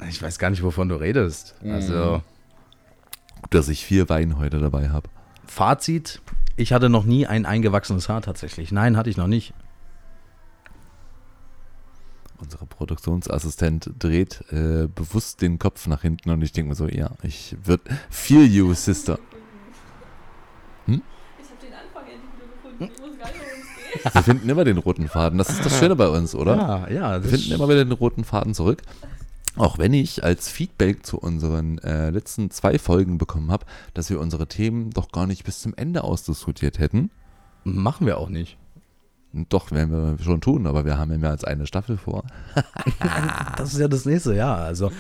Ich 0.09 0.22
weiß 0.22 0.38
gar 0.38 0.50
nicht, 0.50 0.62
wovon 0.62 0.88
du 0.88 0.94
redest. 0.96 1.54
Also, 1.64 2.22
Gut, 3.42 3.54
dass 3.54 3.68
ich 3.68 3.85
vier 3.85 4.09
Wein 4.09 4.38
heute 4.38 4.59
dabei 4.61 4.90
habe. 4.90 5.09
Fazit: 5.46 6.20
Ich 6.57 6.72
hatte 6.72 6.88
noch 6.88 7.04
nie 7.04 7.26
ein 7.26 7.46
eingewachsenes 7.46 8.09
Haar 8.09 8.22
tatsächlich. 8.22 8.70
Nein, 8.70 8.96
hatte 8.96 9.11
ich 9.11 9.16
noch 9.16 9.26
nicht. 9.26 9.54
Unsere 12.40 12.66
Produktionsassistent 12.66 13.90
dreht 13.98 14.44
äh, 14.53 14.88
bewusst 14.94 15.42
den 15.42 15.59
Kopf 15.59 15.87
nach 15.88 16.03
hinten 16.03 16.31
und 16.31 16.42
ich 16.42 16.53
denke 16.53 16.70
mir 16.70 16.74
so, 16.77 16.87
ja, 16.87 17.11
ich 17.22 17.57
wird 17.64 17.81
feel 18.11 18.44
you, 18.44 18.72
Sister. 18.74 19.18
Ich 20.87 20.94
habe 20.94 21.03
den 21.61 21.74
Anfang 21.74 22.05
endlich 22.05 22.31
wieder 22.37 22.46
gefunden. 22.46 22.90
Ich 22.94 23.01
muss 23.01 23.18
gar 23.18 23.27
nicht, 23.27 23.40
worum 23.40 23.61
es 23.61 24.03
geht. 24.05 24.14
Wir 24.14 24.22
finden 24.22 24.48
immer 24.48 24.64
den 24.64 24.79
roten 24.79 25.09
Faden. 25.09 25.38
Das 25.38 25.51
ist 25.51 25.64
das 25.64 25.79
Schöne 25.79 25.96
bei 25.96 26.09
uns, 26.09 26.35
oder? 26.35 26.57
Ja, 26.57 26.88
ja. 26.90 27.22
Wir 27.22 27.31
finden 27.31 27.53
immer 27.53 27.68
wieder 27.68 27.85
den 27.85 27.92
roten 27.92 28.24
Faden 28.24 28.55
zurück. 28.55 28.83
Auch 29.57 29.79
wenn 29.79 29.92
ich 29.92 30.22
als 30.22 30.48
Feedback 30.48 31.05
zu 31.05 31.18
unseren 31.18 31.79
äh, 31.79 32.11
letzten 32.11 32.51
zwei 32.53 32.79
Folgen 32.79 33.18
bekommen 33.18 33.51
habe, 33.51 33.66
dass 33.92 34.09
wir 34.09 34.20
unsere 34.20 34.46
Themen 34.46 34.90
doch 34.90 35.11
gar 35.11 35.27
nicht 35.27 35.44
bis 35.44 35.61
zum 35.61 35.74
Ende 35.74 36.05
ausdiskutiert 36.05 36.79
hätten. 36.79 37.11
machen 37.64 38.07
wir 38.07 38.18
auch 38.18 38.29
nicht. 38.29 38.57
Doch, 39.32 39.70
werden 39.72 40.18
wir 40.18 40.24
schon 40.24 40.40
tun, 40.40 40.66
aber 40.66 40.84
wir 40.84 40.96
haben 40.96 41.12
ja 41.12 41.18
mehr 41.18 41.30
als 41.30 41.44
eine 41.44 41.66
Staffel 41.66 41.96
vor. 41.96 42.24
Das 43.56 43.72
ist 43.72 43.80
ja 43.80 43.88
das 43.88 44.04
nächste, 44.04 44.34
ja. 44.34 44.54
Also. 44.54 44.92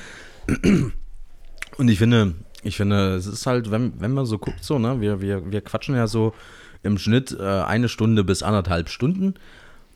Und 1.76 1.88
ich 1.88 1.98
finde, 1.98 2.34
ich 2.62 2.76
finde, 2.76 3.14
es 3.14 3.26
ist 3.26 3.46
halt, 3.46 3.70
wenn, 3.70 4.00
wenn 4.00 4.12
man 4.12 4.26
so 4.26 4.38
guckt, 4.38 4.64
so, 4.64 4.78
ne, 4.78 5.00
wir, 5.00 5.20
wir, 5.20 5.50
wir 5.50 5.60
quatschen 5.60 5.94
ja 5.94 6.08
so 6.08 6.34
im 6.82 6.98
Schnitt 6.98 7.36
äh, 7.38 7.42
eine 7.42 7.88
Stunde 7.88 8.24
bis 8.24 8.42
anderthalb 8.42 8.88
Stunden. 8.88 9.34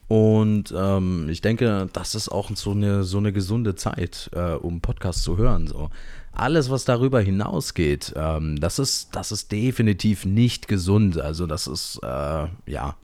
Und 0.09 0.75
ähm, 0.77 1.29
ich 1.29 1.41
denke, 1.41 1.89
das 1.93 2.15
ist 2.15 2.29
auch 2.29 2.51
so 2.55 2.73
eine, 2.73 3.03
so 3.03 3.19
eine 3.19 3.33
gesunde 3.33 3.75
Zeit, 3.75 4.31
äh, 4.35 4.53
um 4.53 4.81
Podcasts 4.81 5.23
zu 5.23 5.39
hören. 5.39 5.67
So. 5.67 5.91
Alles, 6.33 6.71
was 6.71 6.85
darüber 6.85 7.21
hinausgeht, 7.21 8.13
ähm, 8.17 8.61
das, 8.61 8.79
ist, 8.79 9.15
das 9.17 9.33
ist 9.33 9.51
definitiv 9.53 10.25
nicht 10.25 10.69
gesund. 10.69 11.19
Also 11.19 11.47
das 11.47 11.67
ist, 11.67 11.99
äh, 12.03 12.47
ja, 12.67 12.97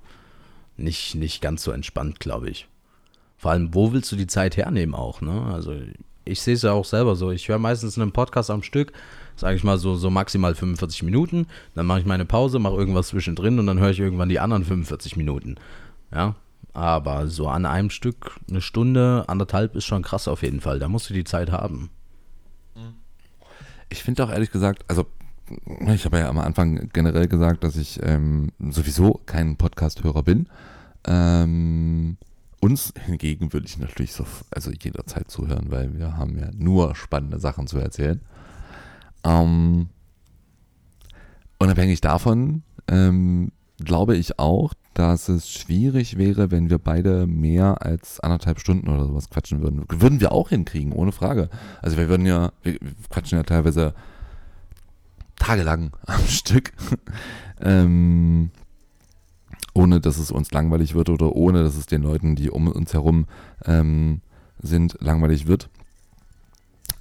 nicht, 0.78 1.14
nicht 1.14 1.42
ganz 1.42 1.62
so 1.62 1.72
entspannt, 1.72 2.20
glaube 2.20 2.50
ich. 2.50 2.68
Vor 3.36 3.50
allem, 3.52 3.74
wo 3.74 3.92
willst 3.92 4.10
du 4.10 4.16
die 4.16 4.26
Zeit 4.26 4.56
hernehmen 4.56 4.94
auch, 4.94 5.20
ne? 5.20 5.42
Also 5.52 5.74
ich 6.24 6.42
sehe 6.42 6.54
es 6.54 6.62
ja 6.62 6.72
auch 6.72 6.84
selber 6.84 7.16
so. 7.16 7.30
Ich 7.30 7.48
höre 7.48 7.58
meistens 7.58 7.98
einen 7.98 8.12
Podcast 8.12 8.50
am 8.50 8.62
Stück, 8.62 8.92
sage 9.36 9.56
ich 9.56 9.64
mal 9.64 9.78
so, 9.78 9.94
so 9.94 10.10
maximal 10.10 10.54
45 10.54 11.02
Minuten. 11.04 11.46
Dann 11.74 11.86
mache 11.86 12.00
ich 12.00 12.06
meine 12.06 12.24
Pause, 12.24 12.58
mache 12.58 12.76
irgendwas 12.76 13.08
zwischendrin 13.08 13.58
und 13.58 13.66
dann 13.66 13.78
höre 13.78 13.90
ich 13.90 14.00
irgendwann 14.00 14.28
die 14.28 14.40
anderen 14.40 14.64
45 14.64 15.16
Minuten. 15.16 15.56
Ja, 16.12 16.34
aber 16.74 17.28
so 17.28 17.48
an 17.48 17.66
einem 17.66 17.90
Stück 17.90 18.38
eine 18.48 18.60
Stunde, 18.60 19.24
anderthalb 19.26 19.74
ist 19.74 19.84
schon 19.84 20.02
krass 20.02 20.28
auf 20.28 20.42
jeden 20.42 20.60
Fall. 20.60 20.78
Da 20.78 20.88
musst 20.88 21.08
du 21.10 21.14
die 21.14 21.24
Zeit 21.24 21.50
haben. 21.50 21.90
Ich 23.90 24.02
finde 24.02 24.24
auch 24.24 24.30
ehrlich 24.30 24.50
gesagt, 24.50 24.84
also 24.88 25.06
ich 25.94 26.04
habe 26.04 26.18
ja 26.18 26.28
am 26.28 26.38
Anfang 26.38 26.88
generell 26.92 27.28
gesagt, 27.28 27.64
dass 27.64 27.76
ich 27.76 28.00
ähm, 28.02 28.50
sowieso 28.58 29.20
kein 29.26 29.56
Podcast-Hörer 29.56 30.22
bin. 30.22 30.48
Ähm, 31.06 32.16
uns 32.60 32.92
hingegen 33.06 33.52
würde 33.52 33.66
ich 33.66 33.78
natürlich 33.78 34.12
so, 34.12 34.26
also 34.50 34.70
jederzeit 34.70 35.30
zuhören, 35.30 35.70
weil 35.70 35.96
wir 35.96 36.16
haben 36.16 36.38
ja 36.38 36.50
nur 36.56 36.94
spannende 36.94 37.38
Sachen 37.38 37.66
zu 37.66 37.78
erzählen. 37.78 38.20
Ähm, 39.24 39.88
unabhängig 41.58 42.00
davon 42.00 42.62
ähm, 42.88 43.52
glaube 43.78 44.16
ich 44.16 44.38
auch, 44.38 44.74
dass 44.94 45.28
es 45.28 45.48
schwierig 45.48 46.18
wäre, 46.18 46.50
wenn 46.50 46.70
wir 46.70 46.78
beide 46.78 47.26
mehr 47.26 47.82
als 47.82 48.18
anderthalb 48.18 48.58
Stunden 48.58 48.88
oder 48.88 49.04
sowas 49.06 49.30
quatschen 49.30 49.62
würden. 49.62 49.84
Würden 49.88 50.20
wir 50.20 50.32
auch 50.32 50.48
hinkriegen, 50.48 50.92
ohne 50.92 51.12
Frage. 51.12 51.48
Also 51.80 51.96
wir 51.96 52.08
würden 52.08 52.26
ja, 52.26 52.50
wir 52.62 52.72
wir 52.72 52.92
quatschen 53.08 53.38
ja 53.38 53.44
teilweise 53.44 53.94
tagelang 55.38 55.92
am 56.06 56.20
Stück, 56.26 56.72
ähm, 57.60 58.50
ohne 59.74 60.00
dass 60.00 60.18
es 60.18 60.30
uns 60.30 60.50
langweilig 60.52 60.94
wird 60.94 61.08
oder 61.08 61.34
ohne 61.34 61.62
dass 61.62 61.76
es 61.76 61.86
den 61.86 62.02
Leuten, 62.02 62.36
die 62.36 62.50
um 62.50 62.68
uns 62.68 62.92
herum 62.92 63.26
ähm, 63.64 64.20
sind, 64.60 64.96
langweilig 65.00 65.46
wird. 65.46 65.70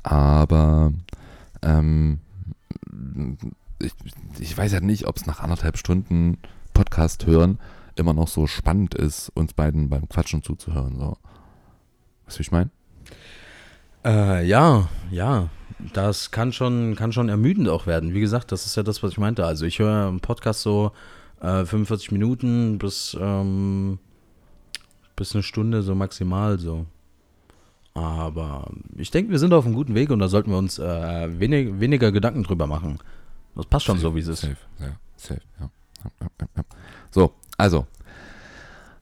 Aber 0.03 0.93
ähm, 1.61 2.19
ich, 3.79 3.93
ich 4.39 4.57
weiß 4.57 4.71
ja 4.71 4.79
nicht, 4.79 5.07
ob 5.07 5.17
es 5.17 5.25
nach 5.25 5.39
anderthalb 5.39 5.77
Stunden 5.77 6.37
Podcast 6.73 7.25
hören 7.25 7.59
immer 7.97 8.13
noch 8.13 8.27
so 8.27 8.47
spannend 8.47 8.95
ist, 8.95 9.29
uns 9.29 9.53
beiden 9.53 9.89
beim 9.89 10.07
Quatschen 10.07 10.43
zuzuhören. 10.43 10.97
So. 10.97 11.17
Weißt 12.25 12.37
du, 12.37 12.39
wie 12.39 12.41
ich 12.41 12.51
meine? 12.51 12.69
Äh, 14.07 14.45
ja, 14.45 14.87
ja. 15.11 15.49
Das 15.93 16.31
kann 16.31 16.53
schon, 16.53 16.95
kann 16.95 17.11
schon 17.11 17.29
ermüdend 17.29 17.67
auch 17.67 17.85
werden. 17.85 18.13
Wie 18.13 18.21
gesagt, 18.21 18.51
das 18.51 18.65
ist 18.65 18.75
ja 18.77 18.83
das, 18.83 19.03
was 19.03 19.11
ich 19.11 19.17
meinte. 19.17 19.45
Also 19.45 19.65
ich 19.65 19.79
höre 19.79 20.07
einen 20.07 20.21
Podcast 20.21 20.61
so 20.61 20.91
äh, 21.41 21.65
45 21.65 22.11
Minuten 22.11 22.77
bis, 22.77 23.15
ähm, 23.19 23.99
bis 25.15 25.35
eine 25.35 25.43
Stunde 25.43 25.83
so 25.83 25.93
maximal 25.93 26.57
so. 26.57 26.85
Aber 27.93 28.71
ich 28.95 29.11
denke, 29.11 29.31
wir 29.31 29.39
sind 29.39 29.53
auf 29.53 29.65
einem 29.65 29.75
guten 29.75 29.93
Weg 29.93 30.09
und 30.09 30.19
da 30.19 30.29
sollten 30.29 30.51
wir 30.51 30.57
uns 30.57 30.79
äh, 30.79 31.39
wenig, 31.39 31.79
weniger 31.79 32.11
Gedanken 32.11 32.43
drüber 32.43 32.65
machen. 32.65 32.99
Das 33.55 33.65
passt 33.65 33.85
schon 33.85 33.99
so, 33.99 34.15
wie 34.15 34.19
es 34.19 34.27
ist. 34.27 34.41
Safe, 34.41 34.57
ja, 34.79 34.95
safe, 35.15 35.41
ja. 35.59 35.69
So, 37.11 37.33
also, 37.57 37.87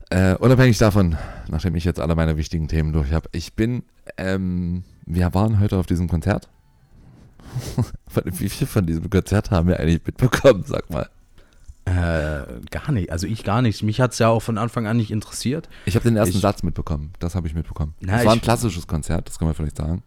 äh, 0.09 0.35
unabhängig 0.35 0.77
davon, 0.77 1.17
nachdem 1.49 1.75
ich 1.75 1.83
jetzt 1.83 1.99
alle 1.99 2.15
meine 2.15 2.37
wichtigen 2.37 2.67
Themen 2.67 2.93
durch 2.93 3.11
habe, 3.11 3.27
ich 3.33 3.53
bin, 3.53 3.83
ähm, 4.17 4.83
wir 5.05 5.33
waren 5.33 5.59
heute 5.59 5.77
auf 5.77 5.85
diesem 5.85 6.07
Konzert. 6.07 6.47
Wie 8.25 8.49
viel 8.49 8.67
von 8.67 8.85
diesem 8.85 9.09
Konzert 9.09 9.51
haben 9.51 9.67
wir 9.67 9.79
eigentlich 9.79 10.01
mitbekommen, 10.05 10.63
sag 10.65 10.89
mal? 10.89 11.09
Äh, 11.85 12.61
gar 12.71 12.91
nicht. 12.91 13.11
Also 13.11 13.27
ich 13.27 13.43
gar 13.43 13.61
nicht. 13.61 13.83
Mich 13.83 14.01
hat 14.01 14.13
es 14.13 14.19
ja 14.19 14.29
auch 14.29 14.41
von 14.41 14.57
Anfang 14.57 14.87
an 14.87 14.97
nicht 14.97 15.11
interessiert. 15.11 15.69
Ich 15.85 15.95
habe 15.95 16.03
den 16.03 16.15
ersten 16.17 16.35
Ich- 16.37 16.41
Satz 16.41 16.63
mitbekommen, 16.63 17.13
das 17.19 17.35
habe 17.35 17.47
ich 17.47 17.53
mitbekommen. 17.53 17.93
Na, 18.01 18.19
es 18.19 18.25
war 18.25 18.33
ein 18.33 18.41
klassisches 18.41 18.87
Konzert, 18.87 19.29
das 19.29 19.37
kann 19.37 19.47
man 19.47 19.53
vielleicht 19.55 19.77
sagen. 19.77 20.01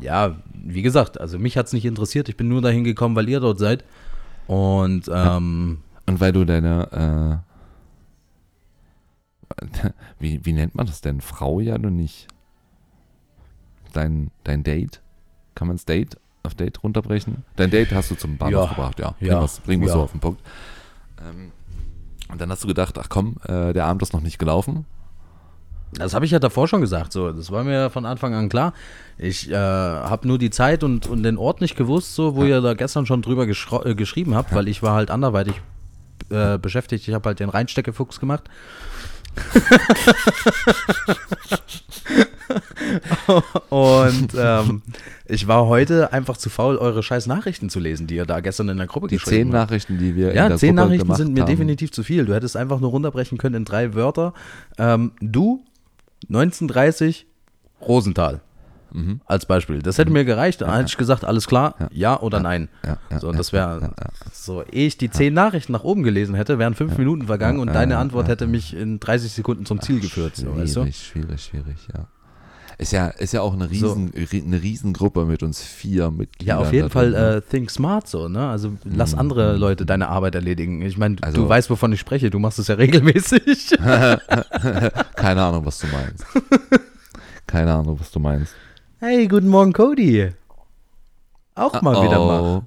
Ja, 0.00 0.36
wie 0.54 0.82
gesagt, 0.82 1.18
also 1.20 1.38
mich 1.38 1.56
hat 1.56 1.66
es 1.66 1.72
nicht 1.72 1.86
interessiert. 1.86 2.28
Ich 2.28 2.36
bin 2.36 2.48
nur 2.48 2.60
dahin 2.62 2.84
gekommen, 2.84 3.16
weil 3.16 3.28
ihr 3.28 3.40
dort 3.40 3.58
seid. 3.58 3.82
Und 4.46 5.10
ähm, 5.12 5.78
Und 6.06 6.20
weil 6.20 6.32
du 6.32 6.44
deine, 6.44 7.42
äh, 9.82 9.88
wie, 10.20 10.44
wie 10.44 10.52
nennt 10.52 10.74
man 10.74 10.86
das 10.86 11.00
denn? 11.00 11.20
Frau 11.20 11.60
ja 11.60 11.78
nur 11.78 11.90
nicht. 11.90 12.28
Dein, 13.96 14.30
dein 14.44 14.62
Date? 14.62 15.00
Kann 15.54 15.68
man 15.68 15.76
es 15.76 15.86
Date 15.86 16.18
auf 16.42 16.54
Date 16.54 16.82
runterbrechen? 16.82 17.44
Dein 17.56 17.70
Date 17.70 17.92
hast 17.92 18.10
du 18.10 18.14
zum 18.14 18.36
Bahnhof 18.36 18.64
Ja, 18.64 18.68
gebracht, 18.68 19.00
ja. 19.00 19.14
ja, 19.20 19.46
Bringen 19.64 19.80
wir 19.82 19.88
ja. 19.88 19.94
so 19.94 20.02
auf 20.02 20.10
den 20.10 20.20
Punkt. 20.20 20.42
Ähm, 21.26 21.50
und 22.30 22.40
dann 22.40 22.50
hast 22.50 22.62
du 22.62 22.68
gedacht, 22.68 22.98
ach 22.98 23.08
komm, 23.08 23.36
äh, 23.44 23.72
der 23.72 23.86
Abend 23.86 24.02
ist 24.02 24.12
noch 24.12 24.20
nicht 24.20 24.38
gelaufen. 24.38 24.84
das 25.94 26.12
habe 26.12 26.26
ich 26.26 26.30
ja 26.30 26.38
davor 26.38 26.68
schon 26.68 26.82
gesagt. 26.82 27.12
So, 27.12 27.32
das 27.32 27.50
war 27.50 27.64
mir 27.64 27.88
von 27.88 28.04
Anfang 28.04 28.34
an 28.34 28.50
klar. 28.50 28.74
Ich 29.16 29.50
äh, 29.50 29.54
habe 29.54 30.28
nur 30.28 30.36
die 30.36 30.50
Zeit 30.50 30.84
und, 30.84 31.06
und 31.06 31.22
den 31.22 31.38
Ort 31.38 31.62
nicht 31.62 31.76
gewusst, 31.76 32.14
so 32.14 32.36
wo 32.36 32.44
ihr 32.44 32.60
da 32.60 32.74
gestern 32.74 33.06
schon 33.06 33.22
drüber 33.22 33.46
äh, 33.48 33.94
geschrieben 33.94 34.34
habt, 34.34 34.54
weil 34.54 34.68
ich 34.68 34.82
war 34.82 34.94
halt 34.94 35.10
anderweitig 35.10 35.62
äh, 36.28 36.58
beschäftigt. 36.58 37.08
Ich 37.08 37.14
habe 37.14 37.30
halt 37.30 37.40
den 37.40 37.48
Reinsteckefuchs 37.48 38.20
gemacht. 38.20 38.44
und 43.70 44.28
ähm, 44.36 44.82
ich 45.26 45.48
war 45.48 45.66
heute 45.66 46.12
einfach 46.12 46.36
zu 46.36 46.50
faul, 46.50 46.76
eure 46.76 47.02
scheiß 47.02 47.26
Nachrichten 47.26 47.68
zu 47.70 47.80
lesen, 47.80 48.06
die 48.06 48.16
ihr 48.16 48.26
da 48.26 48.40
gestern 48.40 48.68
in 48.68 48.76
der 48.76 48.86
Gruppe 48.86 49.08
Die 49.08 49.16
geschrieben 49.16 49.50
zehn 49.50 49.54
habt. 49.58 49.70
Nachrichten, 49.70 49.98
die 49.98 50.14
wir 50.16 50.30
in 50.30 50.36
Ja, 50.36 50.48
der 50.48 50.58
zehn 50.58 50.76
Gruppe 50.76 50.88
Nachrichten 50.88 51.14
sind 51.14 51.32
mir 51.34 51.42
haben. 51.42 51.50
definitiv 51.50 51.92
zu 51.92 52.02
viel. 52.02 52.24
Du 52.24 52.34
hättest 52.34 52.56
einfach 52.56 52.80
nur 52.80 52.90
runterbrechen 52.90 53.38
können 53.38 53.56
in 53.56 53.64
drei 53.64 53.94
Wörter. 53.94 54.32
Ähm, 54.78 55.12
du, 55.20 55.64
1930, 56.28 57.26
Rosenthal. 57.82 58.40
Mhm. 58.92 59.20
Als 59.26 59.44
Beispiel. 59.46 59.82
Das 59.82 59.98
hätte 59.98 60.10
mir 60.10 60.24
gereicht. 60.24 60.60
Dann 60.62 60.72
hätte 60.72 60.86
ich 60.88 60.96
gesagt, 60.96 61.24
alles 61.24 61.46
klar, 61.48 61.74
ja, 61.92 62.18
oder 62.20 62.40
nein. 62.40 62.68
Ja, 62.84 62.96
ja, 63.10 63.20
So, 63.20 63.30
ja, 63.30 63.36
das 63.36 63.52
wäre 63.52 63.66
ja, 63.68 63.80
ja, 63.80 63.86
ja. 63.88 64.10
so, 64.32 64.62
ehe 64.62 64.86
ich 64.86 64.96
die 64.96 65.10
zehn 65.10 65.34
Nachrichten 65.34 65.72
nach 65.72 65.82
oben 65.84 66.02
gelesen 66.02 66.34
hätte, 66.34 66.58
wären 66.58 66.74
fünf 66.74 66.96
Minuten 66.96 67.26
vergangen 67.26 67.58
und 67.58 67.68
ja, 67.68 67.74
deine 67.74 67.94
ja, 67.94 68.00
Antwort 68.00 68.26
ja, 68.26 68.32
hätte 68.32 68.46
mich 68.46 68.74
in 68.74 68.98
30 69.00 69.32
Sekunden 69.32 69.66
zum 69.66 69.80
Ziel 69.82 70.00
geführt. 70.00 70.36
So, 70.36 70.56
weißt 70.56 70.76
du? 70.76 70.92
Schwierig, 70.92 71.42
schwierig, 71.42 71.76
ja. 71.94 72.06
Ist 72.78 72.92
ja, 72.92 73.06
ist 73.08 73.32
ja 73.32 73.40
auch 73.40 73.54
eine, 73.54 73.64
So. 73.64 73.70
riesen, 73.92 74.10
ri- 74.12 74.44
eine 74.44 74.60
Riesengruppe 74.60 75.24
mit 75.24 75.42
uns 75.42 75.62
vier 75.62 76.10
Mitgliedern. 76.10 76.58
Ja, 76.58 76.62
auf 76.62 76.72
jeden 76.74 76.90
Fall 76.90 77.10
ne? 77.12 77.36
äh, 77.36 77.40
think 77.40 77.70
smart 77.70 78.06
so, 78.06 78.28
ne? 78.28 78.48
Also 78.50 78.72
lass 78.84 79.14
andere 79.14 79.56
Leute 79.56 79.86
deine 79.86 80.08
Arbeit 80.08 80.34
erledigen. 80.34 80.82
Ich 80.82 80.98
meine, 80.98 81.16
Also- 81.22 81.42
du 81.42 81.48
weißt, 81.48 81.70
wovon 81.70 81.92
ich 81.92 82.00
spreche, 82.00 82.28
du 82.28 82.38
machst 82.38 82.58
es 82.58 82.68
ja 82.68 82.74
regelmäßig. 82.74 83.70
Keine 85.16 85.42
Ahnung, 85.42 85.64
was 85.64 85.78
du 85.78 85.86
meinst. 85.86 86.24
Keine 87.46 87.72
Ahnung, 87.72 87.98
was 87.98 88.10
du 88.10 88.20
meinst. 88.20 88.52
hey, 89.00 89.26
guten 89.26 89.48
Morgen, 89.48 89.72
Cody. 89.72 90.32
auch 91.54 91.80
mal 91.80 92.02
wieder 92.04 92.20
Oh. 92.20 92.26
mache. 92.26 92.62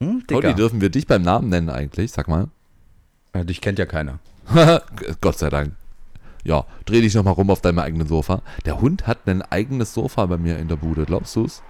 Hm, 0.00 0.26
Toni, 0.26 0.40
Digga. 0.42 0.52
dürfen 0.52 0.80
wir 0.82 0.90
dich 0.90 1.06
beim 1.06 1.22
Namen 1.22 1.48
nennen 1.48 1.70
eigentlich? 1.70 2.12
Sag 2.12 2.28
mal. 2.28 2.48
Ja, 3.34 3.44
dich 3.44 3.60
kennt 3.62 3.78
ja 3.78 3.86
keiner. 3.86 4.18
Gott 5.22 5.38
sei 5.38 5.48
Dank. 5.48 5.72
Ja, 6.44 6.64
dreh 6.84 7.00
dich 7.00 7.14
nochmal 7.14 7.34
rum 7.34 7.50
auf 7.50 7.60
deinem 7.60 7.78
eigenen 7.78 8.08
Sofa. 8.08 8.42
Der 8.64 8.80
Hund 8.80 9.06
hat 9.06 9.26
ein 9.26 9.42
eigenes 9.42 9.94
Sofa 9.94 10.26
bei 10.26 10.38
mir 10.38 10.58
in 10.58 10.68
der 10.68 10.76
Bude, 10.76 11.04
glaubst 11.04 11.36
du's? 11.36 11.62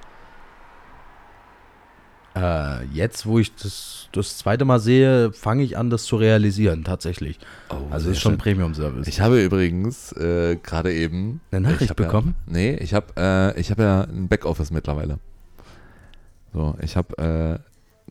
Äh, 2.35 2.85
jetzt, 2.87 3.27
wo 3.27 3.39
ich 3.39 3.55
das 3.55 4.09
das 4.13 4.39
zweite 4.39 4.65
Mal 4.65 4.79
sehe, 4.79 5.33
fange 5.33 5.63
ich 5.63 5.77
an, 5.77 5.91
das 5.91 6.05
zu 6.05 6.17
realisieren, 6.17 6.85
tatsächlich. 6.85 7.39
Oh, 7.71 7.77
Also 7.91 8.11
ist 8.11 8.21
schon. 8.21 8.39
Premium-Service. 8.39 9.07
Ich 9.07 9.21
habe 9.21 9.43
übrigens 9.43 10.13
äh, 10.13 10.57
gerade 10.57 10.93
eben 10.93 11.41
Eine 11.51 11.63
Nachricht 11.63 11.83
ich 11.83 11.91
hab 11.91 11.97
bekommen? 11.97 12.35
Ja, 12.47 12.53
nee, 12.53 12.75
ich 12.77 12.95
habe 12.95 13.07
äh, 13.17 13.61
ich 13.61 13.71
habe 13.71 13.83
ja 13.83 14.03
ein 14.03 14.29
Backoffice 14.29 14.71
mittlerweile. 14.71 15.19
So, 16.55 16.75
ich 16.83 16.97
habe 16.97 17.61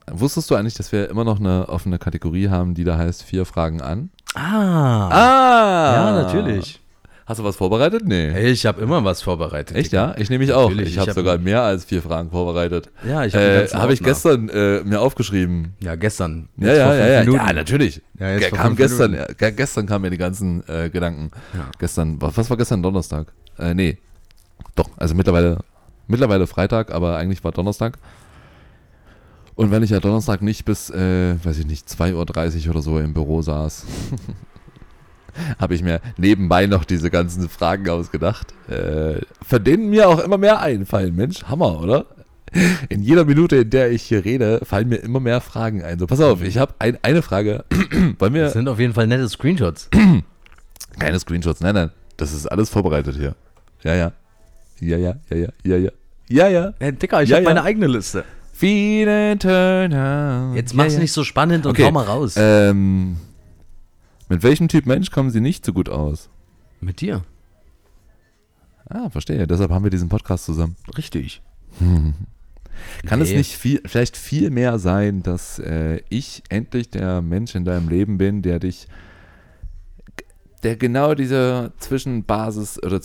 äh, 0.07 0.11
wusstest 0.11 0.49
du 0.49 0.55
eigentlich, 0.55 0.73
dass 0.75 0.91
wir 0.91 1.09
immer 1.09 1.23
noch 1.23 1.39
eine 1.39 1.69
offene 1.69 1.99
Kategorie 1.99 2.49
haben, 2.49 2.73
die 2.73 2.83
da 2.83 2.97
heißt 2.97 3.23
vier 3.23 3.45
Fragen 3.45 3.81
an? 3.81 4.09
Ah, 4.35 5.09
Ah! 5.09 5.93
ja, 5.95 6.23
natürlich. 6.23 6.79
Hast 7.25 7.39
du 7.39 7.43
was 7.45 7.55
vorbereitet? 7.55 8.01
Nee. 8.05 8.37
Ich 8.49 8.65
habe 8.65 8.81
immer 8.81 9.03
was 9.05 9.21
vorbereitet. 9.21 9.77
Echt, 9.77 9.93
ja? 9.93 10.15
Ich 10.17 10.29
nehme 10.29 10.43
mich 10.43 10.53
auch. 10.53 10.69
Natürlich, 10.69 10.93
Ich 10.93 10.97
habe 10.97 11.09
hab- 11.11 11.15
sogar 11.15 11.37
mehr 11.37 11.61
als 11.61 11.85
vier 11.85 12.01
Fragen 12.01 12.29
vorbereitet. 12.29 12.89
Ja, 13.07 13.23
ich 13.23 13.33
habe 13.33 13.45
Äh, 13.45 13.67
habe 13.69 13.93
ich 13.93 14.03
gestern 14.03 14.49
äh, 14.49 14.81
mir 14.83 14.99
aufgeschrieben. 14.99 15.73
Ja, 15.79 15.95
gestern. 15.95 16.49
Ja, 16.57 16.73
ja, 16.73 16.93
ja, 16.95 17.07
ja, 17.07 17.23
ja, 17.23 17.53
natürlich. 17.53 18.01
Ja, 18.19 18.37
kam 18.49 18.75
gestern, 18.75 19.11
Minuten. 19.11 19.31
äh, 19.31 19.35
ge- 19.35 19.51
gestern 19.53 19.85
kamen 19.85 20.01
mir 20.03 20.09
die 20.09 20.17
ganzen 20.17 20.67
äh, 20.67 20.89
Gedanken. 20.89 21.31
Ja. 21.53 21.67
Gestern, 21.79 22.21
was, 22.21 22.35
was 22.35 22.49
war 22.49 22.57
gestern 22.57 22.83
Donnerstag? 22.83 23.27
Äh, 23.57 23.73
nee. 23.75 23.97
Doch, 24.75 24.89
also 24.97 25.15
mittlerweile, 25.15 25.59
mittlerweile 26.07 26.47
Freitag, 26.47 26.91
aber 26.91 27.15
eigentlich 27.17 27.43
war 27.43 27.51
Donnerstag. 27.53 27.97
Und 29.55 29.71
wenn 29.71 29.83
ich 29.83 29.89
ja 29.89 29.99
Donnerstag 29.99 30.41
nicht 30.41 30.65
bis, 30.65 30.89
äh, 30.89 31.35
weiß 31.43 31.59
ich 31.59 31.65
nicht, 31.67 31.87
2.30 31.87 32.65
Uhr 32.65 32.71
oder 32.71 32.81
so 32.81 32.99
im 32.99 33.13
Büro 33.13 33.41
saß, 33.41 33.85
habe 35.59 35.75
ich 35.75 35.83
mir 35.83 36.01
nebenbei 36.17 36.65
noch 36.67 36.83
diese 36.83 37.09
ganzen 37.09 37.47
Fragen 37.49 37.89
ausgedacht, 37.89 38.53
äh, 38.69 39.21
von 39.45 39.63
denen 39.63 39.89
mir 39.89 40.09
auch 40.09 40.19
immer 40.19 40.37
mehr 40.37 40.61
einfallen. 40.61 41.15
Mensch, 41.15 41.43
Hammer, 41.43 41.81
oder? 41.81 42.05
In 42.89 43.01
jeder 43.01 43.23
Minute, 43.23 43.57
in 43.57 43.69
der 43.69 43.91
ich 43.91 44.03
hier 44.03 44.25
rede, 44.25 44.59
fallen 44.65 44.89
mir 44.89 44.97
immer 44.97 45.21
mehr 45.21 45.39
Fragen 45.39 45.83
ein. 45.83 45.99
So, 45.99 46.07
pass 46.07 46.19
auf, 46.19 46.41
ich 46.43 46.57
habe 46.57 46.73
ein, 46.79 46.97
eine 47.01 47.21
Frage. 47.21 47.63
Wollen 48.19 48.33
wir 48.33 48.43
Das 48.43 48.53
sind 48.53 48.67
auf 48.67 48.79
jeden 48.79 48.93
Fall 48.93 49.07
nette 49.07 49.29
Screenshots. 49.29 49.89
keine 50.99 51.17
Screenshots, 51.19 51.61
nein, 51.61 51.75
nein. 51.75 51.91
Das 52.17 52.33
ist 52.33 52.45
alles 52.47 52.69
vorbereitet 52.69 53.15
hier. 53.15 53.35
Ja, 53.83 53.95
ja. 53.95 54.11
Ja, 54.81 54.97
ja, 54.97 55.15
ja, 55.29 55.37
ja, 55.37 55.47
ja, 55.63 55.77
ja. 55.77 55.91
Ja, 56.27 56.47
ja. 56.49 56.73
Hey, 56.79 56.91
Dicker, 56.91 57.23
ich 57.23 57.29
Ja, 57.29 57.37
habe 57.37 57.43
ja. 57.43 57.49
meine 57.49 57.63
eigene 57.63 57.87
Liste. 57.87 58.25
Viele 58.61 59.39
Turner. 59.39 60.51
Jetzt 60.53 60.73
ja, 60.73 60.77
mach's 60.77 60.93
ja. 60.93 60.99
nicht 60.99 61.13
so 61.13 61.23
spannend 61.23 61.65
und 61.65 61.71
Okay, 61.71 61.85
hau 61.85 61.91
mal 61.91 62.05
raus. 62.05 62.35
Ähm, 62.37 63.17
mit 64.29 64.43
welchem 64.43 64.67
Typ 64.67 64.85
Mensch 64.85 65.09
kommen 65.09 65.31
Sie 65.31 65.41
nicht 65.41 65.65
so 65.65 65.73
gut 65.73 65.89
aus? 65.89 66.29
Mit 66.79 67.01
dir. 67.01 67.23
Ah, 68.87 69.09
verstehe. 69.09 69.47
Deshalb 69.47 69.71
haben 69.71 69.83
wir 69.83 69.89
diesen 69.89 70.09
Podcast 70.09 70.45
zusammen. 70.45 70.75
Richtig. 70.95 71.41
Kann 73.07 73.19
es 73.21 73.31
Nee. 73.31 73.37
nicht 73.37 73.57
viel, 73.57 73.81
vielleicht 73.83 74.15
viel 74.15 74.51
mehr 74.51 74.77
sein, 74.77 75.23
dass 75.23 75.57
äh, 75.57 76.01
ich 76.09 76.43
endlich 76.49 76.91
der 76.91 77.23
Mensch 77.23 77.55
in 77.55 77.65
deinem 77.65 77.89
Leben 77.89 78.19
bin, 78.19 78.43
der 78.43 78.59
dich, 78.59 78.87
der 80.61 80.75
genau 80.75 81.15
diese 81.15 81.73
Zwischenbasis 81.79 82.77
oder 82.83 83.01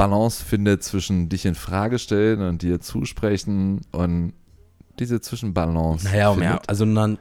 Zwischenbalance 0.00 0.44
findet 0.44 0.82
zwischen 0.82 1.28
dich 1.28 1.44
in 1.46 1.54
Frage 1.54 1.98
stellen 1.98 2.40
und 2.42 2.62
dir 2.62 2.80
zusprechen 2.80 3.82
und 3.92 4.32
diese 4.98 5.20
Zwischenbalance. 5.20 6.04
Naja, 6.06 6.30
um 6.30 6.42
ehr- 6.42 6.60
also 6.66 6.84
na, 6.84 7.16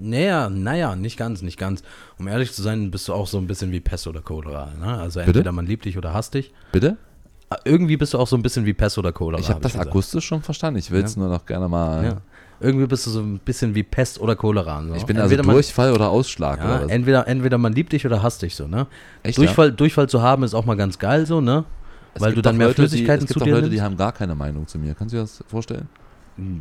naja, 0.00 0.48
naja, 0.50 0.96
nicht 0.96 1.16
ganz, 1.16 1.42
nicht 1.42 1.58
ganz. 1.58 1.82
Um 2.18 2.28
ehrlich 2.28 2.52
zu 2.52 2.62
sein, 2.62 2.90
bist 2.90 3.08
du 3.08 3.14
auch 3.14 3.26
so 3.26 3.38
ein 3.38 3.46
bisschen 3.46 3.72
wie 3.72 3.80
Pest 3.80 4.06
oder 4.06 4.20
Cholera. 4.20 4.72
Ne? 4.78 4.86
Also 4.98 5.20
Bitte? 5.20 5.30
entweder 5.38 5.52
man 5.52 5.66
liebt 5.66 5.84
dich 5.84 5.96
oder 5.96 6.12
hasst 6.12 6.34
dich. 6.34 6.52
Bitte? 6.72 6.96
Ah, 7.50 7.56
Irgendwie 7.64 7.96
bist 7.96 8.12
du 8.12 8.18
auch 8.18 8.26
so 8.28 8.36
ein 8.36 8.42
bisschen 8.42 8.66
wie 8.66 8.74
Pest 8.74 8.98
oder 8.98 9.12
Cholera. 9.12 9.40
Ich 9.40 9.48
habe 9.48 9.60
das 9.60 9.72
gesagt. 9.72 9.88
akustisch 9.88 10.26
schon 10.26 10.42
verstanden. 10.42 10.78
Ich 10.78 10.90
will 10.90 11.02
es 11.02 11.14
Ja. 11.14 11.20
nur 11.22 11.30
noch 11.30 11.46
gerne 11.46 11.68
mal. 11.68 12.04
Ja. 12.04 12.16
Irgendwie 12.60 12.86
bist 12.86 13.06
du 13.06 13.10
so 13.10 13.20
ein 13.20 13.38
bisschen 13.38 13.74
wie 13.74 13.84
Pest 13.84 14.20
oder 14.20 14.34
Cholera. 14.36 14.82
So. 14.86 14.94
Ich 14.94 15.06
bin 15.06 15.16
entweder 15.16 15.42
also 15.42 15.52
Durchfall 15.52 15.92
oder 15.92 16.10
Ausschlag 16.10 16.58
Man, 16.58 16.68
ja, 16.68 16.84
oder 16.84 16.92
entweder, 16.92 17.28
entweder 17.28 17.56
man 17.56 17.72
liebt 17.72 17.92
dich 17.92 18.04
oder 18.04 18.22
hasst 18.22 18.42
dich 18.42 18.56
so, 18.56 18.66
ne? 18.66 18.86
Echt, 19.22 19.38
Durchfall, 19.38 19.70
Durchfall 19.72 20.08
zu 20.08 20.20
haben 20.22 20.42
ist 20.42 20.54
auch 20.54 20.64
mal 20.66 20.76
ganz 20.76 20.98
geil 20.98 21.24
so, 21.24 21.40
ne? 21.40 21.64
Es 22.18 22.22
weil 22.22 22.34
du 22.34 22.42
dann 22.42 22.56
mehr 22.56 22.68
Leute, 22.68 22.82
Flüssigkeiten 22.82 23.20
die, 23.20 23.24
es 23.24 23.32
zu 23.32 23.38
gibt 23.38 23.46
dir 23.46 23.54
Leute, 23.54 23.70
die 23.70 23.80
haben 23.80 23.96
gar 23.96 24.12
keine 24.12 24.34
Meinung 24.34 24.66
zu 24.66 24.78
mir. 24.78 24.94
Kannst 24.94 25.12
du 25.12 25.18
dir 25.18 25.22
das 25.22 25.42
vorstellen? 25.46 25.88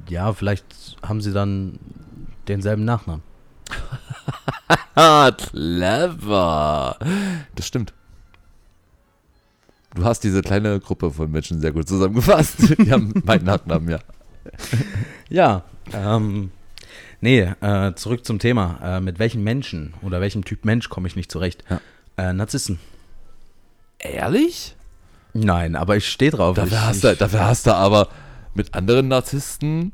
Ja, 0.08 0.34
vielleicht 0.34 0.66
haben 1.04 1.22
sie 1.22 1.34
dann 1.34 1.80
denselben 2.48 2.86
Nachnamen. 2.86 3.24
Ah, 5.00 5.32
clever. 5.32 6.98
Das 7.54 7.68
stimmt. 7.68 7.94
Du 9.94 10.04
hast 10.04 10.24
diese 10.24 10.42
kleine 10.42 10.80
Gruppe 10.80 11.12
von 11.12 11.30
Menschen 11.32 11.62
sehr 11.62 11.72
gut 11.72 11.88
zusammengefasst. 11.88 12.78
Die 12.80 12.92
haben 12.92 13.14
meinen 13.24 13.46
Nachnamen, 13.46 13.90
ja. 13.90 14.00
Ja, 15.30 15.64
ähm, 15.94 16.52
nee, 17.22 17.42
äh, 17.42 17.94
zurück 17.94 18.26
zum 18.26 18.40
Thema. 18.40 18.98
Äh, 18.98 19.02
mit 19.02 19.20
welchen 19.20 19.44
Menschen 19.44 19.94
oder 20.02 20.20
welchem 20.20 20.44
Typ 20.46 20.66
Mensch 20.66 20.90
komme 20.90 21.08
ich 21.08 21.16
nicht 21.16 21.32
zurecht? 21.32 21.64
Ja. 21.70 21.80
Äh, 22.18 22.34
Narzissen. 22.34 22.80
Ehrlich? 24.00 24.77
Nein, 25.46 25.76
aber 25.76 25.98
ich 25.98 26.08
stehe 26.08 26.32
drauf. 26.32 26.56
Dafür 26.56 26.78
ich, 26.78 26.84
hast, 26.84 27.04
du, 27.04 27.16
dafür 27.16 27.46
hast 27.46 27.68
du 27.68 27.74
aber 27.74 28.10
mit 28.54 28.74
anderen 28.74 29.08
Narzissten 29.08 29.94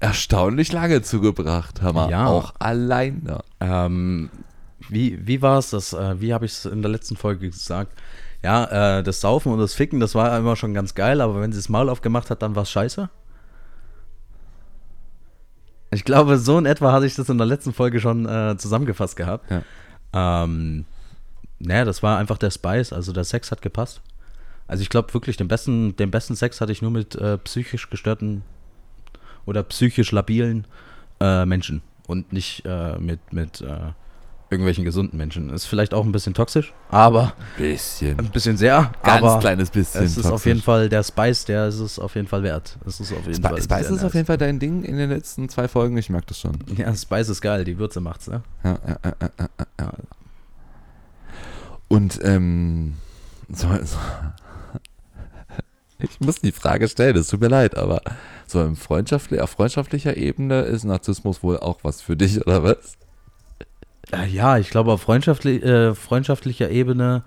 erstaunlich 0.00 0.72
lange 0.72 1.02
zugebracht, 1.02 1.80
Hammer. 1.80 2.10
Ja. 2.10 2.26
Auch 2.26 2.54
alleine. 2.58 3.40
Ähm, 3.60 4.30
wie 4.88 5.26
wie 5.26 5.40
war 5.40 5.58
es 5.58 5.70
das? 5.70 5.92
Äh, 5.92 6.20
wie 6.20 6.34
habe 6.34 6.44
ich 6.44 6.52
es 6.52 6.64
in 6.66 6.82
der 6.82 6.90
letzten 6.90 7.16
Folge 7.16 7.48
gesagt? 7.48 7.92
Ja, 8.42 8.98
äh, 8.98 9.02
das 9.02 9.20
Saufen 9.20 9.52
und 9.52 9.60
das 9.60 9.74
Ficken, 9.74 10.00
das 10.00 10.14
war 10.14 10.36
immer 10.36 10.56
schon 10.56 10.74
ganz 10.74 10.94
geil, 10.94 11.20
aber 11.20 11.40
wenn 11.40 11.52
sie 11.52 11.58
das 11.58 11.68
Maul 11.68 11.88
aufgemacht 11.88 12.28
hat, 12.28 12.42
dann 12.42 12.56
war 12.56 12.64
es 12.64 12.70
scheiße. 12.70 13.08
Ich 15.92 16.04
glaube, 16.04 16.38
so 16.38 16.58
in 16.58 16.66
etwa 16.66 16.92
hatte 16.92 17.06
ich 17.06 17.14
das 17.14 17.28
in 17.28 17.38
der 17.38 17.46
letzten 17.46 17.72
Folge 17.72 18.00
schon 18.00 18.26
äh, 18.26 18.56
zusammengefasst 18.58 19.14
gehabt. 19.16 19.50
Ja. 19.50 20.42
Ähm, 20.44 20.84
naja, 21.60 21.84
das 21.84 22.02
war 22.02 22.18
einfach 22.18 22.38
der 22.38 22.50
Spice, 22.50 22.92
also 22.92 23.12
der 23.12 23.24
Sex 23.24 23.52
hat 23.52 23.62
gepasst. 23.62 24.00
Also 24.72 24.80
ich 24.80 24.88
glaube 24.88 25.12
wirklich, 25.12 25.36
den 25.36 25.48
besten, 25.48 25.94
den 25.96 26.10
besten 26.10 26.34
Sex 26.34 26.62
hatte 26.62 26.72
ich 26.72 26.80
nur 26.80 26.90
mit 26.90 27.14
äh, 27.14 27.36
psychisch 27.36 27.90
gestörten 27.90 28.42
oder 29.44 29.62
psychisch 29.64 30.12
labilen 30.12 30.66
äh, 31.20 31.44
Menschen 31.44 31.82
und 32.06 32.32
nicht 32.32 32.64
äh, 32.64 32.96
mit, 32.98 33.20
mit 33.34 33.60
äh, 33.60 33.92
irgendwelchen 34.48 34.86
gesunden 34.86 35.18
Menschen. 35.18 35.50
Ist 35.50 35.66
vielleicht 35.66 35.92
auch 35.92 36.06
ein 36.06 36.12
bisschen 36.12 36.32
toxisch, 36.32 36.72
aber 36.88 37.34
Bisschen. 37.58 38.18
ein 38.18 38.30
bisschen 38.30 38.56
sehr. 38.56 38.92
Ganz 39.02 39.22
aber 39.22 39.40
kleines 39.40 39.68
bisschen. 39.68 40.04
es 40.04 40.16
ist 40.16 40.24
auf 40.24 40.30
toxisch. 40.30 40.46
jeden 40.46 40.62
Fall 40.62 40.88
der 40.88 41.02
Spice, 41.02 41.44
der 41.44 41.66
ist 41.66 41.78
es 41.78 41.98
auf 41.98 42.14
jeden 42.14 42.28
Fall 42.28 42.42
wert. 42.42 42.78
Es 42.86 42.98
ist 42.98 43.12
auf 43.12 43.26
jeden 43.26 43.44
Sp 43.44 43.52
Fall. 43.52 43.60
Spice 43.60 43.90
ist 43.90 44.04
auf 44.04 44.14
jeden 44.14 44.24
Fall 44.24 44.38
dein 44.38 44.58
Ding 44.58 44.84
in 44.84 44.96
den 44.96 45.10
letzten 45.10 45.50
zwei 45.50 45.68
Folgen. 45.68 45.98
Ich 45.98 46.08
merke 46.08 46.28
das 46.28 46.40
schon. 46.40 46.56
Ja, 46.78 46.94
Spice 46.94 47.28
ist 47.28 47.42
geil, 47.42 47.64
die 47.64 47.76
Würze 47.76 48.00
macht's, 48.00 48.26
ne? 48.26 48.42
Ja, 48.64 48.78
ja, 48.88 48.98
ja, 49.04 49.30
ja. 49.38 49.48
Ja. 49.78 49.92
Und 51.88 52.20
ähm, 52.24 52.94
so, 53.50 53.68
so, 53.84 53.98
ich 56.02 56.20
muss 56.20 56.40
die 56.40 56.52
Frage 56.52 56.88
stellen, 56.88 57.16
es 57.16 57.28
tut 57.28 57.40
mir 57.40 57.48
leid, 57.48 57.76
aber 57.76 58.00
so 58.46 58.62
im 58.62 58.76
freundschaftli 58.76 59.40
auf 59.40 59.50
freundschaftlicher 59.50 60.16
Ebene 60.16 60.62
ist 60.62 60.84
Narzissmus 60.84 61.42
wohl 61.42 61.58
auch 61.58 61.78
was 61.82 62.00
für 62.02 62.16
dich, 62.16 62.40
oder 62.46 62.62
was? 62.62 62.96
Ja, 64.30 64.58
ich 64.58 64.70
glaube, 64.70 64.92
auf 64.92 65.02
freundschaftli 65.02 65.56
äh, 65.58 65.94
freundschaftlicher 65.94 66.70
Ebene 66.70 67.22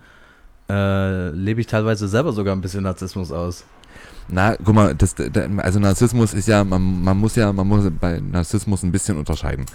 äh, 0.69 1.29
lebe 1.29 1.61
ich 1.61 1.67
teilweise 1.67 2.07
selber 2.07 2.31
sogar 2.33 2.55
ein 2.55 2.61
bisschen 2.61 2.83
Narzissmus 2.83 3.31
aus. 3.31 3.65
Na, 4.27 4.55
guck 4.57 4.73
mal, 4.75 4.95
das, 4.95 5.15
da- 5.15 5.47
also 5.57 5.79
Narzissmus 5.79 6.33
ist 6.33 6.47
ja, 6.47 6.63
man, 6.63 7.03
man 7.03 7.17
muss 7.17 7.35
ja, 7.35 7.51
man 7.53 7.67
muss 7.67 7.85
bei 7.99 8.19
Narzissmus 8.19 8.83
ein 8.83 8.91
bisschen 8.91 9.17
unterscheiden. 9.17 9.65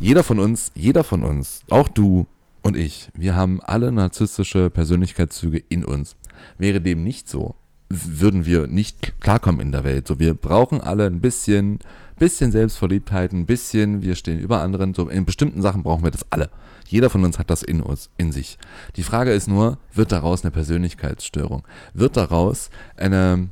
Jeder 0.00 0.22
von 0.24 0.38
uns, 0.38 0.70
jeder 0.74 1.04
von 1.04 1.22
uns, 1.22 1.62
auch 1.70 1.88
du 1.88 2.26
und 2.62 2.76
ich, 2.76 3.08
wir 3.14 3.36
haben 3.36 3.60
alle 3.62 3.92
narzisstische 3.92 4.70
Persönlichkeitszüge 4.70 5.62
in 5.68 5.84
uns. 5.84 6.16
Wäre 6.58 6.80
dem 6.80 7.04
nicht 7.04 7.28
so, 7.28 7.54
würden 8.02 8.46
wir 8.46 8.66
nicht 8.66 9.20
klarkommen 9.20 9.60
in 9.60 9.72
der 9.72 9.84
Welt. 9.84 10.06
So, 10.06 10.18
wir 10.18 10.34
brauchen 10.34 10.80
alle 10.80 11.06
ein 11.06 11.20
bisschen, 11.20 11.78
bisschen 12.18 12.52
Selbstverliebtheit, 12.52 13.32
ein 13.32 13.46
bisschen, 13.46 14.02
wir 14.02 14.14
stehen 14.14 14.38
über 14.38 14.60
anderen. 14.60 14.94
So, 14.94 15.08
in 15.08 15.24
bestimmten 15.24 15.62
Sachen 15.62 15.82
brauchen 15.82 16.04
wir 16.04 16.10
das 16.10 16.26
alle. 16.30 16.50
Jeder 16.86 17.10
von 17.10 17.24
uns 17.24 17.38
hat 17.38 17.50
das 17.50 17.62
in 17.62 17.80
uns, 17.80 18.10
in 18.16 18.32
sich. 18.32 18.58
Die 18.96 19.02
Frage 19.02 19.32
ist 19.32 19.48
nur, 19.48 19.78
wird 19.92 20.12
daraus 20.12 20.42
eine 20.42 20.50
Persönlichkeitsstörung? 20.50 21.64
Wird 21.92 22.16
daraus 22.16 22.70
eine, 22.96 23.48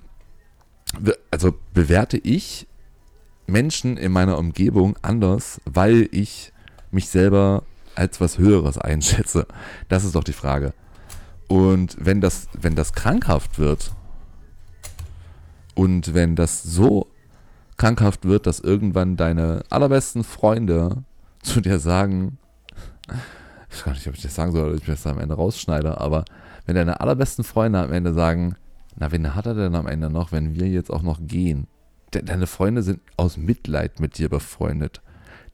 also 1.30 1.54
bewerte 1.72 2.18
ich 2.18 2.66
Menschen 3.46 3.96
in 3.96 4.12
meiner 4.12 4.38
Umgebung 4.38 4.96
anders, 5.02 5.60
weil 5.64 6.08
ich 6.12 6.52
mich 6.90 7.08
selber 7.08 7.64
als 7.94 8.20
was 8.20 8.38
Höheres 8.38 8.78
einschätze? 8.78 9.46
Das 9.88 10.04
ist 10.04 10.14
doch 10.14 10.24
die 10.24 10.32
Frage. 10.32 10.74
Und 11.48 11.96
wenn 11.98 12.20
das, 12.20 12.48
wenn 12.58 12.74
das 12.74 12.92
krankhaft 12.92 13.58
wird 13.58 13.92
Und 15.74 16.14
wenn 16.14 16.36
das 16.36 16.62
so 16.62 17.08
krankhaft 17.76 18.24
wird, 18.26 18.46
dass 18.46 18.60
irgendwann 18.60 19.16
deine 19.16 19.62
allerbesten 19.70 20.24
Freunde 20.24 21.04
zu 21.42 21.60
dir 21.60 21.78
sagen, 21.78 22.38
ich 23.70 23.78
weiß 23.78 23.84
gar 23.84 23.92
nicht, 23.92 24.06
ob 24.08 24.14
ich 24.14 24.22
das 24.22 24.34
sagen 24.34 24.52
soll 24.52 24.68
oder 24.68 24.76
ich 24.76 24.84
das 24.84 25.06
am 25.06 25.18
Ende 25.18 25.34
rausschneide, 25.34 26.00
aber 26.00 26.24
wenn 26.66 26.76
deine 26.76 27.00
allerbesten 27.00 27.44
Freunde 27.44 27.80
am 27.80 27.92
Ende 27.92 28.12
sagen, 28.12 28.54
na, 28.96 29.10
wen 29.10 29.34
hat 29.34 29.46
er 29.46 29.54
denn 29.54 29.74
am 29.74 29.86
Ende 29.86 30.10
noch, 30.10 30.32
wenn 30.32 30.54
wir 30.54 30.68
jetzt 30.68 30.90
auch 30.90 31.02
noch 31.02 31.18
gehen? 31.20 31.66
De 32.14 32.22
deine 32.22 32.46
Freunde 32.46 32.82
sind 32.82 33.00
aus 33.16 33.36
Mitleid 33.36 34.00
mit 34.00 34.18
dir 34.18 34.28
befreundet. 34.28 35.00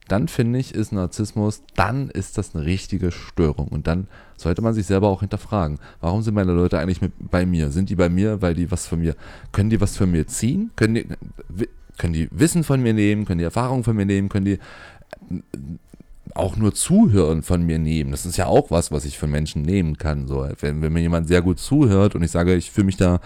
Dann 0.09 0.27
finde 0.27 0.59
ich, 0.59 0.75
ist 0.75 0.91
Narzissmus, 0.91 1.63
dann 1.75 2.09
ist 2.09 2.37
das 2.37 2.53
eine 2.53 2.65
richtige 2.65 3.11
Störung. 3.11 3.69
Und 3.69 3.87
dann 3.87 4.07
sollte 4.35 4.61
man 4.61 4.73
sich 4.73 4.85
selber 4.85 5.07
auch 5.07 5.21
hinterfragen. 5.21 5.79
Warum 6.01 6.21
sind 6.21 6.33
meine 6.33 6.51
Leute 6.51 6.79
eigentlich 6.79 7.01
mit, 7.01 7.13
bei 7.17 7.45
mir? 7.45 7.69
Sind 7.71 7.89
die 7.89 7.95
bei 7.95 8.09
mir, 8.09 8.41
weil 8.41 8.55
die 8.55 8.69
was 8.71 8.87
von 8.87 8.99
mir, 8.99 9.15
können 9.51 9.69
die 9.69 9.79
was 9.79 9.95
von 9.95 10.11
mir 10.11 10.27
ziehen? 10.27 10.71
Können 10.75 10.95
die, 10.95 11.07
können 11.97 12.13
die 12.13 12.27
Wissen 12.31 12.63
von 12.63 12.81
mir 12.81 12.93
nehmen? 12.93 13.25
Können 13.25 13.39
die 13.39 13.45
Erfahrungen 13.45 13.83
von 13.83 13.95
mir 13.95 14.05
nehmen? 14.05 14.29
Können 14.29 14.45
die 14.45 14.59
auch 16.33 16.55
nur 16.55 16.73
Zuhören 16.73 17.43
von 17.43 17.63
mir 17.63 17.79
nehmen. 17.79 18.11
Das 18.11 18.25
ist 18.25 18.37
ja 18.37 18.45
auch 18.45 18.71
was, 18.71 18.91
was 18.91 19.05
ich 19.05 19.17
von 19.17 19.29
Menschen 19.29 19.61
nehmen 19.61 19.97
kann. 19.97 20.27
So, 20.27 20.47
wenn, 20.59 20.81
wenn 20.81 20.93
mir 20.93 21.01
jemand 21.01 21.27
sehr 21.27 21.41
gut 21.41 21.59
zuhört 21.59 22.15
und 22.15 22.23
ich 22.23 22.31
sage, 22.31 22.55
ich 22.55 22.71
fühle 22.71 22.85
mich 22.85 22.97
da 22.97 23.19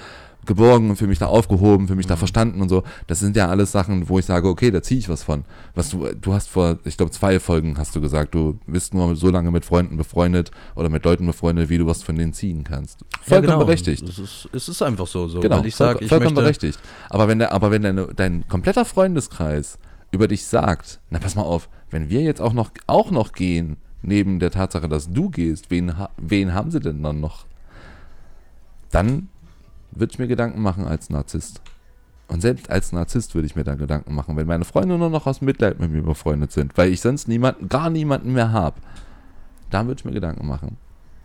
geborgen 0.45 0.89
und 0.89 0.95
fühle 0.95 1.09
mich 1.09 1.19
da 1.19 1.27
aufgehoben, 1.27 1.87
fühle 1.87 1.97
mich 1.97 2.07
da 2.07 2.15
mhm. 2.15 2.19
verstanden 2.19 2.61
und 2.61 2.69
so. 2.69 2.83
Das 3.07 3.19
sind 3.19 3.35
ja 3.35 3.47
alles 3.47 3.71
Sachen, 3.71 4.09
wo 4.09 4.19
ich 4.19 4.25
sage, 4.25 4.47
okay, 4.47 4.71
da 4.71 4.81
ziehe 4.81 4.99
ich 4.99 5.09
was 5.09 5.23
von. 5.23 5.45
Was 5.75 5.89
du, 5.89 6.07
du 6.19 6.33
hast 6.33 6.49
vor, 6.49 6.79
ich 6.85 6.97
glaube, 6.97 7.11
zwei 7.11 7.39
Folgen 7.39 7.77
hast 7.77 7.95
du 7.95 8.01
gesagt, 8.01 8.35
du 8.35 8.59
bist 8.67 8.93
nur 8.93 9.15
so 9.15 9.29
lange 9.29 9.51
mit 9.51 9.65
Freunden 9.65 9.97
befreundet 9.97 10.51
oder 10.75 10.89
mit 10.89 11.03
Leuten 11.05 11.25
befreundet, 11.25 11.69
wie 11.69 11.77
du 11.77 11.87
was 11.87 12.03
von 12.03 12.15
denen 12.15 12.33
ziehen 12.33 12.63
kannst. 12.63 13.05
Vollkommen 13.21 13.49
ja, 13.49 13.53
genau. 13.55 13.65
berechtigt. 13.65 14.07
Es 14.07 14.19
ist, 14.19 14.49
es 14.51 14.69
ist 14.69 14.81
einfach 14.81 15.07
so, 15.07 15.27
so. 15.27 15.39
Genau, 15.39 15.63
ich 15.63 15.75
sage, 15.75 16.03
ich 16.03 16.09
vollkommen 16.09 16.35
berechtigt. 16.35 16.79
Aber 17.09 17.27
wenn 17.27 17.39
der, 17.39 17.51
aber 17.51 17.71
wenn 17.71 17.81
deine, 17.81 18.07
dein 18.15 18.47
kompletter 18.47 18.85
Freundeskreis 18.85 19.77
über 20.11 20.27
dich 20.27 20.45
sagt, 20.45 20.99
na 21.09 21.19
pass 21.19 21.35
mal 21.35 21.43
auf, 21.43 21.69
wenn 21.89 22.09
wir 22.09 22.21
jetzt 22.21 22.41
auch 22.41 22.53
noch, 22.53 22.71
auch 22.87 23.11
noch 23.11 23.33
gehen, 23.33 23.77
neben 24.03 24.39
der 24.39 24.51
Tatsache, 24.51 24.87
dass 24.87 25.11
du 25.11 25.29
gehst, 25.29 25.71
wen, 25.71 25.93
wen 26.17 26.53
haben 26.53 26.71
sie 26.71 26.79
denn 26.79 27.01
dann 27.01 27.19
noch? 27.19 27.45
Dann 28.91 29.29
würde 29.99 30.11
ich 30.11 30.19
mir 30.19 30.27
Gedanken 30.27 30.61
machen 30.61 30.85
als 30.85 31.09
Narzisst. 31.09 31.61
Und 32.27 32.41
selbst 32.41 32.69
als 32.69 32.91
Narzisst 32.91 33.35
würde 33.35 33.45
ich 33.45 33.55
mir 33.55 33.63
da 33.63 33.75
Gedanken 33.75 34.15
machen, 34.15 34.37
wenn 34.37 34.47
meine 34.47 34.65
Freunde 34.65 34.97
nur 34.97 35.09
noch 35.09 35.27
aus 35.27 35.41
Mitleid 35.41 35.79
mit 35.79 35.91
mir 35.91 36.01
befreundet 36.01 36.51
sind, 36.51 36.77
weil 36.77 36.91
ich 36.91 37.01
sonst 37.01 37.27
niemanden, 37.27 37.69
gar 37.69 37.89
niemanden 37.89 38.33
mehr 38.33 38.51
habe. 38.51 38.77
Dann 39.69 39.87
würde 39.87 39.99
ich 39.99 40.05
mir 40.05 40.13
Gedanken 40.13 40.47
machen. 40.47 40.77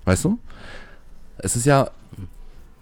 Weißt 0.04 0.24
du? 0.24 0.38
Es 1.38 1.54
ist 1.54 1.66
ja 1.66 1.90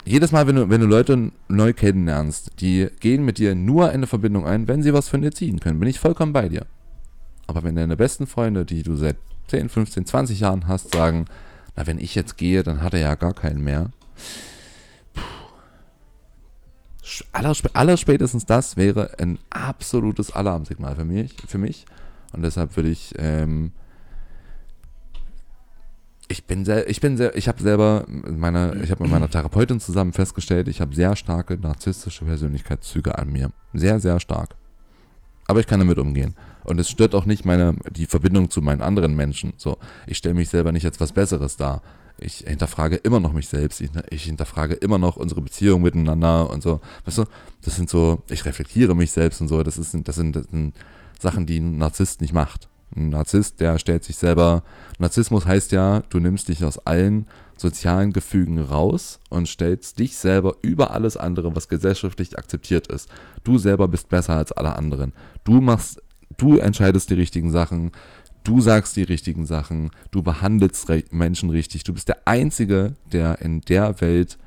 jedes 0.05 0.33
Mal, 0.33 0.47
wenn 0.47 0.57
du, 0.57 0.71
wenn 0.71 0.81
du 0.81 0.87
Leute 0.87 1.33
neu 1.49 1.73
kennenlernst, 1.73 2.53
die 2.61 2.89
gehen 3.01 3.25
mit 3.25 3.39
dir 3.39 3.55
nur 3.55 3.91
eine 3.91 4.07
Verbindung 4.07 4.47
ein, 4.47 4.69
wenn 4.69 4.83
sie 4.83 4.95
was 4.95 5.09
von 5.09 5.21
dir 5.21 5.33
ziehen 5.33 5.61
können, 5.61 5.81
bin 5.81 5.89
ich 5.89 5.99
vollkommen 5.99 6.33
bei 6.33 6.49
dir. 6.49 6.65
Aber 7.49 7.65
wenn 7.65 7.75
deine 7.75 7.97
besten 7.97 8.27
Freunde, 8.27 8.65
die 8.65 8.83
du 8.83 8.97
seit 8.97 9.17
10, 9.49 9.69
15, 9.69 10.07
20 10.07 10.41
Jahren 10.41 10.69
hast, 10.69 10.95
sagen, 10.95 11.27
na, 11.77 11.87
wenn 11.87 11.99
ich 11.99 12.15
jetzt 12.15 12.37
gehe, 12.37 12.63
dann 12.63 12.83
hat 12.83 12.95
er 12.95 13.01
ja 13.01 13.15
gar 13.15 13.35
keinen 13.35 13.63
mehr. 13.63 13.91
Aller, 17.33 17.55
allerspätestens 17.73 18.47
das 18.47 18.77
wäre 18.77 19.19
ein 19.19 19.39
absolutes 19.51 20.33
Alarmsignal 20.33 20.97
für 20.97 21.05
mich. 21.05 21.37
Für 21.47 21.59
mich. 21.59 21.85
Und 22.33 22.43
deshalb 22.43 22.77
würde 22.77 22.89
ich 22.89 23.15
ähm, 23.19 23.73
ich 26.29 26.45
bin 26.45 26.65
sehr, 26.65 26.89
ich 26.89 27.01
bin 27.01 27.17
sehr, 27.17 27.37
ich 27.37 27.49
habe 27.49 27.63
selber 27.63 28.05
meine, 28.09 28.81
ich 28.83 28.91
habe 28.91 29.05
mit 29.05 29.13
meiner 29.13 29.31
Therapeutin 29.31 29.81
zusammen 29.81 30.13
festgestellt, 30.13 30.69
ich 30.69 30.81
habe 30.81 30.95
sehr 30.95 31.15
starke 31.17 31.57
narzisstische 31.57 32.25
Persönlichkeitszüge 32.25 33.17
an 33.17 33.31
mir. 33.31 33.51
Sehr, 33.73 34.01
sehr 34.01 34.19
stark. 34.19 34.57
Aber 35.47 35.61
ich 35.61 35.67
kann 35.67 35.79
damit 35.79 35.99
umgehen. 35.99 36.35
Und 36.65 36.81
es 36.81 36.91
stört 36.91 37.15
auch 37.15 37.27
nicht 37.27 37.45
meine, 37.45 37.77
die 37.91 38.07
Verbindung 38.07 38.51
zu 38.51 38.61
meinen 38.61 38.83
anderen 38.83 39.15
Menschen. 39.15 39.53
So, 39.57 39.79
ich 40.09 40.19
stelle 40.19 40.35
mich 40.35 40.49
selber 40.49 40.73
nicht 40.73 40.85
als 40.85 40.99
was 40.99 41.13
Besseres 41.13 41.57
dar. 41.57 41.83
Ich 42.19 42.39
hinterfrage 42.47 42.97
immer 42.97 43.21
noch 43.21 43.33
mich 43.33 43.49
selbst. 43.49 43.83
Ich, 44.11 44.23
hinterfrage 44.25 44.75
immer 44.75 44.99
noch 44.99 45.17
unsere 45.17 45.43
Beziehung 45.43 45.83
miteinander 45.83 46.49
und 46.51 46.63
so. 46.63 46.81
Weißt 47.05 47.19
du, 47.19 47.25
das 47.63 47.77
sind 47.77 47.91
so, 47.91 48.23
ich 48.31 48.45
reflektiere 48.45 48.95
mich 48.95 49.13
selbst 49.13 49.41
und 49.41 49.49
so. 49.49 49.63
Das, 49.63 49.77
ist, 49.77 49.95
das, 50.05 50.17
sind, 50.17 50.37
das 50.37 50.47
sind 50.47 50.75
Sachen, 51.21 51.47
die 51.47 51.59
ein 51.59 51.79
Narzisst 51.79 52.21
nicht 52.21 52.33
macht. 52.33 52.69
Ein 52.95 53.11
Narzisst, 53.11 53.61
der 53.61 53.79
stellt 53.79 54.05
sich 54.05 54.17
selber. 54.17 54.63
Narzissmus 54.99 55.45
heißt 55.45 55.73
ja, 55.73 56.01
du 56.09 56.19
nimmst 56.19 56.49
dich 56.49 56.65
aus 56.65 56.79
allen 56.79 57.27
sozialen 57.57 58.13
Gefügen 58.13 58.61
raus 58.61 59.19
und 59.31 59.49
stellst 59.49 59.99
dich 59.99 60.17
selber 60.17 60.57
über 60.63 60.91
alles 60.91 61.17
andere, 61.17 61.57
was 61.57 61.69
gesellschaftlich 61.69 62.39
akzeptiert 62.39 62.87
ist. 62.89 63.09
Du 63.45 63.59
selber 63.59 63.89
bist 63.89 64.09
besser 64.09 64.37
als 64.37 64.53
alle 64.53 64.77
anderen. 64.77 65.13
Du 65.45 65.61
machst, 65.61 66.03
du 66.37 66.59
entscheidest 66.59 67.11
die 67.11 67.15
richtigen 67.15 67.51
Sachen. 67.51 67.93
Du 68.47 68.61
sagst 68.61 68.97
die 68.97 69.03
richtigen 69.03 69.45
Sachen. 69.45 69.91
Du 70.13 70.23
behandelst 70.23 70.89
Menschen 71.11 71.51
richtig. 71.51 71.83
Du 71.83 71.93
bist 71.93 72.09
der 72.09 72.19
Einzige, 72.27 72.95
der 73.13 73.41
in 73.41 73.61
der 73.63 74.01
Welt 74.01 74.39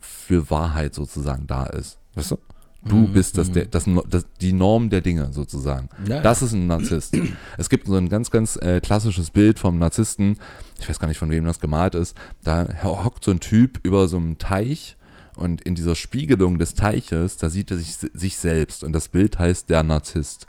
für 0.00 0.50
Wahrheit 0.50 0.94
sozusagen 0.94 1.46
da 1.46 1.66
ist. 1.66 1.98
Weißt 2.14 2.32
du? 2.32 2.38
Du 2.82 2.96
mhm. 2.96 3.12
bist 3.12 3.38
das, 3.38 3.52
der, 3.52 3.66
das, 3.66 3.84
das, 4.08 4.24
die 4.40 4.52
Norm 4.52 4.90
der 4.90 5.00
Dinge 5.00 5.32
sozusagen. 5.32 5.90
Ja, 6.06 6.22
das 6.22 6.42
ist 6.42 6.54
ein 6.54 6.66
Narzisst. 6.66 7.16
es 7.58 7.68
gibt 7.68 7.86
so 7.86 7.94
ein 7.94 8.08
ganz, 8.08 8.30
ganz 8.30 8.56
äh, 8.56 8.80
klassisches 8.80 9.30
Bild 9.30 9.58
vom 9.58 9.78
Narzissten. 9.78 10.36
Ich 10.80 10.88
weiß 10.88 10.98
gar 10.98 11.06
nicht, 11.06 11.18
von 11.18 11.30
wem 11.30 11.44
das 11.44 11.60
gemalt 11.60 11.94
ist. 11.94 12.16
Da 12.42 12.66
hockt 12.82 13.24
so 13.24 13.30
ein 13.30 13.40
Typ 13.40 13.78
über 13.84 14.08
so 14.08 14.16
einem 14.16 14.38
Teich 14.38 14.96
und 15.36 15.60
in 15.60 15.74
dieser 15.76 15.94
Spiegelung 15.94 16.58
des 16.58 16.74
Teiches, 16.74 17.36
da 17.36 17.48
sieht 17.48 17.70
er 17.70 17.76
sich, 17.76 17.94
sich 17.94 18.38
selbst. 18.38 18.82
Und 18.82 18.92
das 18.92 19.08
Bild 19.08 19.38
heißt 19.38 19.70
der 19.70 19.82
Narzisst. 19.82 20.46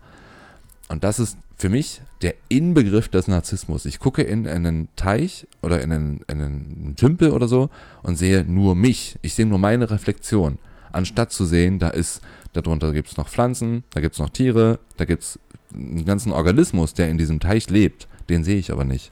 Und 0.87 1.03
das 1.03 1.19
ist 1.19 1.37
für 1.61 1.69
mich 1.69 2.01
der 2.21 2.33
Inbegriff 2.49 3.07
des 3.07 3.27
Narzissmus. 3.27 3.85
Ich 3.85 3.99
gucke 3.99 4.23
in, 4.23 4.45
in 4.45 4.65
einen 4.65 4.87
Teich 4.95 5.47
oder 5.61 5.81
in 5.81 5.91
einen, 5.91 6.21
in 6.27 6.41
einen 6.41 6.95
Tümpel 6.97 7.31
oder 7.31 7.47
so 7.47 7.69
und 8.03 8.17
sehe 8.17 8.43
nur 8.43 8.75
mich. 8.75 9.17
Ich 9.21 9.35
sehe 9.35 9.45
nur 9.45 9.59
meine 9.59 9.89
Reflexion 9.89 10.57
anstatt 10.91 11.31
zu 11.31 11.45
sehen, 11.45 11.79
da 11.79 11.89
ist, 11.89 12.21
darunter 12.53 12.91
gibt 12.91 13.09
es 13.09 13.17
noch 13.17 13.29
Pflanzen, 13.29 13.83
da 13.91 14.01
gibt 14.01 14.13
es 14.15 14.19
noch 14.19 14.29
Tiere, 14.29 14.79
da 14.97 15.05
gibt 15.05 15.23
es 15.23 15.39
einen 15.73 16.05
ganzen 16.05 16.31
Organismus, 16.31 16.93
der 16.93 17.09
in 17.09 17.17
diesem 17.17 17.39
Teich 17.39 17.69
lebt. 17.69 18.07
Den 18.29 18.43
sehe 18.43 18.57
ich 18.57 18.71
aber 18.71 18.83
nicht. 18.83 19.11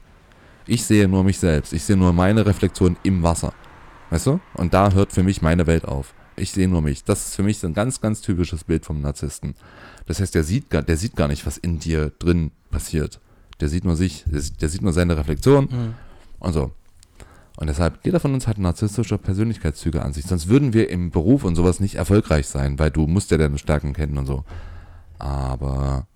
Ich 0.66 0.84
sehe 0.84 1.08
nur 1.08 1.24
mich 1.24 1.38
selbst. 1.38 1.72
Ich 1.72 1.84
sehe 1.84 1.96
nur 1.96 2.12
meine 2.12 2.46
Reflexion 2.46 2.96
im 3.02 3.22
Wasser. 3.22 3.54
Weißt 4.10 4.26
du? 4.26 4.40
Und 4.54 4.74
da 4.74 4.92
hört 4.92 5.12
für 5.12 5.22
mich 5.22 5.42
meine 5.42 5.66
Welt 5.66 5.84
auf. 5.84 6.14
Ich 6.40 6.52
sehe 6.52 6.68
nur 6.68 6.82
mich. 6.82 7.04
Das 7.04 7.26
ist 7.26 7.36
für 7.36 7.42
mich 7.42 7.58
so 7.58 7.66
ein 7.66 7.74
ganz, 7.74 8.00
ganz 8.00 8.20
typisches 8.22 8.64
Bild 8.64 8.84
vom 8.84 9.00
Narzissten. 9.00 9.54
Das 10.06 10.20
heißt, 10.20 10.34
der 10.34 10.42
sieht, 10.42 10.70
gar, 10.70 10.82
der 10.82 10.96
sieht 10.96 11.16
gar 11.16 11.28
nicht, 11.28 11.46
was 11.46 11.58
in 11.58 11.78
dir 11.78 12.10
drin 12.18 12.50
passiert. 12.70 13.20
Der 13.60 13.68
sieht 13.68 13.84
nur 13.84 13.96
sich, 13.96 14.24
der, 14.26 14.42
der 14.60 14.68
sieht 14.68 14.82
nur 14.82 14.92
seine 14.92 15.16
Reflexion 15.16 15.68
mhm. 15.70 15.94
und 16.38 16.52
so. 16.52 16.72
Und 17.56 17.66
deshalb, 17.66 17.98
jeder 18.04 18.20
von 18.20 18.32
uns 18.32 18.46
hat 18.46 18.56
narzisstische 18.56 19.18
Persönlichkeitszüge 19.18 20.02
an 20.02 20.14
sich. 20.14 20.24
Sonst 20.24 20.48
würden 20.48 20.72
wir 20.72 20.88
im 20.88 21.10
Beruf 21.10 21.44
und 21.44 21.56
sowas 21.56 21.78
nicht 21.78 21.96
erfolgreich 21.96 22.46
sein, 22.46 22.78
weil 22.78 22.90
du 22.90 23.06
musst 23.06 23.30
ja 23.30 23.36
deine 23.36 23.58
Stärken 23.58 23.92
kennen 23.92 24.16
und 24.16 24.24
so. 24.24 24.44
Aber 25.18 26.06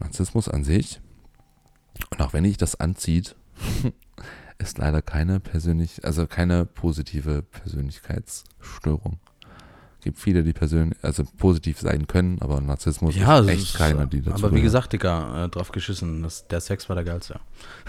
Narzissmus 0.00 0.48
an 0.48 0.64
sich, 0.64 1.00
und 2.10 2.20
auch 2.20 2.32
wenn 2.32 2.44
ich 2.44 2.56
das 2.56 2.80
anzieht, 2.80 3.36
ist 4.58 4.78
leider 4.78 5.00
keine 5.00 5.38
persönlich, 5.38 6.04
also 6.04 6.26
keine 6.26 6.64
positive 6.66 7.42
Persönlichkeitsstörung 7.42 9.20
gibt 10.00 10.18
viele, 10.18 10.42
die 10.42 10.52
persönlich, 10.52 10.98
also 11.02 11.24
positiv 11.38 11.80
sein 11.80 12.06
können, 12.06 12.38
aber 12.40 12.60
Narzissmus 12.60 13.16
ja, 13.16 13.38
ist 13.40 13.48
echt 13.48 13.62
ist, 13.62 13.76
keiner, 13.76 14.06
die 14.06 14.22
dazu. 14.22 14.44
Aber 14.44 14.54
wie 14.54 14.62
gesagt, 14.62 14.92
Digga, 14.92 15.44
äh, 15.44 15.48
drauf 15.48 15.72
geschissen, 15.72 16.22
das, 16.22 16.46
der 16.48 16.60
Sex 16.60 16.88
war 16.88 16.96
der 16.96 17.04
geilste. 17.04 17.40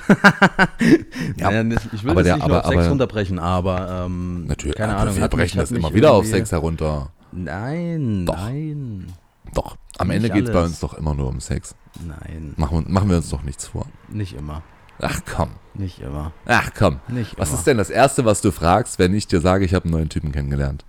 ja, 1.38 1.62
ich 1.62 2.03
will 2.03 2.12
aber 2.12 2.24
das 2.24 2.24
der, 2.24 2.36
nicht 2.36 2.43
aber, 2.43 2.59
auf 2.59 2.66
Sex 2.66 2.78
aber, 2.78 2.89
runterbrechen, 2.89 3.39
aber 3.39 4.05
ähm, 4.05 4.45
natürlich, 4.47 4.76
keine 4.76 4.95
Ahnung. 4.95 5.16
Wir 5.16 5.28
brechen 5.28 5.57
das 5.57 5.72
immer 5.72 5.93
wieder 5.93 6.12
auf 6.14 6.26
Sex 6.26 6.51
herunter. 6.51 7.12
Nein, 7.32 8.26
doch. 8.26 8.36
nein. 8.36 9.07
Doch, 9.53 9.78
am 9.97 10.07
nicht 10.07 10.18
Ende 10.18 10.30
geht 10.30 10.47
es 10.47 10.53
bei 10.53 10.64
uns 10.64 10.80
doch 10.80 10.93
immer 10.93 11.14
nur 11.14 11.28
um 11.28 11.39
Sex. 11.39 11.76
Nein. 12.05 12.53
Machen, 12.57 12.86
machen 12.88 13.09
wir 13.09 13.18
uns 13.18 13.30
doch 13.30 13.43
nichts 13.43 13.68
vor. 13.68 13.86
Nicht 14.09 14.34
immer. 14.34 14.64
Ach 15.01 15.20
komm. 15.26 15.51
Nicht 15.74 15.99
immer. 15.99 16.32
Ach 16.45 16.72
komm. 16.78 16.99
Nicht 17.07 17.38
was 17.38 17.49
immer. 17.49 17.57
ist 17.57 17.68
denn 17.68 17.78
das 17.78 17.89
Erste, 17.89 18.24
was 18.24 18.41
du 18.41 18.51
fragst, 18.51 18.99
wenn 18.99 19.14
ich 19.14 19.28
dir 19.28 19.41
sage, 19.41 19.66
ich 19.66 19.74
habe 19.74 19.86
einen 19.86 19.93
neuen 19.93 20.09
Typen 20.09 20.32
kennengelernt? 20.32 20.86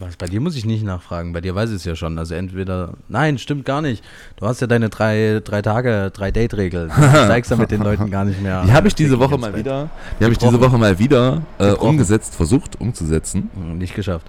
Was, 0.00 0.16
bei 0.16 0.26
dir 0.26 0.40
muss 0.40 0.54
ich 0.54 0.64
nicht 0.64 0.84
nachfragen, 0.84 1.32
bei 1.32 1.40
dir 1.40 1.56
weiß 1.56 1.70
ich 1.70 1.76
es 1.76 1.84
ja 1.84 1.96
schon. 1.96 2.18
Also 2.18 2.36
entweder, 2.36 2.94
nein, 3.08 3.36
stimmt 3.36 3.64
gar 3.64 3.82
nicht. 3.82 4.04
Du 4.36 4.46
hast 4.46 4.60
ja 4.60 4.68
deine 4.68 4.90
drei, 4.90 5.40
drei 5.42 5.60
Tage, 5.60 6.12
drei 6.14 6.30
Date-Regel. 6.30 6.88
Du 6.88 6.94
steigst 7.08 7.50
ja 7.50 7.56
mit 7.56 7.72
den 7.72 7.82
Leuten 7.82 8.08
gar 8.08 8.24
nicht 8.24 8.40
mehr. 8.40 8.62
Die 8.64 8.72
habe 8.72 8.86
ich 8.86 8.94
diese 8.94 9.18
Woche 9.18 9.36
mal 9.38 9.56
wieder, 9.56 9.90
die 10.20 10.24
habe 10.24 10.32
ich 10.32 10.38
diese 10.38 10.60
Woche 10.60 10.78
mal 10.78 11.00
wieder 11.00 11.42
äh, 11.58 11.72
umgesetzt, 11.72 12.36
versucht 12.36 12.80
umzusetzen. 12.80 13.50
Hm, 13.54 13.78
nicht 13.78 13.96
geschafft. 13.96 14.28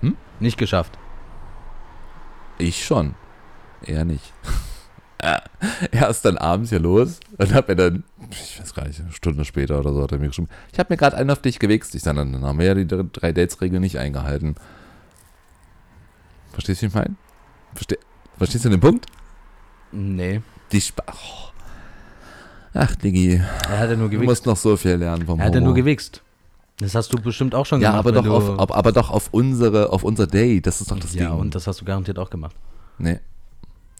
Hm? 0.00 0.14
Nicht 0.40 0.58
geschafft. 0.58 0.98
Ich 2.58 2.84
schon. 2.84 3.14
Er 3.86 4.04
nicht. 4.04 4.34
er 5.90 6.10
ist 6.10 6.24
dann 6.24 6.36
abends 6.36 6.70
hier 6.70 6.80
los 6.80 7.20
und 7.38 7.54
hat 7.54 7.68
mir 7.68 7.76
dann, 7.76 8.04
ich 8.30 8.60
weiß 8.60 8.74
gar 8.74 8.86
nicht, 8.86 9.00
eine 9.00 9.12
Stunde 9.12 9.44
später 9.44 9.78
oder 9.78 9.92
so 9.92 10.02
hat 10.02 10.12
er 10.12 10.18
mir 10.18 10.28
geschrieben, 10.28 10.48
ich 10.70 10.78
habe 10.78 10.92
mir 10.92 10.96
gerade 10.96 11.16
einen 11.16 11.30
auf 11.30 11.40
dich 11.40 11.58
gewichst. 11.58 11.94
Ich 11.94 12.02
sage, 12.02 12.18
dann 12.18 12.44
haben 12.44 12.58
wir 12.58 12.66
ja 12.66 12.74
die 12.74 12.86
drei 12.86 13.32
Dates-Regel 13.32 13.80
nicht 13.80 13.98
eingehalten. 13.98 14.56
Verstehst 16.52 16.82
du, 16.82 16.86
wie 16.86 16.88
ich 16.88 16.94
meine? 16.94 17.14
Verste 17.74 17.98
Verstehst 18.38 18.64
du 18.64 18.68
den 18.70 18.80
Punkt? 18.80 19.06
Nee. 19.92 20.40
Die 20.72 20.78
Sp 20.80 21.00
oh. 21.06 21.50
Ach, 22.74 22.94
Digi, 22.96 23.34
Er 23.68 23.78
hat 23.78 23.90
ja 23.90 23.96
nur 23.96 24.06
du 24.08 24.12
gewichst. 24.16 24.28
musst 24.28 24.46
noch 24.46 24.56
so 24.56 24.76
viel 24.76 24.94
lernen 24.94 25.26
vom 25.26 25.38
Er 25.38 25.46
hat 25.46 25.54
ja 25.54 25.60
nur 25.60 25.74
gewichst. 25.74 26.22
Das 26.78 26.94
hast 26.94 27.12
du 27.12 27.18
bestimmt 27.20 27.54
auch 27.54 27.66
schon 27.66 27.80
Ja, 27.80 27.90
gemacht. 27.90 28.06
aber 28.06 28.14
wenn 28.16 28.24
doch, 28.24 28.46
du- 28.46 28.54
auf, 28.56 28.72
aber 28.72 28.92
doch 28.92 29.10
auf 29.10 29.28
unsere, 29.32 29.90
auf 29.90 30.02
unser 30.04 30.26
Date. 30.26 30.66
Das 30.66 30.80
ist 30.80 30.90
doch 30.90 30.98
das 30.98 31.14
Ja, 31.14 31.28
Ding. 31.30 31.38
und 31.38 31.54
das 31.54 31.66
hast 31.66 31.80
du 31.80 31.84
garantiert 31.84 32.18
auch 32.18 32.30
gemacht. 32.30 32.56
nee. 32.98 33.20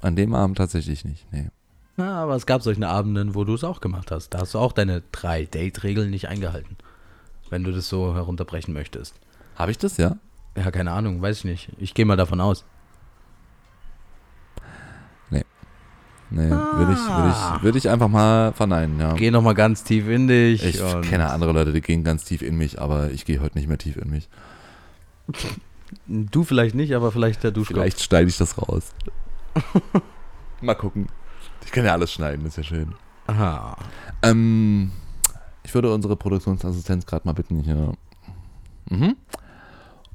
An 0.01 0.17
dem 0.17 0.35
Abend 0.35 0.57
tatsächlich 0.59 1.05
nicht. 1.05 1.25
Nee. 1.31 1.49
Ja, 1.97 2.15
aber 2.25 2.35
es 2.35 2.45
gab 2.47 2.61
solche 2.63 2.85
Abenden, 2.89 3.37
wo 3.37 3.45
du 3.45 3.55
es 3.55 3.63
auch 3.63 3.81
gemacht 3.81 4.11
hast. 4.11 4.31
Da 4.31 4.41
hast 4.41 4.53
du 4.55 4.59
auch 4.59 4.73
deine 4.73 5.01
drei 5.13 5.45
Date-Regeln 5.45 6.11
nicht 6.11 6.27
eingehalten. 6.27 6.77
Wenn 7.51 7.63
du 7.63 7.71
das 7.71 7.89
so 7.89 8.13
herunterbrechen 8.13 8.75
möchtest. 8.75 9.15
Habe 9.55 9.71
ich 9.71 9.79
das, 9.79 9.99
ja? 9.99 10.17
Ja, 10.57 10.71
keine 10.71 10.93
Ahnung, 10.93 11.23
weiß 11.23 11.39
ich 11.39 11.45
nicht. 11.45 11.69
Ich 11.79 11.95
gehe 11.95 12.05
mal 12.05 12.17
davon 12.17 12.41
aus. 12.41 12.65
Nee, 16.35 16.49
würde 16.49 16.93
ich, 16.95 16.99
würde 16.99 17.29
ich, 17.29 17.63
würde 17.63 17.79
ich 17.79 17.91
einfach 17.91 18.09
mal 18.09 18.53
verneinen, 18.53 18.99
ja. 18.99 19.13
Geh 19.13 19.31
noch 19.31 19.43
mal 19.43 19.53
ganz 19.53 19.85
tief 19.85 20.09
in 20.09 20.29
dich. 20.29 20.65
Ich 20.65 20.81
kenne 21.03 21.31
andere 21.31 21.53
Leute, 21.53 21.73
die 21.73 21.83
gehen 21.83 22.05
ganz 22.05 22.25
tief 22.25 22.41
in 22.41 22.57
mich, 22.57 22.81
aber 22.81 23.11
ich 23.11 23.27
gehe 23.27 23.41
heute 23.41 23.59
nicht 23.59 23.69
mehr 23.69 23.77
tief 23.77 23.99
in 23.99 24.09
mich. 24.09 24.31
Du 26.07 26.43
vielleicht 26.43 26.75
nicht, 26.75 26.95
aber 26.95 27.13
vielleicht 27.13 27.45
der 27.45 27.51
Duschkopf. 27.51 27.77
Vielleicht 27.77 28.01
schneide 28.01 28.31
ich 28.31 28.39
das 28.39 28.57
raus. 28.57 28.95
mal 30.63 30.75
gucken. 30.75 31.09
Ich 31.67 31.71
kann 31.71 31.85
ja 31.85 31.93
alles 31.93 32.11
schneiden, 32.11 32.47
ist 32.47 32.57
ja 32.57 32.63
schön. 32.63 32.95
Aha. 33.27 33.77
Ähm, 34.23 34.91
ich 35.65 35.75
würde 35.75 35.93
unsere 35.93 36.17
Produktionsassistenz 36.17 37.05
gerade 37.05 37.27
mal 37.29 37.35
bitten 37.35 37.61
hier. 37.61 37.93
Mhm. 38.89 39.17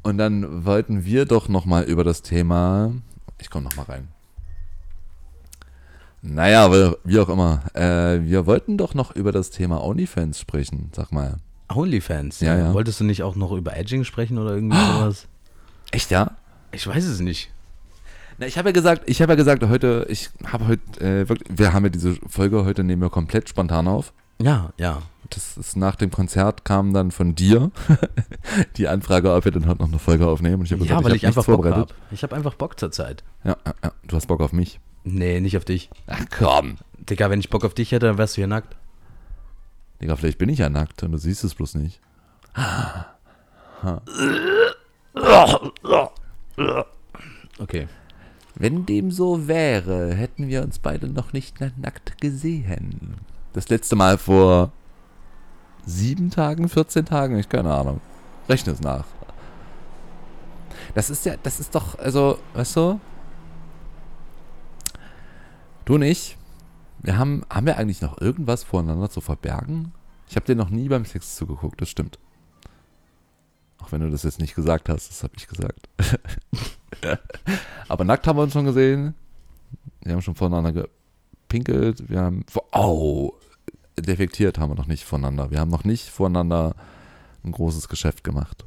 Und 0.07 0.17
dann 0.17 0.63
wollten 0.65 1.03
wir 1.03 1.25
doch 1.25 1.49
noch 1.49 1.65
mal 1.65 1.83
über 1.83 2.03
das 2.05 2.21
Thema. 2.21 2.93
Ich 3.39 3.49
komme 3.49 3.65
noch 3.65 3.75
mal 3.75 3.83
rein. 3.83 4.07
Naja, 6.21 6.71
wie- 6.71 6.95
wie 7.03 7.19
auch 7.19 7.29
immer. 7.29 7.61
Äh, 7.73 8.21
wir 8.23 8.45
wollten 8.45 8.77
doch 8.77 8.93
noch 8.93 9.15
über 9.15 9.31
das 9.33 9.49
Thema 9.49 9.83
OnlyFans 9.83 10.39
sprechen. 10.39 10.91
Sag 10.95 11.11
mal. 11.11 11.35
Onlyfans. 11.69 12.39
Ja, 12.39 12.57
ja. 12.57 12.73
Wolltest 12.73 12.99
du 12.99 13.03
nicht 13.03 13.23
auch 13.23 13.35
noch 13.35 13.51
über 13.51 13.75
Edging 13.75 14.05
sprechen 14.05 14.37
oder 14.37 14.51
irgendwie 14.55 14.77
sowas? 14.77 15.27
Echt 15.91 16.09
ja? 16.09 16.31
Ich 16.71 16.87
weiß 16.87 17.03
es 17.05 17.19
nicht. 17.19 17.51
Na, 18.37 18.45
ich 18.47 18.57
habe 18.57 18.69
ja 18.69 18.73
gesagt, 18.73 19.03
ich 19.09 19.21
habe 19.21 19.33
ja 19.33 19.35
gesagt, 19.35 19.63
heute, 19.67 20.05
ich 20.09 20.29
habe 20.45 20.67
heute, 20.67 21.01
äh, 21.01 21.27
wirklich, 21.27 21.49
wir 21.57 21.73
haben 21.73 21.83
ja 21.83 21.89
diese 21.89 22.15
Folge 22.27 22.63
heute 22.65 22.83
nehmen 22.85 23.01
wir 23.01 23.09
komplett 23.09 23.49
spontan 23.49 23.87
auf. 23.89 24.13
Ja, 24.39 24.71
ja. 24.77 25.01
Das 25.29 25.57
ist 25.57 25.75
nach 25.75 25.95
dem 25.95 26.11
Konzert 26.11 26.63
kam 26.63 26.93
dann 26.93 27.11
von 27.11 27.35
dir 27.35 27.71
die 28.77 28.87
Anfrage, 28.87 29.33
ob 29.33 29.45
wir 29.45 29.51
dann 29.51 29.67
heute 29.67 29.81
noch 29.81 29.89
eine 29.89 29.99
Folge 29.99 30.27
aufnehmen. 30.27 30.59
Und 30.59 30.65
ich 30.65 30.71
habe 30.71 30.85
ja, 30.85 30.99
gesagt, 30.99 31.03
weil 31.03 31.11
hab 31.11 31.17
ich, 31.17 31.27
einfach 31.27 31.47
nichts 31.47 31.63
Bock 31.63 31.65
habe. 31.65 31.93
Ich 32.11 32.23
habe 32.23 32.35
einfach 32.35 32.53
Bock 32.55 32.79
zur 32.79 32.91
Zeit. 32.91 33.23
Ja, 33.43 33.57
ja, 33.65 33.73
ja, 33.83 33.91
du 34.07 34.15
hast 34.15 34.27
Bock 34.27 34.41
auf 34.41 34.53
mich. 34.53 34.79
Nee, 35.03 35.39
nicht 35.39 35.57
auf 35.57 35.65
dich. 35.65 35.89
Ach 36.07 36.23
komm. 36.37 36.77
Digga, 36.97 37.29
wenn 37.29 37.39
ich 37.39 37.49
Bock 37.49 37.65
auf 37.65 37.73
dich 37.73 37.91
hätte, 37.91 38.07
dann 38.07 38.17
wärst 38.17 38.35
du 38.35 38.41
hier 38.41 38.47
nackt. 38.47 38.75
Digga, 40.01 40.15
vielleicht 40.15 40.37
bin 40.37 40.49
ich 40.49 40.59
ja 40.59 40.69
nackt 40.69 41.03
und 41.03 41.11
du 41.11 41.17
siehst 41.17 41.43
es 41.43 41.55
bloß 41.55 41.75
nicht. 41.75 41.99
Okay. 47.59 47.87
Wenn 48.55 48.85
dem 48.85 49.11
so 49.11 49.47
wäre, 49.47 50.13
hätten 50.13 50.47
wir 50.47 50.63
uns 50.63 50.79
beide 50.79 51.07
noch 51.07 51.33
nicht 51.33 51.59
nackt 51.59 52.19
gesehen. 52.19 53.15
Das 53.53 53.69
letzte 53.69 53.95
Mal 53.95 54.17
vor 54.17 54.71
sieben 55.87 56.29
Tagen, 56.29 56.69
14 56.69 57.05
Tagen, 57.05 57.39
ich 57.39 57.49
keine 57.49 57.73
Ahnung. 57.73 58.01
Rechne 58.47 58.73
es 58.73 58.81
nach. 58.81 59.05
Das 60.93 61.09
ist 61.09 61.25
ja, 61.25 61.35
das 61.41 61.59
ist 61.59 61.73
doch, 61.73 61.97
also, 61.97 62.37
weißt 62.53 62.75
du? 62.75 62.99
Du 65.85 65.95
und 65.95 66.01
ich, 66.01 66.37
wir 66.99 67.17
haben, 67.17 67.43
haben 67.49 67.65
wir 67.65 67.77
eigentlich 67.77 68.01
noch 68.01 68.19
irgendwas 68.19 68.63
voneinander 68.63 69.09
zu 69.09 69.21
verbergen? 69.21 69.93
Ich 70.29 70.35
habe 70.35 70.45
dir 70.45 70.55
noch 70.55 70.69
nie 70.69 70.89
beim 70.89 71.05
Sex 71.05 71.35
zugeguckt, 71.35 71.81
das 71.81 71.89
stimmt. 71.89 72.19
Auch 73.79 73.91
wenn 73.91 74.01
du 74.01 74.09
das 74.09 74.23
jetzt 74.23 74.39
nicht 74.39 74.55
gesagt 74.55 74.89
hast, 74.89 75.09
das 75.09 75.23
habe 75.23 75.33
ich 75.37 75.47
gesagt. 75.47 75.87
Aber 77.87 78.03
nackt 78.03 78.27
haben 78.27 78.37
wir 78.37 78.43
uns 78.43 78.53
schon 78.53 78.65
gesehen. 78.65 79.13
Wir 80.01 80.13
haben 80.13 80.21
schon 80.21 80.35
voneinander 80.35 80.87
gepinkelt. 81.47 82.09
Wir 82.09 82.21
haben. 82.21 82.45
Oh! 82.73 83.33
Defektiert 83.99 84.59
haben 84.59 84.71
wir 84.71 84.75
noch 84.75 84.87
nicht 84.87 85.03
voneinander. 85.03 85.51
Wir 85.51 85.59
haben 85.59 85.71
noch 85.71 85.83
nicht 85.83 86.09
voneinander 86.09 86.75
ein 87.43 87.51
großes 87.51 87.89
Geschäft 87.89 88.23
gemacht. 88.23 88.65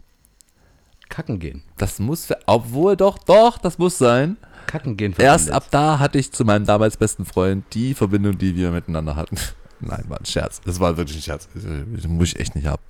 Kacken 1.08 1.38
gehen. 1.38 1.62
Das 1.76 1.98
muss. 1.98 2.28
Obwohl, 2.46 2.96
doch, 2.96 3.18
doch, 3.18 3.58
das 3.58 3.78
muss 3.78 3.98
sein. 3.98 4.36
Kacken 4.66 4.96
gehen. 4.96 5.14
Erst 5.18 5.46
verbindet. 5.46 5.54
ab 5.54 5.70
da 5.70 5.98
hatte 5.98 6.18
ich 6.18 6.32
zu 6.32 6.44
meinem 6.44 6.66
damals 6.66 6.96
besten 6.96 7.24
Freund 7.24 7.64
die 7.74 7.94
Verbindung, 7.94 8.38
die 8.38 8.54
wir 8.56 8.70
miteinander 8.70 9.16
hatten. 9.16 9.36
Nein, 9.80 10.04
war 10.08 10.18
ein 10.18 10.26
Scherz. 10.26 10.60
Das 10.64 10.78
war 10.78 10.96
wirklich 10.96 11.18
ein 11.18 11.22
Scherz. 11.22 11.48
Das 11.54 12.06
muss 12.06 12.28
ich 12.28 12.40
echt 12.40 12.54
nicht 12.54 12.66
haben. 12.66 12.82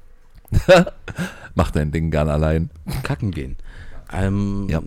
Mach 1.55 1.71
dein 1.71 1.93
Ding 1.93 2.11
gern 2.11 2.29
allein. 2.29 2.71
Kacken 3.03 3.31
gehen. 3.31 3.57
Ähm, 4.13 4.67
Ja. 4.69 4.83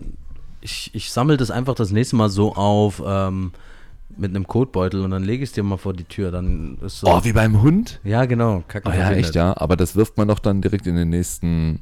Ich, 0.60 0.90
ich 0.94 1.10
sammle 1.12 1.36
das 1.36 1.50
einfach 1.50 1.74
das 1.74 1.90
nächste 1.90 2.16
Mal 2.16 2.30
so 2.30 2.54
auf 2.54 3.02
ähm, 3.04 3.52
mit 4.18 4.30
einem 4.30 4.46
Kotbeutel 4.46 5.02
und 5.02 5.10
dann 5.10 5.22
lege 5.22 5.42
ich 5.44 5.50
es 5.50 5.54
dir 5.54 5.62
mal 5.62 5.76
vor 5.76 5.92
die 5.92 6.04
Tür. 6.04 6.30
Dann 6.30 6.78
ist 6.84 7.00
so. 7.00 7.06
Oh, 7.08 7.20
wie 7.24 7.32
beim 7.32 7.62
Hund? 7.62 8.00
ja, 8.04 8.24
genau. 8.24 8.62
Kacken 8.68 8.90
Oh 8.90 8.94
ja, 8.94 9.06
verbindet. 9.06 9.26
echt, 9.26 9.34
ja. 9.34 9.56
Aber 9.56 9.76
das 9.76 9.96
wirft 9.96 10.16
man 10.16 10.28
doch 10.28 10.38
dann 10.38 10.60
direkt 10.62 10.86
in 10.86 10.96
den 10.96 11.10
nächsten. 11.10 11.80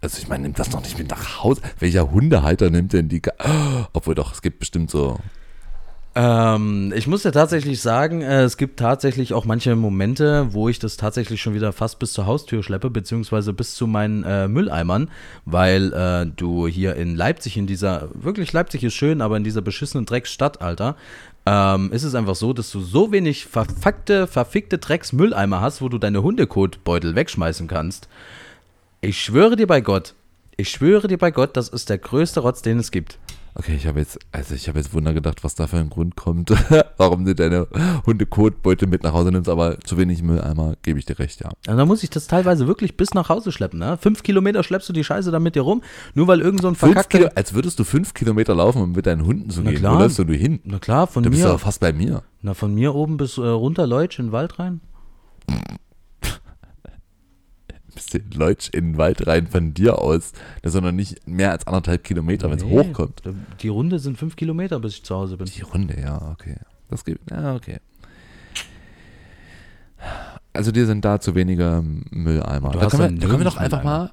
Also 0.00 0.18
ich 0.18 0.28
meine, 0.28 0.42
nimmt 0.42 0.58
das 0.58 0.68
doch 0.70 0.82
nicht 0.82 0.98
mit 0.98 1.10
nach 1.10 1.42
Hause. 1.42 1.62
Welcher 1.78 2.10
Hundehalter 2.10 2.68
nimmt 2.70 2.92
denn 2.92 3.08
die? 3.08 3.22
Oh, 3.38 3.84
obwohl 3.92 4.14
doch, 4.14 4.32
es 4.32 4.42
gibt 4.42 4.58
bestimmt 4.58 4.90
so. 4.90 5.18
Ähm, 6.16 6.92
ich 6.94 7.08
muss 7.08 7.24
ja 7.24 7.32
tatsächlich 7.32 7.80
sagen, 7.80 8.22
äh, 8.22 8.42
es 8.42 8.56
gibt 8.56 8.78
tatsächlich 8.78 9.34
auch 9.34 9.46
manche 9.46 9.74
Momente, 9.74 10.46
wo 10.52 10.68
ich 10.68 10.78
das 10.78 10.96
tatsächlich 10.96 11.42
schon 11.42 11.54
wieder 11.54 11.72
fast 11.72 11.98
bis 11.98 12.12
zur 12.12 12.26
Haustür 12.26 12.62
schleppe, 12.62 12.88
beziehungsweise 12.88 13.52
bis 13.52 13.74
zu 13.74 13.88
meinen 13.88 14.22
äh, 14.22 14.46
Mülleimern, 14.46 15.10
weil 15.44 15.92
äh, 15.92 16.26
du 16.26 16.68
hier 16.68 16.94
in 16.94 17.16
Leipzig, 17.16 17.56
in 17.56 17.66
dieser, 17.66 18.10
wirklich 18.14 18.52
Leipzig 18.52 18.84
ist 18.84 18.94
schön, 18.94 19.20
aber 19.20 19.36
in 19.36 19.42
dieser 19.42 19.60
beschissenen 19.62 20.06
Drecksstadt, 20.06 20.62
Alter, 20.62 20.94
ähm, 21.46 21.92
ist 21.92 22.04
es 22.04 22.14
einfach 22.14 22.34
so, 22.34 22.52
dass 22.52 22.70
du 22.70 22.80
so 22.80 23.12
wenig 23.12 23.46
verfuckte, 23.46 24.26
verfickte 24.26 24.78
Drecksmülleimer 24.78 25.60
hast, 25.60 25.82
wo 25.82 25.88
du 25.88 25.98
deine 25.98 26.22
Hundekotbeutel 26.22 27.14
wegschmeißen 27.14 27.68
kannst. 27.68 28.08
Ich 29.00 29.22
schwöre 29.22 29.56
dir 29.56 29.66
bei 29.66 29.80
Gott, 29.80 30.14
ich 30.56 30.70
schwöre 30.70 31.08
dir 31.08 31.18
bei 31.18 31.30
Gott, 31.30 31.56
das 31.56 31.68
ist 31.68 31.90
der 31.90 31.98
größte 31.98 32.40
Rotz, 32.40 32.62
den 32.62 32.78
es 32.78 32.90
gibt. 32.90 33.18
Okay, 33.56 33.76
ich 33.76 33.86
habe 33.86 34.00
jetzt, 34.00 34.18
also 34.32 34.52
ich 34.54 34.66
habe 34.66 34.78
jetzt 34.80 34.92
Wunder 34.94 35.14
gedacht, 35.14 35.44
was 35.44 35.54
da 35.54 35.68
für 35.68 35.76
ein 35.76 35.88
Grund 35.88 36.16
kommt, 36.16 36.50
warum 36.96 37.24
du 37.24 37.36
deine 37.36 37.68
Hundekotbeute 38.04 38.88
mit 38.88 39.04
nach 39.04 39.12
Hause 39.12 39.30
nimmst, 39.30 39.48
aber 39.48 39.78
zu 39.80 39.96
wenig 39.96 40.22
Mülleimer, 40.24 40.74
gebe 40.82 40.98
ich 40.98 41.04
dir 41.06 41.20
recht, 41.20 41.40
ja. 41.40 41.50
Und 41.68 41.76
dann 41.76 41.86
muss 41.86 42.02
ich 42.02 42.10
das 42.10 42.26
teilweise 42.26 42.66
wirklich 42.66 42.96
bis 42.96 43.14
nach 43.14 43.28
Hause 43.28 43.52
schleppen. 43.52 43.78
Ne? 43.78 43.96
Fünf 43.96 44.24
Kilometer 44.24 44.64
schleppst 44.64 44.88
du 44.88 44.92
die 44.92 45.04
Scheiße 45.04 45.30
dann 45.30 45.44
mit 45.44 45.54
dir 45.54 45.62
rum, 45.62 45.82
nur 46.14 46.26
weil 46.26 46.40
irgend 46.40 46.62
so 46.62 46.68
ein 46.68 46.74
verkackter... 46.74 47.30
Als 47.36 47.54
würdest 47.54 47.78
du 47.78 47.84
fünf 47.84 48.12
Kilometer 48.12 48.56
laufen, 48.56 48.82
um 48.82 48.90
mit 48.92 49.06
deinen 49.06 49.24
Hunden 49.24 49.50
zu 49.50 49.62
Na 49.62 49.70
gehen. 49.70 49.78
klar. 49.78 49.94
Wo 49.94 49.98
läufst 50.00 50.18
du 50.18 50.24
hin? 50.24 50.58
Na 50.64 50.80
klar, 50.80 51.06
von 51.06 51.22
Du 51.22 51.30
bist 51.30 51.42
mir, 51.42 51.48
doch 51.48 51.60
fast 51.60 51.78
bei 51.78 51.92
mir. 51.92 52.24
na, 52.42 52.54
von 52.54 52.74
mir 52.74 52.92
oben 52.94 53.16
bis 53.18 53.38
äh, 53.38 53.42
runter 53.42 53.86
Leutsch 53.86 54.18
in 54.18 54.26
den 54.26 54.32
Wald 54.32 54.58
rein. 54.58 54.80
Bist 58.14 58.34
du 58.34 58.38
Leutsch 58.38 58.68
in 58.72 58.92
den 58.92 58.98
Wald 58.98 59.26
rein 59.26 59.46
von 59.46 59.74
dir 59.74 59.98
aus. 59.98 60.32
Das 60.62 60.74
noch 60.74 60.92
nicht 60.92 61.26
mehr 61.28 61.50
als 61.52 61.66
anderthalb 61.66 62.04
Kilometer, 62.04 62.50
wenn 62.50 62.58
es 62.58 62.64
Nee, 62.64 62.70
hochkommt. 62.78 63.22
Die 63.60 63.68
Runde 63.68 63.98
sind 63.98 64.16
fünf 64.18 64.36
Kilometer, 64.36 64.78
bis 64.80 64.94
ich 64.94 65.02
zu 65.04 65.14
Hause 65.14 65.36
bin. 65.36 65.46
Die 65.46 65.62
Runde, 65.62 66.00
ja, 66.00 66.30
okay. 66.32 66.56
Das 66.90 67.04
gibt, 67.04 67.30
ja, 67.30 67.54
okay. 67.54 67.78
Also 70.52 70.70
dir 70.70 70.86
sind 70.86 71.04
da 71.04 71.18
zu 71.20 71.34
wenige 71.34 71.82
Mülleimer. 72.10 72.70
Da 72.70 72.86
können, 72.88 73.14
wir, 73.14 73.20
da 73.20 73.26
können 73.26 73.40
wir 73.40 73.44
doch 73.44 73.56
einfach 73.56 73.82
mal 73.82 74.12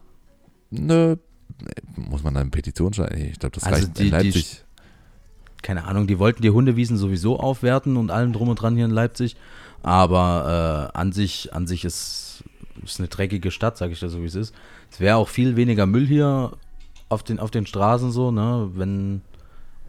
eine, 0.75 1.19
muss 1.95 2.23
man 2.23 2.33
da 2.33 2.39
eine 2.39 2.49
Petition 2.49 2.93
schreiben? 2.93 3.17
Ich 3.21 3.39
glaube, 3.39 3.53
das 3.55 3.63
Also 3.65 3.75
reicht 3.85 3.97
die- 3.97 4.01
in 4.01 4.05
die 4.07 4.11
Leipzig. 4.11 4.63
Keine 5.61 5.83
Ahnung, 5.83 6.07
die 6.07 6.17
wollten 6.17 6.41
die 6.41 6.49
Hundewiesen 6.49 6.97
sowieso 6.97 7.39
aufwerten 7.39 7.95
und 7.97 8.09
allem 8.09 8.33
drum 8.33 8.49
und 8.49 8.55
dran 8.55 8.75
hier 8.75 8.85
in 8.85 8.91
Leipzig. 8.91 9.35
Aber 9.83 10.89
äh, 10.95 10.97
an 10.97 11.11
sich, 11.11 11.53
an 11.53 11.67
sich 11.67 11.85
ist, 11.85 12.43
ist 12.84 12.99
eine 12.99 13.07
dreckige 13.07 13.51
Stadt, 13.51 13.77
sage 13.77 13.93
ich 13.93 13.99
dir 13.99 14.09
so, 14.09 14.21
wie 14.21 14.27
es 14.27 14.36
ist. 14.36 14.53
Es 14.89 14.99
wäre 14.99 15.17
auch 15.17 15.29
viel 15.29 15.55
weniger 15.55 15.86
Müll 15.86 16.07
hier 16.07 16.51
auf 17.09 17.23
den, 17.23 17.39
auf 17.39 17.51
den 17.51 17.65
Straßen 17.65 18.11
so, 18.11 18.32
ne, 18.32 18.69
wenn 18.73 19.21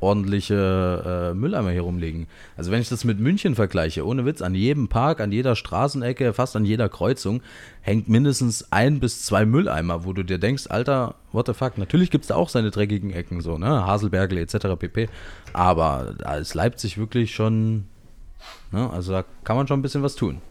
ordentliche 0.02 1.30
äh, 1.32 1.34
Mülleimer 1.34 1.70
hier 1.70 1.82
rumliegen. 1.82 2.26
Also 2.56 2.70
wenn 2.72 2.80
ich 2.80 2.88
das 2.88 3.04
mit 3.04 3.20
München 3.20 3.54
vergleiche, 3.54 4.04
ohne 4.04 4.26
Witz, 4.26 4.42
an 4.42 4.54
jedem 4.54 4.88
Park, 4.88 5.20
an 5.20 5.30
jeder 5.30 5.54
Straßenecke, 5.54 6.32
fast 6.32 6.56
an 6.56 6.64
jeder 6.64 6.88
Kreuzung 6.88 7.40
hängt 7.80 8.08
mindestens 8.08 8.72
ein 8.72 8.98
bis 8.98 9.24
zwei 9.24 9.46
Mülleimer, 9.46 10.04
wo 10.04 10.12
du 10.12 10.24
dir 10.24 10.38
denkst, 10.38 10.66
Alter, 10.68 11.14
what 11.30 11.46
the 11.46 11.54
fuck, 11.54 11.78
natürlich 11.78 12.10
gibt 12.10 12.24
es 12.24 12.28
da 12.28 12.34
auch 12.34 12.48
seine 12.48 12.70
dreckigen 12.70 13.12
Ecken, 13.12 13.40
so, 13.40 13.56
ne, 13.58 13.86
Haselbergel 13.86 14.38
etc. 14.38 14.76
pp. 14.78 15.08
Aber 15.52 16.14
da 16.18 16.34
ist 16.34 16.54
Leipzig 16.54 16.98
wirklich 16.98 17.32
schon, 17.32 17.84
ne, 18.72 18.90
also 18.90 19.12
da 19.12 19.24
kann 19.44 19.56
man 19.56 19.68
schon 19.68 19.78
ein 19.78 19.82
bisschen 19.82 20.02
was 20.02 20.16
tun. 20.16 20.42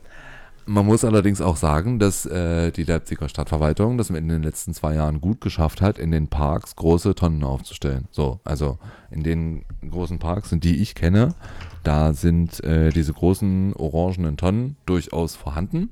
Man 0.65 0.85
muss 0.85 1.03
allerdings 1.03 1.41
auch 1.41 1.57
sagen, 1.57 1.97
dass 1.97 2.25
äh, 2.25 2.71
die 2.71 2.83
Leipziger 2.83 3.27
Stadtverwaltung 3.27 3.97
das 3.97 4.09
in 4.11 4.27
den 4.27 4.43
letzten 4.43 4.73
zwei 4.73 4.93
Jahren 4.93 5.19
gut 5.19 5.41
geschafft 5.41 5.81
hat, 5.81 5.97
in 5.97 6.11
den 6.11 6.27
Parks 6.27 6.75
große 6.75 7.15
Tonnen 7.15 7.43
aufzustellen. 7.43 8.07
So, 8.11 8.39
also 8.43 8.77
in 9.09 9.23
den 9.23 9.65
großen 9.89 10.19
Parks, 10.19 10.51
die 10.51 10.81
ich 10.81 10.93
kenne, 10.93 11.33
da 11.83 12.13
sind 12.13 12.63
äh, 12.63 12.91
diese 12.91 13.11
großen 13.11 13.73
orangenen 13.73 14.37
Tonnen 14.37 14.75
durchaus 14.85 15.35
vorhanden, 15.35 15.89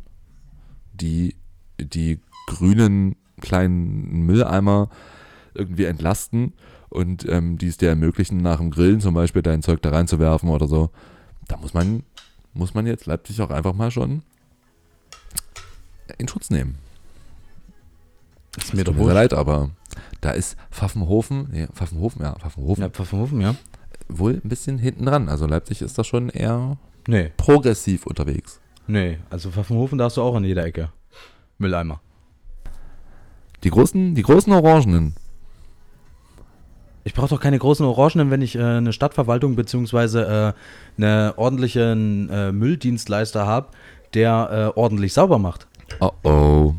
die 0.93 1.36
die 1.80 2.20
grünen 2.45 3.15
kleinen 3.41 4.26
Mülleimer 4.26 4.89
irgendwie 5.55 5.86
entlasten 5.86 6.53
und 6.89 7.28
ähm, 7.28 7.57
die 7.57 7.67
es 7.67 7.78
dir 7.78 7.89
ermöglichen, 7.89 8.38
nach 8.38 8.57
dem 8.59 8.70
Grillen 8.70 9.01
zum 9.01 9.15
Beispiel 9.15 9.41
dein 9.41 9.63
Zeug 9.63 9.82
da 9.82 9.89
reinzuwerfen 9.89 10.49
oder 10.49 10.67
so. 10.67 10.91
Da 11.47 11.57
muss 11.57 11.74
man, 11.74 12.03
muss 12.53 12.76
man 12.76 12.86
jetzt 12.86 13.07
Leipzig 13.07 13.41
auch 13.41 13.49
einfach 13.49 13.74
mal 13.74 13.89
schon 13.89 14.22
in 16.18 16.28
Schutz 16.28 16.49
nehmen. 16.49 16.78
Ist 18.57 18.74
mir 18.74 18.84
Tut 18.84 18.89
doch 18.89 18.93
mir 18.93 18.97
sehr 18.97 19.05
wurscht. 19.16 19.32
leid, 19.32 19.34
aber 19.34 19.70
da 20.22 20.32
ist 20.32 20.57
Pfaffenhofen, 20.72 21.47
nee, 21.51 21.68
Pfaffenhofen, 21.74 22.22
ja, 22.24 22.34
Pfaffenhofen, 22.36 22.84
Ja, 22.84 22.89
Pfaffenhofen, 22.89 23.41
ja. 23.41 23.55
wohl 24.07 24.41
ein 24.43 24.49
bisschen 24.49 24.78
hinten 24.80 25.05
dran. 25.05 25.30
Also 25.30 25.45
Leipzig 25.45 25.82
ist 25.82 25.97
da 25.97 26.03
schon 26.03 26.30
eher 26.30 26.78
Nee, 27.07 27.32
progressiv 27.38 28.05
unterwegs. 28.05 28.60
nee. 28.88 29.18
Also 29.30 29.51
Pfaffenhofen, 29.51 29.97
da 29.97 30.05
hast 30.05 30.18
du 30.18 30.22
auch 30.22 30.36
an 30.36 30.43
jeder 30.43 30.66
Ecke. 30.66 30.89
Mülleimer. 31.57 32.01
Die 33.64 33.70
großen, 33.70 34.16
die 34.16 34.22
großen 34.22 34.51
Orangenen, 34.53 35.16
Ich 37.03 37.14
brauche 37.14 37.30
doch 37.30 37.39
keine 37.41 37.57
großen 37.60 37.86
Orangenen, 37.86 38.30
wenn 38.32 38.41
ich 38.41 38.55
äh, 38.55 38.62
eine 38.64 38.93
Stadtverwaltung 38.93 39.55
beziehungsweise 39.55 40.53
äh, 40.97 41.01
einen 41.01 41.32
ordentlichen 41.38 42.30
äh, 42.30 42.51
Mülldienstleister 42.51 43.45
habe, 43.47 43.70
der 44.14 44.74
äh, 44.76 44.80
ordentlich 44.80 45.14
sauber 45.14 45.39
macht. 45.39 45.68
Oh 46.00 46.12
oh. 46.24 46.74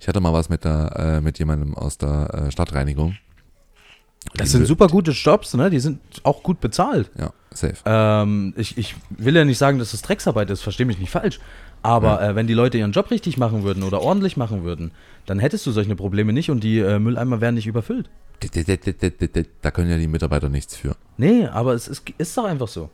Ich 0.00 0.08
hatte 0.08 0.20
mal 0.20 0.34
was 0.34 0.50
mit, 0.50 0.64
der, 0.64 0.94
äh, 0.98 1.20
mit 1.22 1.38
jemandem 1.38 1.74
aus 1.74 1.96
der 1.96 2.28
äh, 2.34 2.50
Stadtreinigung. 2.50 3.16
Das 4.34 4.52
sind 4.52 4.66
super 4.66 4.88
gute 4.88 5.12
Jobs, 5.12 5.54
ne? 5.54 5.70
Die 5.70 5.80
sind 5.80 6.00
auch 6.24 6.42
gut 6.42 6.60
bezahlt. 6.60 7.10
Ja, 7.18 7.32
safe. 7.52 7.76
Ähm, 7.84 8.52
ich, 8.56 8.76
ich 8.76 8.96
will 9.10 9.36
ja 9.36 9.44
nicht 9.44 9.58
sagen, 9.58 9.78
dass 9.78 9.92
das 9.92 10.02
Drecksarbeit 10.02 10.50
ist, 10.50 10.62
verstehe 10.62 10.86
mich 10.86 10.98
nicht 10.98 11.10
falsch. 11.10 11.40
Aber 11.82 12.22
äh, 12.22 12.34
wenn 12.34 12.46
die 12.46 12.54
Leute 12.54 12.78
ihren 12.78 12.92
Job 12.92 13.10
richtig 13.10 13.36
machen 13.36 13.62
würden 13.62 13.82
oder 13.82 14.00
ordentlich 14.00 14.36
machen 14.36 14.64
würden, 14.64 14.90
dann 15.26 15.38
hättest 15.38 15.66
du 15.66 15.70
solche 15.70 15.94
Probleme 15.96 16.32
nicht 16.32 16.50
und 16.50 16.64
die 16.64 16.78
äh, 16.78 16.98
Mülleimer 16.98 17.40
wären 17.40 17.54
nicht 17.54 17.66
überfüllt. 17.66 18.08
Da 19.62 19.70
können 19.70 19.90
ja 19.90 19.98
die 19.98 20.06
Mitarbeiter 20.08 20.48
nichts 20.48 20.76
für. 20.76 20.96
Nee, 21.16 21.46
aber 21.46 21.74
es 21.74 21.88
ist, 21.88 22.02
ist 22.18 22.36
doch 22.36 22.44
einfach 22.44 22.68
so. 22.68 22.90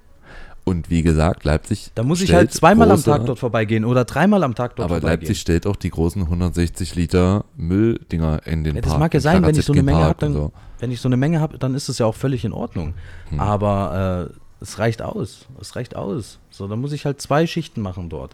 Und 0.70 0.88
wie 0.88 1.02
gesagt, 1.02 1.42
Leipzig. 1.44 1.90
Da 1.96 2.04
muss 2.04 2.20
ich 2.20 2.32
halt 2.32 2.52
zweimal 2.52 2.88
am 2.90 2.96
große- 2.98 3.04
Tag 3.04 3.26
dort 3.26 3.40
vorbeigehen 3.40 3.84
oder 3.84 4.04
dreimal 4.04 4.44
am 4.44 4.54
Tag 4.54 4.76
dort 4.76 4.84
Aber 4.90 5.00
vorbeigehen. 5.00 5.22
Leipzig 5.22 5.40
stellt 5.40 5.66
auch 5.66 5.74
die 5.74 5.90
großen 5.90 6.22
160 6.22 6.94
Liter 6.94 7.44
Mülldinger 7.56 8.46
in 8.46 8.62
den 8.62 8.76
Ja, 8.76 8.80
das 8.82 8.90
Park. 8.92 9.00
mag 9.00 9.14
ja 9.14 9.20
sein, 9.20 9.42
wenn 9.44 9.56
ich 9.56 9.64
so 9.64 9.72
eine 9.72 9.82
Menge 9.82 9.98
Park 9.98 10.08
habe, 10.10 10.20
dann, 10.20 10.32
so. 10.32 10.52
wenn 10.78 10.92
ich 10.92 11.00
so 11.00 11.08
eine 11.08 11.16
Menge 11.16 11.40
habe, 11.40 11.58
dann 11.58 11.74
ist 11.74 11.88
es 11.88 11.98
ja 11.98 12.06
auch 12.06 12.14
völlig 12.14 12.44
in 12.44 12.52
Ordnung. 12.52 12.94
Hm. 13.30 13.40
Aber 13.40 14.30
äh, 14.30 14.62
es 14.62 14.78
reicht 14.78 15.02
aus. 15.02 15.46
Es 15.60 15.74
reicht 15.74 15.96
aus. 15.96 16.38
So, 16.50 16.68
dann 16.68 16.80
muss 16.80 16.92
ich 16.92 17.04
halt 17.04 17.20
zwei 17.20 17.48
Schichten 17.48 17.80
machen 17.80 18.08
dort. 18.08 18.30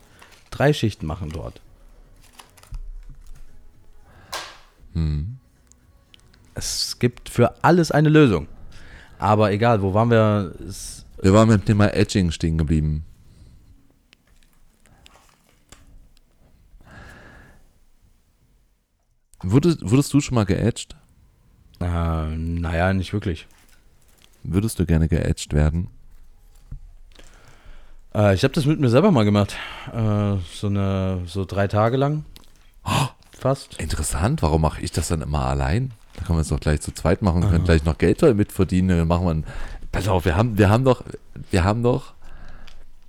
Drei 0.51 0.75
Schichten 0.75 1.07
machen 1.07 1.31
dort. 1.33 1.63
Hm. 4.93 5.39
Es 6.55 6.99
gibt 6.99 7.31
für 7.31 7.65
alles 7.65 7.91
eine 7.91 8.11
Lösung. 8.11 8.47
Aber 9.19 9.53
egal, 9.53 9.81
wo 9.81 9.95
waren 9.95 10.11
wir? 10.11 10.53
Es, 10.69 11.06
Wir 11.23 11.33
waren 11.33 11.49
mit 11.49 11.63
dem 11.63 11.65
Thema 11.65 11.93
Edging 11.95 12.31
stehen 12.31 12.59
geblieben. 12.59 13.05
Wurdest, 19.43 19.79
wurdest 19.89 20.13
du 20.13 20.21
schon 20.21 20.35
mal 20.35 20.45
geedged? 20.45 20.97
äh, 21.81 21.85
naja, 22.37 22.93
nicht 22.95 23.13
wirklich. 23.13 23.47
Würdest 24.43 24.79
du 24.79 24.87
gerne 24.87 25.09
geedged 25.09 25.53
werden? 25.53 25.89
Äh, 28.15 28.35
ich 28.35 28.45
habe 28.45 28.55
das 28.55 28.65
mit 28.65 28.81
mir 28.81 28.89
selber 28.89 29.11
mal 29.11 29.25
gemacht. 29.25 29.57
Äh, 29.93 30.37
so 30.55 30.69
eine, 30.69 31.21
so 31.27 31.45
drei 31.45 31.69
Tage 31.69 31.97
lang. 31.97 32.25
Fast. 33.39 33.79
Interessant, 33.79 34.41
warum 34.43 34.63
mache 34.63 34.81
ich 34.81 34.91
das 34.93 35.09
dann 35.09 35.21
immer 35.21 35.45
allein? 35.45 35.93
Da 36.15 36.25
können 36.25 36.39
wir 36.39 36.43
es 36.43 36.49
doch 36.49 36.59
gleich 36.61 36.81
zu 36.81 36.93
zweit 36.93 37.21
machen, 37.21 37.43
können 37.43 37.61
Ah. 37.63 37.65
gleich 37.67 37.85
noch 37.85 37.99
Geld 37.99 38.23
damit 38.23 38.51
verdienen. 38.51 38.89
Dann 38.97 39.07
machen 39.07 39.27
wir 39.27 39.31
ein, 39.35 39.45
Pass 39.97 40.09
auf, 40.09 40.25
wir 40.25 40.37
haben, 40.37 40.59
wir 40.59 40.69
haben 40.71 40.85
doch, 40.85 41.03
wir 41.51 41.65
haben 41.65 41.83
doch, 41.83 42.15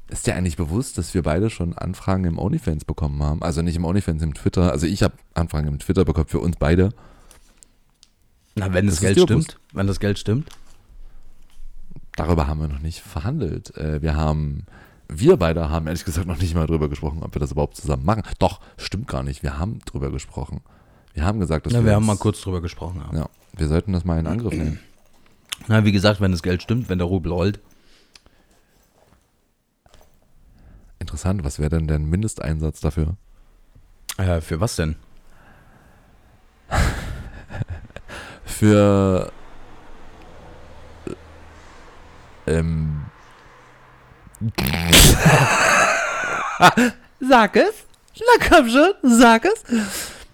ist 0.10 0.26
dir 0.26 0.36
eigentlich 0.36 0.56
bewusst, 0.58 0.98
dass 0.98 1.14
wir 1.14 1.22
beide 1.24 1.50
schon 1.50 1.78
Anfragen 1.78 2.24
im 2.26 2.40
OnlyFans 2.40 2.86
bekommen 2.86 3.22
haben? 3.22 3.42
Also 3.44 3.62
nicht 3.62 3.76
im 3.76 3.84
OnlyFans, 3.86 4.24
im 4.24 4.34
Twitter. 4.34 4.72
Also 4.72 4.88
ich 4.88 5.04
habe 5.04 5.16
Anfragen 5.34 5.68
im 5.68 5.80
Twitter 5.80 6.06
bekommen 6.06 6.28
für 6.28 6.40
uns 6.40 6.56
beide. 6.58 6.90
Na, 8.56 8.74
wenn 8.74 8.86
das, 8.86 8.96
Das 8.96 9.02
Geld 9.02 9.20
stimmt. 9.20 9.60
Wenn 9.74 9.88
das 9.88 10.00
Geld 10.00 10.18
stimmt. 10.18 10.50
Darüber 12.16 12.48
haben 12.48 12.60
wir 12.62 12.68
noch 12.68 12.80
nicht 12.80 13.02
verhandelt. 13.02 13.76
Äh, 13.78 14.02
Wir 14.02 14.16
haben, 14.16 14.66
wir 15.10 15.38
beide 15.38 15.70
haben 15.70 15.86
ehrlich 15.88 16.06
gesagt 16.06 16.26
noch 16.26 16.40
nicht 16.40 16.56
mal 16.56 16.66
drüber 16.68 16.90
gesprochen, 16.90 17.22
ob 17.22 17.36
wir 17.36 17.40
das 17.40 17.52
überhaupt 17.52 17.76
zusammen 17.78 18.06
machen. 18.06 18.24
Doch, 18.40 18.60
stimmt 18.78 19.08
gar 19.08 19.24
nicht. 19.24 19.44
Wir 19.44 19.60
haben 19.60 19.80
drüber 19.86 20.10
gesprochen. 20.10 20.62
Wir 21.14 21.26
haben 21.26 21.40
gesagt, 21.40 21.66
dass 21.66 21.74
Ja, 21.74 21.84
wir 21.84 21.92
haben 21.94 22.08
uns- 22.08 22.18
mal 22.18 22.22
kurz 22.22 22.42
drüber 22.42 22.62
gesprochen. 22.62 23.04
Ja. 23.12 23.20
Ja, 23.20 23.30
wir 23.56 23.68
sollten 23.68 23.92
das 23.94 24.06
mal 24.06 24.20
in 24.20 24.26
Angriff 24.28 24.54
nehmen. 24.54 24.80
Na, 25.68 25.84
wie 25.84 25.92
gesagt, 25.92 26.22
wenn 26.22 26.32
das 26.32 26.44
Geld 26.44 26.62
stimmt, 26.62 26.88
wenn 26.90 27.00
der 27.00 27.08
Rubel 27.08 27.32
rollt. 27.32 27.60
Interessant, 31.00 31.44
was 31.44 31.60
wäre 31.60 31.70
denn 31.70 31.88
der 31.88 32.00
Mindesteinsatz 32.00 32.80
dafür? 32.80 33.16
Äh, 34.18 34.42
für 34.42 34.60
was 34.60 34.76
denn? 34.76 34.96
Für 38.46 39.32
ähm, 42.48 43.06
Sag 47.20 47.56
es. 47.56 47.86
Na 48.20 48.48
komm 48.50 48.70
schon, 48.70 48.94
sag 49.04 49.46
es. 49.46 49.64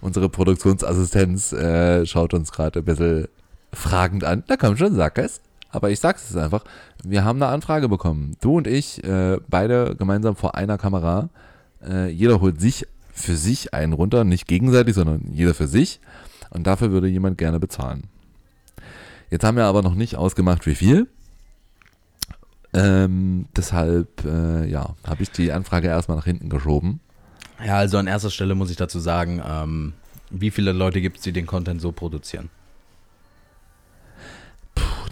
unsere 0.00 0.28
Produktionsassistenz 0.30 1.52
äh, 1.52 2.06
schaut 2.06 2.32
uns 2.34 2.50
gerade 2.50 2.78
ein 2.80 2.84
bisschen 2.84 3.28
fragend 3.74 4.24
an. 4.24 4.44
Da 4.46 4.56
komm 4.56 4.76
schon, 4.76 4.94
sag 4.94 5.18
es. 5.18 5.40
Aber 5.70 5.90
ich 5.90 5.98
sag's 5.98 6.30
es 6.30 6.36
einfach. 6.36 6.64
Wir 7.02 7.24
haben 7.24 7.42
eine 7.42 7.50
Anfrage 7.50 7.88
bekommen. 7.88 8.36
Du 8.40 8.56
und 8.56 8.66
ich, 8.66 9.02
äh, 9.02 9.38
beide 9.48 9.96
gemeinsam 9.96 10.36
vor 10.36 10.54
einer 10.54 10.78
Kamera. 10.78 11.30
Äh, 11.84 12.10
jeder 12.10 12.40
holt 12.40 12.60
sich 12.60 12.86
für 13.12 13.36
sich 13.36 13.74
einen 13.74 13.92
runter, 13.92 14.24
nicht 14.24 14.46
gegenseitig, 14.46 14.94
sondern 14.94 15.22
jeder 15.32 15.54
für 15.54 15.66
sich. 15.66 16.00
Und 16.50 16.66
dafür 16.66 16.92
würde 16.92 17.08
jemand 17.08 17.38
gerne 17.38 17.58
bezahlen. 17.58 18.04
Jetzt 19.30 19.44
haben 19.44 19.56
wir 19.56 19.64
aber 19.64 19.82
noch 19.82 19.94
nicht 19.94 20.16
ausgemacht, 20.16 20.66
wie 20.66 20.76
viel. 20.76 21.08
Ähm, 22.72 23.46
deshalb, 23.56 24.24
äh, 24.24 24.66
ja, 24.68 24.94
habe 25.04 25.22
ich 25.22 25.30
die 25.30 25.52
Anfrage 25.52 25.88
erstmal 25.88 26.16
nach 26.16 26.24
hinten 26.24 26.48
geschoben. 26.48 27.00
Ja, 27.64 27.78
also 27.78 27.98
an 27.98 28.06
erster 28.06 28.30
Stelle 28.30 28.54
muss 28.54 28.70
ich 28.70 28.76
dazu 28.76 28.98
sagen, 28.98 29.42
ähm, 29.44 29.92
wie 30.30 30.50
viele 30.50 30.72
Leute 30.72 31.00
gibt 31.00 31.18
es, 31.18 31.22
die 31.22 31.32
den 31.32 31.46
Content 31.46 31.80
so 31.80 31.92
produzieren? 31.92 32.50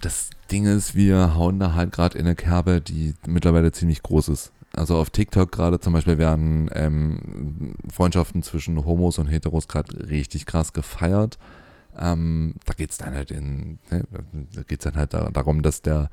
Das 0.03 0.31
Ding 0.51 0.65
ist, 0.65 0.95
wir 0.95 1.35
hauen 1.35 1.59
da 1.59 1.73
halt 1.75 1.93
gerade 1.93 2.17
in 2.17 2.25
eine 2.25 2.35
Kerbe, 2.35 2.81
die 2.81 3.13
mittlerweile 3.25 3.71
ziemlich 3.71 4.03
groß 4.03 4.27
ist. 4.27 4.51
Also 4.73 4.97
auf 4.97 5.11
TikTok 5.11 5.49
gerade 5.51 5.79
zum 5.79 5.93
Beispiel 5.93 6.17
werden 6.17 6.69
ähm, 6.73 7.75
Freundschaften 7.89 8.43
zwischen 8.43 8.83
Homos 8.83 9.17
und 9.17 9.27
Heteros 9.27 9.69
gerade 9.69 10.09
richtig 10.09 10.45
krass 10.45 10.73
gefeiert. 10.73 11.37
Ähm, 11.97 12.55
da 12.65 12.73
geht's 12.73 12.97
dann 12.97 13.13
halt 13.13 13.31
in, 13.31 13.79
ne, 13.89 14.03
da 14.53 14.63
geht's 14.63 14.83
dann 14.83 14.95
halt 14.95 15.13
da, 15.13 15.29
darum, 15.31 15.61
dass 15.61 15.81
der 15.81 16.09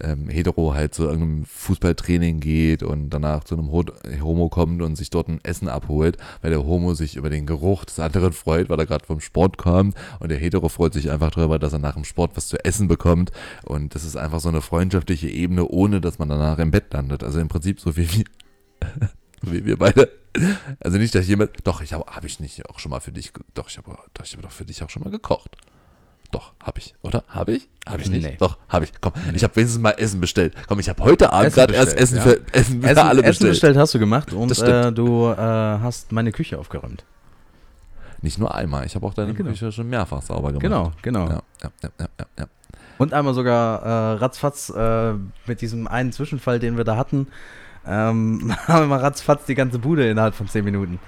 ähm, 0.00 0.28
Hetero 0.28 0.74
halt 0.74 0.94
zu 0.94 1.04
irgendeinem 1.04 1.44
Fußballtraining 1.44 2.40
geht 2.40 2.82
und 2.82 3.10
danach 3.10 3.44
zu 3.44 3.54
einem 3.54 3.70
Ho 3.70 3.84
Homo 4.20 4.48
kommt 4.48 4.82
und 4.82 4.96
sich 4.96 5.10
dort 5.10 5.28
ein 5.28 5.40
Essen 5.42 5.68
abholt, 5.68 6.16
weil 6.42 6.50
der 6.50 6.64
Homo 6.64 6.94
sich 6.94 7.16
über 7.16 7.30
den 7.30 7.46
Geruch 7.46 7.84
des 7.84 7.98
anderen 8.00 8.32
freut, 8.32 8.68
weil 8.68 8.78
er 8.78 8.86
gerade 8.86 9.04
vom 9.04 9.20
Sport 9.20 9.58
kommt 9.58 9.96
und 10.20 10.30
der 10.30 10.38
Hetero 10.38 10.68
freut 10.68 10.94
sich 10.94 11.10
einfach 11.10 11.30
darüber, 11.30 11.58
dass 11.58 11.72
er 11.72 11.78
nach 11.78 11.94
dem 11.94 12.04
Sport 12.04 12.32
was 12.36 12.48
zu 12.48 12.62
essen 12.64 12.88
bekommt 12.88 13.30
und 13.64 13.94
das 13.94 14.04
ist 14.04 14.16
einfach 14.16 14.40
so 14.40 14.48
eine 14.48 14.62
freundschaftliche 14.62 15.28
Ebene, 15.28 15.66
ohne 15.68 16.00
dass 16.00 16.18
man 16.18 16.28
danach 16.28 16.58
im 16.58 16.70
Bett 16.70 16.92
landet. 16.92 17.22
Also 17.22 17.40
im 17.40 17.48
Prinzip 17.48 17.80
so 17.80 17.96
wie, 17.96 18.10
wie, 18.12 18.24
wie 19.42 19.64
wir 19.64 19.78
beide. 19.78 20.10
Also 20.80 20.98
nicht, 20.98 21.14
dass 21.14 21.28
jemand, 21.28 21.50
doch, 21.62 21.80
ich 21.80 21.92
habe, 21.92 22.04
habe 22.10 22.26
ich 22.26 22.40
nicht 22.40 22.68
auch 22.68 22.80
schon 22.80 22.90
mal 22.90 23.00
für 23.00 23.12
dich, 23.12 23.32
doch, 23.54 23.68
ich 23.68 23.78
habe, 23.78 23.96
doch, 24.14 24.24
ich 24.24 24.32
habe 24.32 24.42
doch 24.42 24.50
für 24.50 24.64
dich 24.64 24.82
auch 24.82 24.90
schon 24.90 25.04
mal 25.04 25.10
gekocht. 25.10 25.56
Doch, 26.32 26.52
habe 26.60 26.80
ich, 26.80 26.96
oder? 27.02 27.22
Habe 27.28 27.52
ich? 27.52 27.68
Habe 27.86 28.00
ich 28.00 28.08
nicht? 28.08 28.26
Nee. 28.26 28.36
Doch, 28.38 28.56
habe 28.68 28.84
ich. 28.86 28.92
Komm, 29.00 29.12
ich 29.34 29.44
habe 29.44 29.54
wenigstens 29.56 29.82
mal 29.82 29.90
Essen 29.90 30.20
bestellt. 30.20 30.54
Komm, 30.68 30.80
ich 30.80 30.88
habe 30.88 31.02
heute 31.04 31.32
Abend 31.32 31.52
gerade 31.54 31.74
erst 31.74 31.96
Essen 31.96 32.16
bestellt, 32.16 32.42
für 32.46 32.54
Essen 32.58 32.82
für 32.82 32.88
Essen, 32.88 32.98
alle 32.98 33.20
Essen 33.20 33.28
bestellt. 33.28 33.50
bestellt 33.52 33.76
hast 33.76 33.94
du 33.94 33.98
gemacht 33.98 34.32
und 34.32 34.58
äh, 34.58 34.90
du 34.92 35.28
äh, 35.28 35.36
hast 35.36 36.10
meine 36.12 36.32
Küche 36.32 36.58
aufgeräumt. 36.58 37.04
Nicht 38.22 38.38
nur 38.38 38.54
einmal, 38.54 38.86
ich 38.86 38.94
habe 38.94 39.06
auch 39.06 39.12
deine 39.12 39.32
Ja, 39.32 39.36
genau. 39.36 39.50
Küche 39.50 39.70
schon 39.70 39.88
mehrfach 39.90 40.22
sauber 40.22 40.48
gemacht. 40.48 40.62
Genau, 40.62 40.92
genau. 41.02 41.28
Ja, 41.28 41.42
ja, 41.62 41.70
ja, 41.82 41.90
ja, 42.00 42.06
ja, 42.20 42.26
ja. 42.38 42.46
Und 42.96 43.12
einmal 43.12 43.34
sogar 43.34 43.82
äh, 43.82 44.12
ratzfatz 44.18 44.70
äh, 44.70 45.12
mit 45.46 45.60
diesem 45.60 45.86
einen 45.86 46.10
Zwischenfall, 46.12 46.58
den 46.58 46.78
wir 46.78 46.84
da 46.84 46.96
hatten, 46.96 47.26
ähm, 47.86 48.54
haben 48.66 48.84
wir 48.84 48.86
mal 48.86 49.00
ratzfatz 49.00 49.44
die 49.44 49.54
ganze 49.54 49.78
Bude 49.78 50.08
innerhalb 50.08 50.34
von 50.34 50.48
10 50.48 50.64
Minuten. 50.64 50.98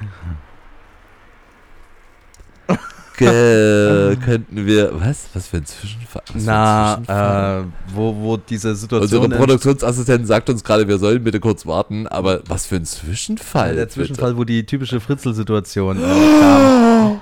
Ge 3.17 4.17
könnten 4.25 4.67
wir. 4.67 4.91
Was? 5.01 5.29
Was 5.35 5.49
für 5.49 5.59
ein 5.59 5.67
Zwischenfall? 5.67 6.23
Was 6.33 6.45
für 6.45 6.51
ein 6.53 6.97
Zwischenfall? 6.97 7.03
Na, 7.07 7.61
äh, 7.61 7.65
wo, 7.95 8.15
wo 8.17 8.37
diese 8.37 8.75
Situation 8.75 9.03
Unsere 9.21 9.25
ent- 9.25 9.37
Produktionsassistentin 9.37 10.27
sagt 10.27 10.51
uns 10.51 10.63
gerade, 10.65 10.87
wir 10.89 10.99
sollen 10.99 11.25
bitte 11.25 11.41
kurz 11.41 11.67
warten, 11.67 12.07
aber 12.07 12.41
was 12.47 12.67
für 12.67 12.77
ein 12.77 12.85
Zwischenfall? 12.85 13.75
der 13.75 13.85
bitte? 13.87 13.95
Zwischenfall, 13.95 14.37
wo 14.37 14.45
die 14.45 14.65
typische 14.67 15.01
Fritzel-Situation 15.01 15.99
äh, 15.99 16.01
kam. 16.41 17.21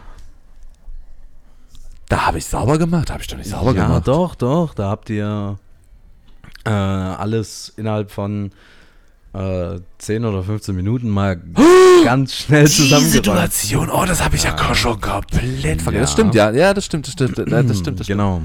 Da 2.08 2.26
habe 2.26 2.38
ich 2.38 2.44
sauber 2.46 2.76
gemacht, 2.78 3.10
habe 3.10 3.22
ich 3.22 3.28
doch 3.28 3.36
nicht 3.38 3.48
sauber 3.50 3.74
ja, 3.74 3.86
gemacht. 3.86 4.06
doch, 4.08 4.34
doch. 4.34 4.74
Da 4.74 4.88
habt 4.90 5.08
ihr 5.10 5.58
äh, 6.64 6.70
alles 6.70 7.72
innerhalb 7.76 8.10
von 8.10 8.50
äh, 9.34 9.80
10 9.98 10.24
oder 10.24 10.42
15 10.42 10.74
Minuten 10.74 11.08
mal 11.08 11.36
ganz 12.04 12.34
schnell 12.34 12.66
Die 12.66 12.70
zusammengeräumt. 12.70 13.12
Situation, 13.52 13.90
oh, 13.90 14.04
das 14.06 14.22
habe 14.24 14.36
ich 14.36 14.44
ja, 14.44 14.74
schon 14.74 15.00
komplett 15.00 15.82
vergessen. 15.82 15.94
Ja. 15.94 16.00
Das 16.00 16.12
stimmt, 16.12 16.34
ja, 16.34 16.50
ja, 16.50 16.74
das 16.74 16.84
stimmt, 16.84 17.06
das 17.06 17.12
stimmt, 17.14 17.38
ja, 17.38 17.44
das 17.44 17.78
stimmt, 17.78 18.00
das 18.00 18.06
stimmt. 18.06 18.06
Genau. 18.06 18.42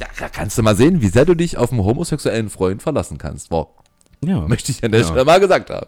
Ja, 0.00 0.06
da 0.18 0.28
kannst 0.28 0.58
du 0.58 0.62
mal 0.62 0.74
sehen, 0.74 1.00
wie 1.00 1.08
sehr 1.08 1.24
du 1.24 1.34
dich 1.34 1.56
auf 1.56 1.70
einen 1.70 1.84
homosexuellen 1.84 2.50
Freund 2.50 2.82
verlassen 2.82 3.18
kannst. 3.18 3.50
Wow. 3.50 3.68
Ja. 4.24 4.40
Möchte 4.48 4.72
ich 4.72 4.82
an 4.84 4.90
der 4.92 5.02
Ja. 5.02 5.06
Stelle 5.06 5.24
mal 5.24 5.38
gesagt 5.40 5.70
haben. 5.70 5.86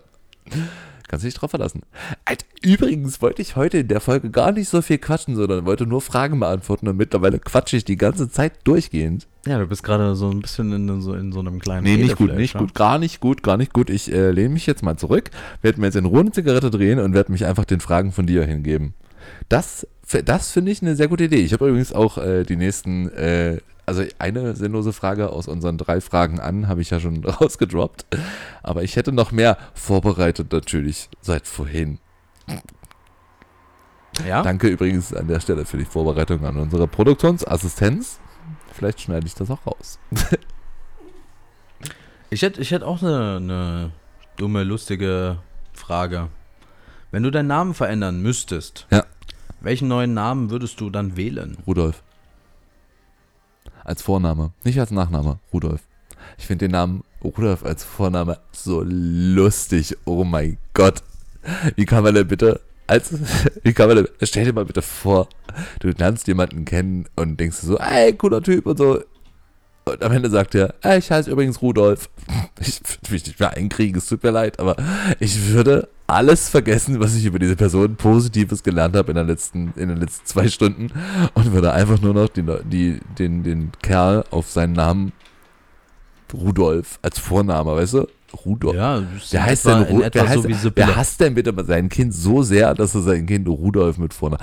Kannst 1.15 1.23
du 1.23 1.29
dich 1.29 1.35
drauf 1.35 1.51
verlassen. 1.51 1.83
Alter, 2.25 2.45
übrigens 2.61 3.23
wollte 3.23 3.41
ich 3.41 3.55
heute 3.55 3.79
in 3.79 3.87
der 3.87 4.01
Folge 4.01 4.31
gar 4.31 4.51
nicht 4.51 4.69
so 4.69 4.83
viel 4.83 4.99
quatschen, 4.99 5.37
sondern 5.37 5.65
wollte 5.65 5.87
nur 5.87 6.01
Fragen 6.01 6.41
beantworten 6.41 6.89
und 6.89 6.97
mittlerweile 6.97 7.39
quatsche 7.39 7.77
ich 7.77 7.85
die 7.85 7.97
ganze 7.97 8.29
Zeit 8.29 8.55
durchgehend. 8.65 9.29
Ja, 9.47 9.61
du 9.61 9.67
bist 9.69 9.85
gerade 9.85 10.17
so 10.17 10.29
ein 10.29 10.41
bisschen 10.41 10.73
in 10.73 11.01
so, 11.01 11.15
in 11.15 11.31
so 11.31 11.39
einem 11.39 11.61
kleinen 11.61 11.85
Nee, 11.85 11.99
nicht 11.99 12.17
gut, 12.17 12.35
nicht 12.35 12.55
ja? 12.55 12.61
gut, 12.61 12.75
gar 12.75 12.99
nicht 12.99 13.21
gut, 13.21 13.45
gar 13.45 13.57
nicht 13.57 13.73
gut. 13.73 13.91
Ich 13.91 14.11
äh, 14.11 14.33
lehne 14.33 14.49
mich 14.49 14.67
jetzt 14.67 14.83
mal 14.83 14.97
zurück, 14.97 15.31
werde 15.63 15.79
mir 15.79 15.87
jetzt 15.87 15.95
in 15.95 16.05
Ruhe 16.05 16.19
eine 16.19 16.33
Zigarette 16.33 16.69
drehen 16.69 16.99
und 16.99 17.15
werde 17.15 17.31
mich 17.31 17.47
einfach 17.47 17.65
den 17.65 17.79
Fragen 17.79 18.11
von 18.11 18.27
dir 18.27 18.43
hingeben. 18.45 18.95
Das, 19.49 19.87
das 20.25 20.51
finde 20.51 20.73
ich 20.73 20.83
eine 20.83 20.97
sehr 20.97 21.07
gute 21.07 21.23
Idee. 21.23 21.43
Ich 21.43 21.53
habe 21.53 21.69
übrigens 21.69 21.93
auch 21.93 22.19
äh, 22.19 22.43
die 22.43 22.57
nächsten, 22.57 23.09
äh, 23.11 23.59
also 23.87 24.03
eine 24.19 24.57
sinnlose 24.57 24.93
Frage 24.93 25.31
aus 25.31 25.49
unseren 25.49 25.79
drei 25.79 26.01
Fragen 26.01 26.41
an, 26.41 26.69
habe 26.69 26.81
ich 26.83 26.91
ja 26.91 27.01
schon 27.01 27.25
rausgedroppt. 27.25 28.07
Aber 28.63 28.83
ich 28.83 28.97
hätte 28.97 29.13
noch 29.13 29.33
mehr 29.33 29.59
vorbereitet 29.75 30.53
natürlich 30.53 31.09
seit 31.21 31.47
vorhin. 31.47 31.99
Ja? 34.27 34.43
Danke 34.43 34.69
übrigens 34.69 35.13
an 35.13 35.29
der 35.29 35.41
Stelle 35.41 35.65
für 35.65 35.77
die 35.79 35.85
Vorbereitung 35.85 36.45
an 36.45 36.57
unsere 36.57 36.87
Produktionsassistenz. 36.87 38.21
Vielleicht 38.73 39.01
schneide 39.01 39.27
ich 39.27 39.35
das 39.35 39.51
auch 39.51 39.67
raus. 39.67 39.99
Ich 42.31 42.43
hätte 42.43 42.61
ich 42.61 42.73
hätt 42.73 42.83
auch 42.83 43.01
eine, 43.01 43.37
eine 43.37 43.91
dumme, 44.37 44.65
lustige 44.65 45.39
Frage. 45.73 46.31
Wenn 47.13 47.23
du 47.23 47.31
deinen 47.31 47.47
Namen 47.47 47.75
verändern 47.75 48.21
müsstest, 48.23 48.89
Ja. 48.91 49.05
welchen 49.61 49.87
neuen 49.87 50.15
Namen 50.15 50.51
würdest 50.51 50.81
du 50.81 50.91
dann 50.91 51.17
wählen? 51.17 51.57
Rudolf. 51.65 52.03
Als 53.85 54.03
Vorname, 54.03 54.53
nicht 54.65 54.81
als 54.81 54.91
Nachname. 54.91 55.39
Rudolf. 55.53 55.83
Ich 56.39 56.47
finde 56.47 56.67
den 56.67 56.73
Namen 56.73 57.05
Rudolf 57.23 57.65
als 57.65 57.85
Vorname 57.85 58.39
so 58.53 58.83
lustig. 58.85 59.97
Oh 60.05 60.25
mein 60.25 60.59
Gott. 60.73 61.03
Wie 61.77 61.85
kann 61.85 62.03
man 62.03 62.15
denn 62.15 62.27
bitte 62.27 62.61
als, 62.87 63.13
wie 63.63 63.73
kann 63.73 63.89
man 63.89 63.97
denn, 63.97 64.09
stell 64.23 64.45
dir 64.45 64.53
mal 64.53 64.65
bitte 64.65 64.83
vor, 64.83 65.29
du 65.81 65.89
lernst 65.91 66.27
jemanden 66.27 66.65
kennen 66.65 67.07
und 67.17 67.39
denkst 67.39 67.59
so, 67.59 67.79
ey, 67.79 68.13
cooler 68.15 68.43
Typ 68.43 68.67
und 68.67 68.77
so. 68.77 69.03
Und 69.87 70.03
am 70.03 70.13
Ende 70.13 70.31
sagt 70.31 70.55
er, 70.55 70.75
ey, 70.83 70.99
ich 70.99 71.11
heiße 71.11 71.31
übrigens 71.31 71.63
Rudolf. 71.63 72.09
Ich 72.61 72.81
würde 72.81 73.13
mich 73.13 73.27
nicht 73.27 73.41
mehr 73.41 73.51
einkriegen, 73.51 73.99
es 73.99 74.07
tut 74.07 74.23
mir 74.23 74.31
leid, 74.31 74.59
aber 74.61 74.77
ich 75.19 75.49
würde 75.49 75.89
alles 76.07 76.49
vergessen, 76.49 77.01
was 77.01 77.15
ich 77.15 77.25
über 77.25 77.39
diese 77.39 77.57
Person 77.57 77.97
Positives 77.97 78.63
gelernt 78.63 78.95
habe 78.97 79.13
in, 79.13 79.15
der 79.15 79.25
letzten, 79.25 79.73
in 79.77 79.89
den 79.89 79.97
letzten 79.97 80.27
zwei 80.27 80.49
Stunden 80.49 80.91
und 81.35 81.53
würde 81.53 81.73
einfach 81.73 82.01
nur 82.01 82.15
noch 82.15 82.29
die, 82.29 82.45
die, 82.65 83.01
den, 83.19 83.43
den 83.43 83.73
Kerl 83.83 84.25
auf 84.31 84.51
seinen 84.51 84.75
Namen 84.75 85.13
Rudolf 86.33 86.99
als 87.03 87.19
Vorname, 87.19 87.77
weißt 87.77 87.95
du? 87.95 88.07
Rudolf. 88.45 88.75
Ja, 88.75 89.03
Wer 89.31 89.41
in 89.41 89.47
heißt 89.47 89.67
denn 89.67 89.83
in 89.83 89.97
Ru 89.97 90.03
etwa 90.03 90.21
wer, 90.21 90.29
heißt, 90.29 90.63
so 90.63 90.71
wer 90.75 90.97
hasst 90.97 91.21
denn 91.21 91.35
bitte 91.35 91.53
mal 91.53 91.65
sein 91.65 91.89
Kind 91.89 92.13
so 92.13 92.43
sehr, 92.43 92.75
dass 92.75 92.95
er 92.95 93.03
sein 93.03 93.27
Kind 93.27 93.49
Rudolf 93.49 93.99
mit 93.99 94.13
vorne. 94.13 94.39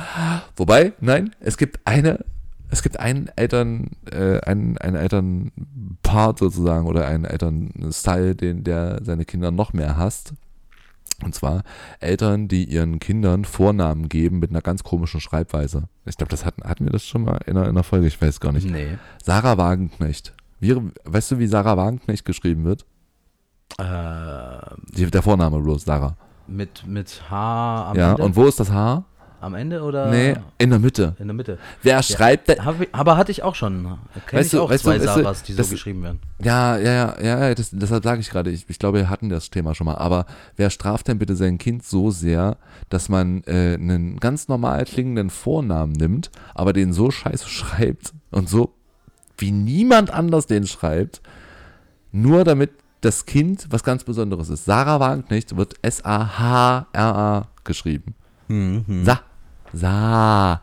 Wobei, 0.55 0.93
nein, 1.01 1.35
es 1.41 1.57
gibt 1.57 1.79
eine, 1.85 2.23
es 2.69 2.81
gibt 2.81 2.99
einen 2.99 3.29
Eltern, 3.35 3.89
äh, 4.09 4.39
einen, 4.41 4.77
einen 4.77 4.95
Elternpart 4.95 6.39
sozusagen 6.39 6.87
oder 6.87 7.05
einen 7.05 7.25
Elternstyle, 7.25 8.35
den 8.35 8.63
der 8.63 9.01
seine 9.03 9.25
Kinder 9.25 9.51
noch 9.51 9.73
mehr 9.73 9.97
hasst. 9.97 10.33
Und 11.23 11.35
zwar 11.35 11.63
Eltern, 11.99 12.47
die 12.47 12.63
ihren 12.65 12.99
Kindern 12.99 13.45
Vornamen 13.45 14.09
geben 14.09 14.39
mit 14.39 14.49
einer 14.49 14.61
ganz 14.61 14.83
komischen 14.83 15.19
Schreibweise. 15.21 15.83
Ich 16.05 16.17
glaube, 16.17 16.29
das 16.31 16.45
hatten, 16.45 16.63
hatten 16.63 16.85
wir 16.85 16.91
das 16.91 17.05
schon 17.05 17.23
mal 17.23 17.39
in 17.45 17.57
einer, 17.57 17.65
in 17.65 17.71
einer 17.71 17.83
Folge, 17.83 18.07
ich 18.07 18.21
weiß 18.21 18.39
gar 18.39 18.51
nicht. 18.51 18.69
Nee. 18.69 18.97
Sarah 19.23 19.57
Wagenknecht. 19.57 20.33
Wie, 20.59 20.75
weißt 21.05 21.31
du, 21.31 21.39
wie 21.39 21.47
Sarah 21.47 21.77
Wagenknecht 21.77 22.25
geschrieben 22.25 22.63
wird? 22.65 22.85
Äh, 23.77 23.85
Die, 24.95 25.09
der 25.09 25.21
Vorname 25.21 25.59
bloß, 25.59 25.85
Sarah. 25.85 26.15
mit, 26.47 26.85
mit 26.85 27.21
H 27.29 27.91
am 27.91 27.97
ja, 27.97 28.11
Ende? 28.11 28.23
und 28.23 28.35
wo 28.35 28.45
ist 28.45 28.59
das 28.59 28.71
Haar? 28.71 29.05
Am 29.41 29.55
Ende 29.55 29.81
oder 29.81 30.09
Nee, 30.11 30.35
in 30.57 30.69
der 30.69 30.79
Mitte. 30.79 31.15
in 31.19 31.27
der 31.27 31.33
Mitte? 31.35 31.57
Wer 31.83 32.01
schreibt 32.03 32.47
denn? 32.47 32.63
Hab 32.63 32.79
ich, 32.79 32.89
aber 32.93 33.17
hatte 33.17 33.31
ich 33.31 33.43
auch 33.43 33.55
schon. 33.55 33.97
Kenn 34.27 34.39
Weißt 34.39 34.45
ich 34.47 34.51
du- 34.59 34.61
auch 34.63 34.69
weißt 34.69 34.85
du- 34.85 34.89
zwei 34.89 34.95
weißt 34.99 35.17
du, 35.17 35.21
Sarahs, 35.23 35.43
die 35.43 35.51
so 35.53 35.57
das- 35.57 35.69
geschrieben 35.71 36.03
werden. 36.03 36.19
Ja, 36.43 36.77
ja, 36.77 36.91
ja, 36.93 37.15
ja, 37.21 37.47
ja, 37.49 37.55
das, 37.55 37.71
deshalb 37.71 38.03
sage 38.03 38.21
ich 38.21 38.29
gerade, 38.29 38.49
ich, 38.51 38.65
ich 38.69 38.79
glaube, 38.79 38.99
wir 38.99 39.09
hatten 39.09 39.29
das 39.29 39.49
Thema 39.49 39.73
schon 39.75 39.85
mal. 39.85 39.95
Aber 39.95 40.25
wer 40.55 40.69
straft 40.69 41.07
denn 41.07 41.17
bitte 41.19 41.35
sein 41.35 41.57
Kind 41.57 41.83
so 41.83 42.11
sehr, 42.11 42.57
dass 42.89 43.09
man 43.09 43.43
äh, 43.45 43.73
einen 43.73 44.19
ganz 44.19 44.47
normal 44.47 44.85
klingenden 44.85 45.29
Vornamen 45.29 45.91
nimmt, 45.93 46.31
aber 46.55 46.71
den 46.73 46.93
so 46.93 47.11
scheiße 47.11 47.49
schreibt 47.49 48.13
und 48.31 48.47
so 48.49 48.73
wie 49.37 49.51
niemand 49.51 50.11
anders 50.11 50.45
den 50.45 50.67
schreibt, 50.67 51.21
nur 52.11 52.43
damit 52.43 52.69
das 53.01 53.25
Kind 53.25 53.65
was 53.71 53.83
ganz 53.83 54.03
Besonderes 54.03 54.49
ist. 54.49 54.65
Sarah 54.65 54.99
Wagenknecht 54.99 55.57
wird 55.57 55.73
S-A-H-R-A 55.81 57.47
geschrieben. 57.63 58.13
Mhm. 58.47 59.05
Sa. 59.05 59.21
Sarah. 59.73 60.61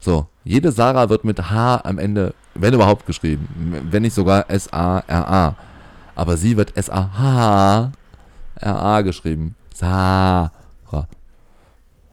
So, 0.00 0.26
jede 0.44 0.70
Sarah 0.72 1.08
wird 1.08 1.24
mit 1.24 1.50
H 1.50 1.80
am 1.84 1.98
Ende, 1.98 2.34
wenn 2.54 2.72
überhaupt, 2.74 3.04
geschrieben. 3.06 3.48
Wenn 3.90 4.02
nicht 4.02 4.14
sogar 4.14 4.48
S-A-R-A. 4.50 5.56
Aber 6.14 6.36
sie 6.36 6.56
wird 6.56 6.76
S-A-H-R-A 6.76 7.90
geschrieben. 9.02 9.54
Sarah. 9.74 10.52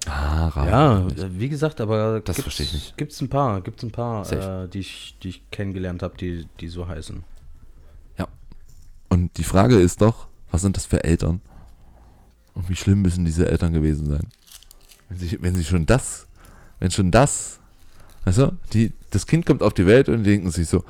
Sarah. 0.06 0.68
Ja, 0.70 1.04
wie 1.32 1.50
gesagt, 1.50 1.82
aber 1.82 2.20
Das 2.22 2.36
gibt's- 2.36 2.42
verstehe 2.44 2.66
ich 2.68 2.74
nicht. 2.74 2.96
Gibt's 2.98 3.20
ein 3.22 3.30
paar, 3.30 3.62
gibt's 3.62 3.82
ein 3.84 3.92
paar, 3.92 4.32
äh, 4.32 4.68
die 4.68 4.80
ich, 4.80 5.18
die 5.24 5.30
ich 5.30 5.50
kennengelernt 5.50 6.04
habe, 6.04 6.16
die, 6.18 6.48
die 6.60 6.68
so 6.68 6.88
heißen. 6.88 7.24
Und 9.08 9.38
die 9.38 9.44
Frage 9.44 9.80
ist 9.80 10.02
doch, 10.02 10.28
was 10.52 10.62
sind 10.62 10.76
das 10.76 10.86
für 10.88 11.04
Eltern? 11.04 11.40
Und 12.54 12.68
wie 12.70 12.76
schlimm 12.76 13.02
müssen 13.04 13.24
diese 13.24 13.48
Eltern 13.50 13.72
gewesen 13.72 14.08
sein? 14.10 14.28
Wenn 15.10 15.18
sie, 15.18 15.38
wenn 15.42 15.56
sie 15.56 15.64
schon 15.64 15.86
das, 15.86 16.28
wenn 16.80 16.92
schon 16.92 17.12
das, 17.12 17.60
du, 18.26 18.52
die, 18.74 18.92
das 19.12 19.28
Kind 19.28 19.46
kommt 19.46 19.62
auf 19.62 19.74
die 19.74 19.86
Welt 19.86 20.10
und 20.10 20.24
die 20.24 20.32
denken 20.32 20.52
sich 20.52 20.68
so, 20.68 20.84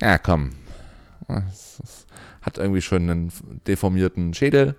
ja 0.00 0.18
komm, 0.18 0.50
es 1.48 2.06
hat 2.42 2.58
irgendwie 2.58 2.80
schon 2.80 3.10
einen 3.10 3.32
deformierten 3.66 4.34
Schädel, 4.34 4.76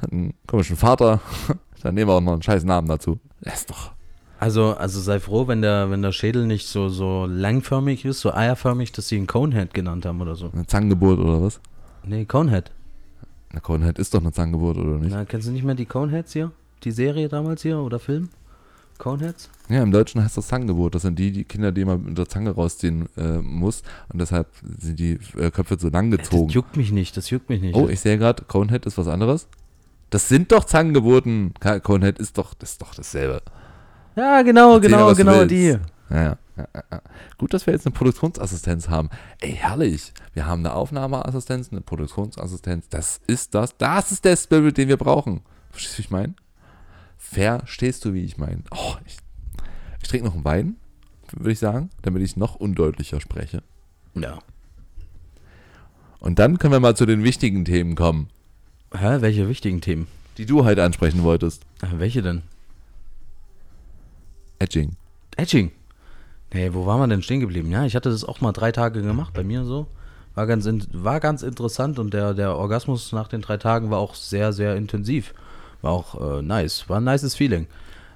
hat 0.00 0.12
einen 0.12 0.34
komischen 0.46 0.76
Vater, 0.76 1.20
dann 1.82 1.94
nehmen 1.94 2.08
wir 2.10 2.14
auch 2.14 2.20
noch 2.20 2.34
einen 2.34 2.42
scheiß 2.42 2.64
Namen 2.64 2.88
dazu. 2.88 3.18
Das 3.40 3.60
ist 3.60 3.70
doch, 3.70 3.92
Also, 4.38 4.74
also 4.74 5.00
sei 5.00 5.20
froh, 5.20 5.46
wenn 5.48 5.62
der, 5.62 5.90
wenn 5.90 6.02
der 6.02 6.12
Schädel 6.12 6.46
nicht 6.46 6.66
so, 6.66 6.88
so 6.88 7.26
langförmig 7.26 8.04
ist, 8.04 8.20
so 8.20 8.32
eierförmig, 8.34 8.92
dass 8.92 9.08
sie 9.08 9.16
ihn 9.16 9.26
Conehead 9.26 9.72
genannt 9.74 10.04
haben 10.06 10.20
oder 10.20 10.34
so. 10.34 10.50
eine 10.52 10.66
Zangengeburt 10.66 11.18
oder 11.20 11.42
was? 11.42 11.60
Nee, 12.04 12.24
Conehead. 12.24 12.72
Eine 13.50 13.60
Conehead 13.60 13.98
ist 13.98 14.14
doch 14.14 14.20
eine 14.20 14.32
Zangengeburt 14.32 14.76
oder 14.78 14.98
nicht? 14.98 15.12
Na, 15.12 15.24
kennst 15.24 15.46
du 15.46 15.52
nicht 15.52 15.64
mehr 15.64 15.74
die 15.74 15.86
Coneheads 15.86 16.32
hier? 16.32 16.50
Die 16.84 16.90
Serie 16.90 17.28
damals 17.28 17.62
hier 17.62 17.78
oder 17.78 17.98
Film? 17.98 18.28
Coneheads? 18.98 19.50
Ja, 19.68 19.82
im 19.82 19.90
Deutschen 19.90 20.22
heißt 20.22 20.36
das 20.36 20.48
Zangengeburt. 20.48 20.94
Das 20.94 21.02
sind 21.02 21.18
die, 21.18 21.32
die 21.32 21.44
Kinder, 21.44 21.72
die 21.72 21.84
man 21.84 22.04
mit 22.04 22.18
der 22.18 22.28
Zange 22.28 22.50
rausziehen 22.50 23.08
äh, 23.16 23.38
muss. 23.38 23.82
Und 24.12 24.20
deshalb 24.20 24.48
sind 24.78 24.98
die 24.98 25.18
äh, 25.36 25.50
Köpfe 25.50 25.76
so 25.78 25.88
lang 25.88 26.10
gezogen. 26.10 26.46
Das 26.46 26.54
juckt 26.54 26.76
mich 26.76 26.92
nicht, 26.92 27.16
das 27.16 27.30
juckt 27.30 27.48
mich 27.48 27.60
nicht. 27.60 27.74
oh, 27.74 27.88
ich 27.88 28.00
sehe 28.00 28.18
gerade, 28.18 28.44
Conehead 28.44 28.86
ist 28.86 28.98
was 28.98 29.08
anderes. 29.08 29.48
Das 30.10 30.28
sind 30.28 30.52
doch 30.52 30.64
Zangengeburten. 30.64 31.54
Conehead 31.82 32.18
ist 32.18 32.38
doch, 32.38 32.54
das 32.54 32.72
ist 32.72 32.82
doch 32.82 32.94
dasselbe. 32.94 33.42
ja, 34.14 34.42
genau, 34.42 34.76
Erzähl, 34.76 34.90
genau, 34.90 35.14
genau 35.14 35.44
die. 35.46 35.78
Ja, 36.10 36.38
ja, 36.56 36.68
ja. 36.74 37.00
Gut, 37.38 37.54
dass 37.54 37.66
wir 37.66 37.72
jetzt 37.72 37.86
eine 37.86 37.94
Produktionsassistenz 37.94 38.88
haben. 38.88 39.08
Ey, 39.40 39.52
herrlich. 39.52 40.12
Wir 40.34 40.46
haben 40.46 40.60
eine 40.60 40.74
Aufnahmeassistenz, 40.74 41.72
eine 41.72 41.80
Produktionsassistenz. 41.80 42.88
Das 42.90 43.20
ist 43.26 43.54
das. 43.54 43.76
Das 43.78 44.12
ist 44.12 44.24
der 44.24 44.36
Spirit, 44.36 44.76
den 44.76 44.88
wir 44.88 44.98
brauchen. 44.98 45.40
Verstehst 45.70 45.94
du, 45.94 45.98
wie 45.98 46.02
ich 46.02 46.10
meine? 46.10 46.34
Verstehst 47.32 48.04
du, 48.04 48.12
wie 48.12 48.24
ich 48.24 48.36
meine? 48.36 48.62
Oh, 48.70 48.94
ich, 49.06 49.16
ich 50.02 50.08
trinke 50.08 50.26
noch 50.26 50.34
einen 50.34 50.44
Wein, 50.44 50.76
würde 51.32 51.52
ich 51.52 51.58
sagen, 51.58 51.88
damit 52.02 52.22
ich 52.22 52.36
noch 52.36 52.56
undeutlicher 52.56 53.20
spreche. 53.20 53.62
Ja. 54.14 54.38
Und 56.20 56.38
dann 56.38 56.58
können 56.58 56.74
wir 56.74 56.80
mal 56.80 56.94
zu 56.94 57.06
den 57.06 57.24
wichtigen 57.24 57.64
Themen 57.64 57.94
kommen, 57.94 58.28
Hä, 58.94 59.20
welche 59.20 59.48
wichtigen 59.48 59.80
Themen? 59.80 60.06
die 60.36 60.44
du 60.44 60.64
heute 60.64 60.84
ansprechen 60.84 61.22
wolltest. 61.22 61.62
Äh, 61.82 61.98
Welche 61.98 62.22
denn? 62.22 62.42
Edging. 64.58 64.96
Edging. 65.36 65.72
Nee, 66.52 66.74
wo 66.74 66.84
waren 66.84 67.00
wir 67.00 67.06
denn 67.08 67.22
stehen 67.22 67.40
geblieben? 67.40 67.70
Ja, 67.70 67.84
ich 67.86 67.96
hatte 67.96 68.10
das 68.10 68.24
auch 68.24 68.40
mal 68.42 68.52
drei 68.52 68.72
Tage 68.72 69.00
gemacht, 69.00 69.32
bei 69.32 69.42
mir 69.42 69.64
so. 69.64 69.86
War 70.34 70.46
ganz, 70.46 70.68
war 70.92 71.20
ganz 71.20 71.42
interessant 71.42 71.98
und 71.98 72.12
der, 72.14 72.34
der 72.34 72.56
Orgasmus 72.56 73.12
nach 73.12 73.28
den 73.28 73.40
drei 73.40 73.56
Tagen 73.56 73.90
war 73.90 73.98
auch 73.98 74.14
sehr, 74.14 74.52
sehr 74.52 74.76
intensiv. 74.76 75.34
War 75.82 75.92
auch 75.92 76.38
äh, 76.38 76.42
nice. 76.42 76.88
War 76.88 76.98
ein 76.98 77.04
nices 77.04 77.34
Feeling. 77.34 77.66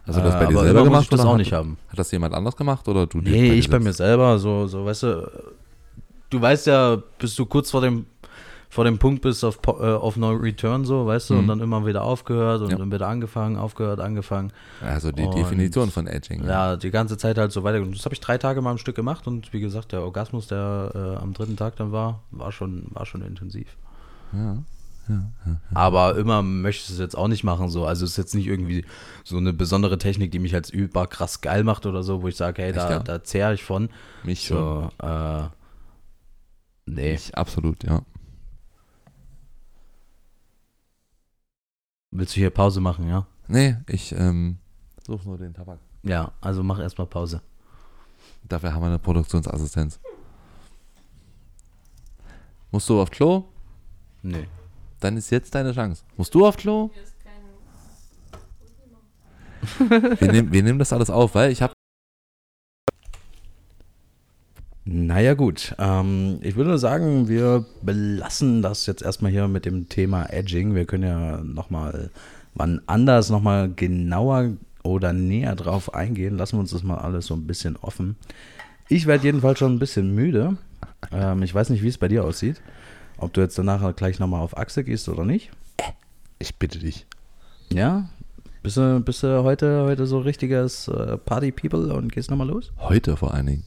Also 0.07 0.21
das 0.21 0.35
bei 0.35 0.47
dir 0.47 0.59
selber 0.61 0.85
gemacht? 0.85 1.03
ich 1.03 1.09
das 1.09 1.21
auch 1.21 1.33
hat- 1.33 1.39
nicht 1.39 1.53
haben. 1.53 1.79
Hat 1.89 1.99
das 1.99 2.11
jemand 2.13 2.33
anders 2.33 2.57
gemacht 2.57 2.87
oder 2.89 3.07
du? 3.07 3.19
Nee, 3.19 3.51
dir 3.51 3.55
ich 3.55 3.69
bei 3.69 3.81
mir 3.81 3.93
selber, 3.93 4.39
so, 4.39 4.67
so, 4.69 4.85
weißt 4.87 5.03
du, 5.03 5.31
du 6.31 6.41
weißt 6.41 6.69
ja, 6.69 6.97
bis 7.19 7.35
du 7.35 7.45
kurz 7.45 7.73
vor 7.73 7.81
dem, 7.81 8.07
vor 8.69 8.85
dem 8.85 8.99
Punkt 8.99 9.23
bist 9.23 9.45
auf, 9.45 9.59
äh, 9.67 9.71
auf 9.71 10.17
No 10.17 10.31
Return, 10.31 10.85
so, 10.85 11.07
weißt 11.07 11.31
du, 11.31 11.35
und 11.35 11.45
Mhm. 11.45 11.49
dann 11.49 11.61
immer 11.61 11.85
wieder 11.87 12.03
aufgehört 12.05 12.61
und 12.63 12.71
Ja. 12.71 12.77
dann 12.79 12.93
wieder 12.93 13.09
angefangen, 13.09 13.57
aufgehört, 13.57 13.99
angefangen. 13.99 14.53
Also 14.81 15.11
die 15.11 15.25
Und- 15.25 15.35
Definition 15.35 15.91
von 15.91 16.07
Edging. 16.07 16.45
Ja, 16.45 16.77
die 16.77 16.91
ganze 16.93 17.17
Zeit 17.17 17.37
halt 17.37 17.51
so 17.51 17.65
weiter. 17.65 17.81
Und 17.83 17.97
das 17.97 18.05
habe 18.05 18.15
ich 18.15 18.21
drei 18.21 18.39
Tage 18.39 18.61
mal 18.63 18.71
am 18.71 18.79
Stück 18.79 18.95
gemacht 18.95 19.27
und 19.27 19.53
wie 19.53 19.61
gesagt, 19.61 19.91
der 19.91 20.03
Orgasmus, 20.03 20.47
der 20.47 20.93
äh, 21.19 21.21
am 21.23 21.33
dritten 21.33 21.57
Tag 21.57 21.75
dann 21.77 21.91
war, 21.91 22.21
war 22.31 22.53
schon, 22.53 22.85
war 22.91 23.07
schon 23.07 23.23
intensiv. 23.23 23.77
Ja. 24.33 24.59
Aber 25.75 26.17
immer 26.17 26.43
möchte 26.43 26.85
ich 26.85 26.91
es 26.91 26.99
jetzt 26.99 27.17
auch 27.17 27.29
nicht 27.29 27.45
machen, 27.45 27.69
so. 27.69 27.87
Also 27.87 28.05
es 28.05 28.13
ist 28.13 28.17
jetzt 28.17 28.35
nicht 28.35 28.47
irgendwie 28.47 28.85
so 29.25 29.37
eine 29.37 29.53
besondere 29.53 29.99
Technik, 29.99 30.33
die 30.33 30.39
mich 30.39 30.55
als 30.55 30.71
über 30.71 31.07
krass 31.07 31.41
geil 31.41 31.65
macht 31.65 31.87
oder 31.87 32.03
so, 32.03 32.23
wo 32.23 32.29
ich 32.29 32.37
sage, 32.37 32.63
hey, 32.63 32.73
da, 32.73 32.83
Echt, 32.83 32.91
ja? 32.91 32.99
da 33.01 33.25
zehre 33.25 33.55
ich 33.55 33.65
von. 33.65 33.89
Mich 34.25 34.47
schon. 34.47 34.91
So, 35.01 35.07
äh, 35.07 35.49
nee. 36.87 37.15
Ich 37.15 37.37
absolut, 37.37 37.85
ja. 37.85 38.03
Willst 42.11 42.35
du 42.35 42.41
hier 42.41 42.51
Pause 42.51 42.81
machen, 42.81 43.09
ja? 43.09 43.27
Nee, 43.49 43.77
ich 43.89 44.13
ähm, 44.13 44.59
suche 45.05 45.29
nur 45.29 45.39
den 45.39 45.55
Tabak. 45.55 45.79
Ja, 46.03 46.33
also 46.41 46.63
mach 46.63 46.79
erstmal 46.79 47.07
Pause. 47.07 47.43
Dafür 48.45 48.73
haben 48.73 48.83
wir 48.83 48.89
eine 48.89 48.99
Produktionsassistenz. 48.99 50.01
Musst 52.71 52.89
du 52.89 53.01
auf 53.01 53.11
Klo? 53.11 53.45
Nee. 54.23 54.47
Dann 55.07 55.17
ist 55.17 55.31
jetzt 55.31 55.55
deine 55.55 55.73
Chance. 55.73 56.03
Musst 56.17 56.35
du 56.35 56.45
auf 56.45 56.57
Klo? 56.57 56.91
Wir 59.79 60.33
nehmen, 60.33 60.51
wir 60.51 60.65
nehmen 60.65 60.81
das 60.81 60.93
alles 60.93 61.11
auf, 61.11 61.37
weil 61.37 61.53
ich 61.53 61.63
habe 61.63 61.73
Naja 64.85 65.35
gut, 65.35 65.77
ähm, 65.79 66.41
ich 66.43 66.57
würde 66.57 66.77
sagen, 66.79 67.29
wir 67.29 67.65
belassen 67.83 68.63
das 68.63 68.87
jetzt 68.87 69.03
erstmal 69.03 69.31
hier 69.31 69.47
mit 69.47 69.65
dem 69.65 69.89
Thema 69.89 70.25
Edging. 70.27 70.75
Wir 70.75 70.87
können 70.87 71.05
ja 71.05 71.41
nochmal 71.41 72.11
wann 72.55 72.81
anders 72.87 73.31
nochmal 73.31 73.71
genauer 73.73 74.55
oder 74.83 75.13
näher 75.13 75.55
drauf 75.55 75.95
eingehen. 75.95 76.37
Lassen 76.37 76.57
wir 76.57 76.61
uns 76.63 76.73
das 76.73 76.83
mal 76.83 76.99
alles 76.99 77.27
so 77.27 77.35
ein 77.35 77.47
bisschen 77.47 77.77
offen. 77.77 78.17
Ich 78.89 79.07
werde 79.07 79.23
jedenfalls 79.23 79.61
schon 79.61 79.77
ein 79.77 79.79
bisschen 79.79 80.17
müde. 80.17 80.57
Ähm, 81.13 81.45
ich 81.45 81.55
weiß 81.55 81.71
nicht, 81.71 81.85
wie 81.85 81.89
es 81.89 81.99
bei 81.99 82.09
dir 82.09 82.25
aussieht. 82.25 82.61
Ob 83.19 83.33
du 83.33 83.41
jetzt 83.41 83.59
danach 83.59 83.95
gleich 83.97 84.19
nochmal 84.19 84.41
auf 84.43 84.57
Achse 84.57 84.85
gehst 84.85 85.09
oder 85.09 85.25
nicht. 85.25 85.51
Ich 86.39 86.57
bitte 86.57 86.79
dich. 86.79 87.07
Ja? 87.73 88.09
Bist 88.63 88.77
du, 88.77 89.01
bist 89.01 89.23
du 89.23 89.43
heute, 89.45 89.85
heute 89.85 90.07
so 90.07 90.19
richtiges 90.19 90.89
äh, 90.89 91.17
Party-People 91.17 91.95
und 91.95 92.13
gehst 92.13 92.31
nochmal 92.31 92.49
los? 92.49 92.73
Heute 92.79 93.17
vor 93.17 93.33
allen 93.33 93.47
Dingen. 93.47 93.65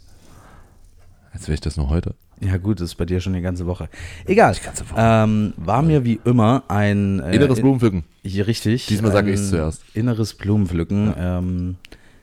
Als 1.32 1.44
wäre 1.48 1.54
ich 1.54 1.62
das 1.62 1.78
nur 1.78 1.90
heute. 1.90 2.16
Ja 2.42 2.58
gut, 2.58 2.80
das 2.80 2.92
ist 2.92 2.96
bei 2.96 3.06
dir 3.06 3.20
schon 3.20 3.34
die 3.34 3.42
ganze 3.42 3.66
Woche. 3.66 3.90
Egal. 4.26 4.54
Die 4.54 4.64
ganze 4.64 4.90
Woche. 4.90 4.96
Ähm, 4.98 5.54
war 5.58 5.82
mir 5.82 6.06
wie 6.06 6.20
immer 6.24 6.64
ein 6.68 7.20
äh, 7.20 7.36
Inneres 7.36 7.60
Blumenpflücken. 7.60 8.04
Hier 8.24 8.48
richtig. 8.48 8.88
Diesmal 8.88 9.12
sage 9.12 9.28
ein 9.30 9.34
ich's 9.34 9.50
zuerst. 9.50 9.84
Inneres 9.94 10.34
Blumenpflücken. 10.34 11.14
Ähm, 11.18 11.76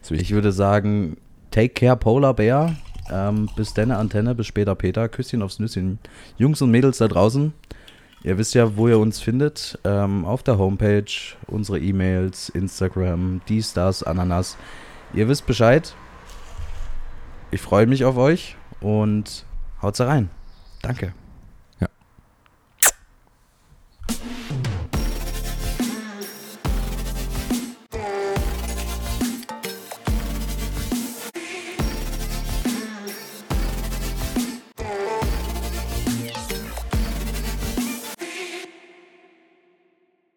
Ist 0.03 0.11
wichtig. 0.11 0.29
ich 0.29 0.35
würde 0.35 0.53
sagen, 0.53 1.17
take 1.51 1.71
care 1.71 1.97
Polar 1.97 2.35
Bear. 2.35 2.77
Ähm, 3.11 3.49
bis 3.57 3.75
deine 3.75 3.97
Antenne, 3.97 4.35
bis 4.35 4.47
später 4.47 4.75
Peter. 4.75 5.09
Küsschen 5.09 5.43
aufs 5.43 5.59
Nüsschen. 5.59 5.99
Jungs 6.39 6.63
und 6.63 6.71
Mädels 6.71 6.99
da 6.99 7.09
draußen. 7.09 7.53
Ihr 8.23 8.39
wisst 8.39 8.55
ja, 8.55 8.77
wo 8.77 8.89
ihr 8.89 8.99
uns 8.99 9.21
findet. 9.21 9.79
Ähm, 9.85 10.25
auf 10.25 10.43
der 10.43 10.59
Homepage, 10.59 11.05
unsere 11.47 11.79
E-Mails, 11.79 12.49
Instagram, 12.49 13.41
dies, 13.49 13.73
das, 13.73 14.03
Ananas. 14.03 14.57
Ihr 15.15 15.29
wisst 15.29 15.47
Bescheid. 15.47 15.95
Ich 17.51 17.61
freue 17.61 17.87
mich 17.87 18.05
auf 18.05 18.17
euch 18.17 18.57
und 18.81 19.45
haut's 19.81 20.01
rein. 20.01 20.31
Danke. 20.83 21.13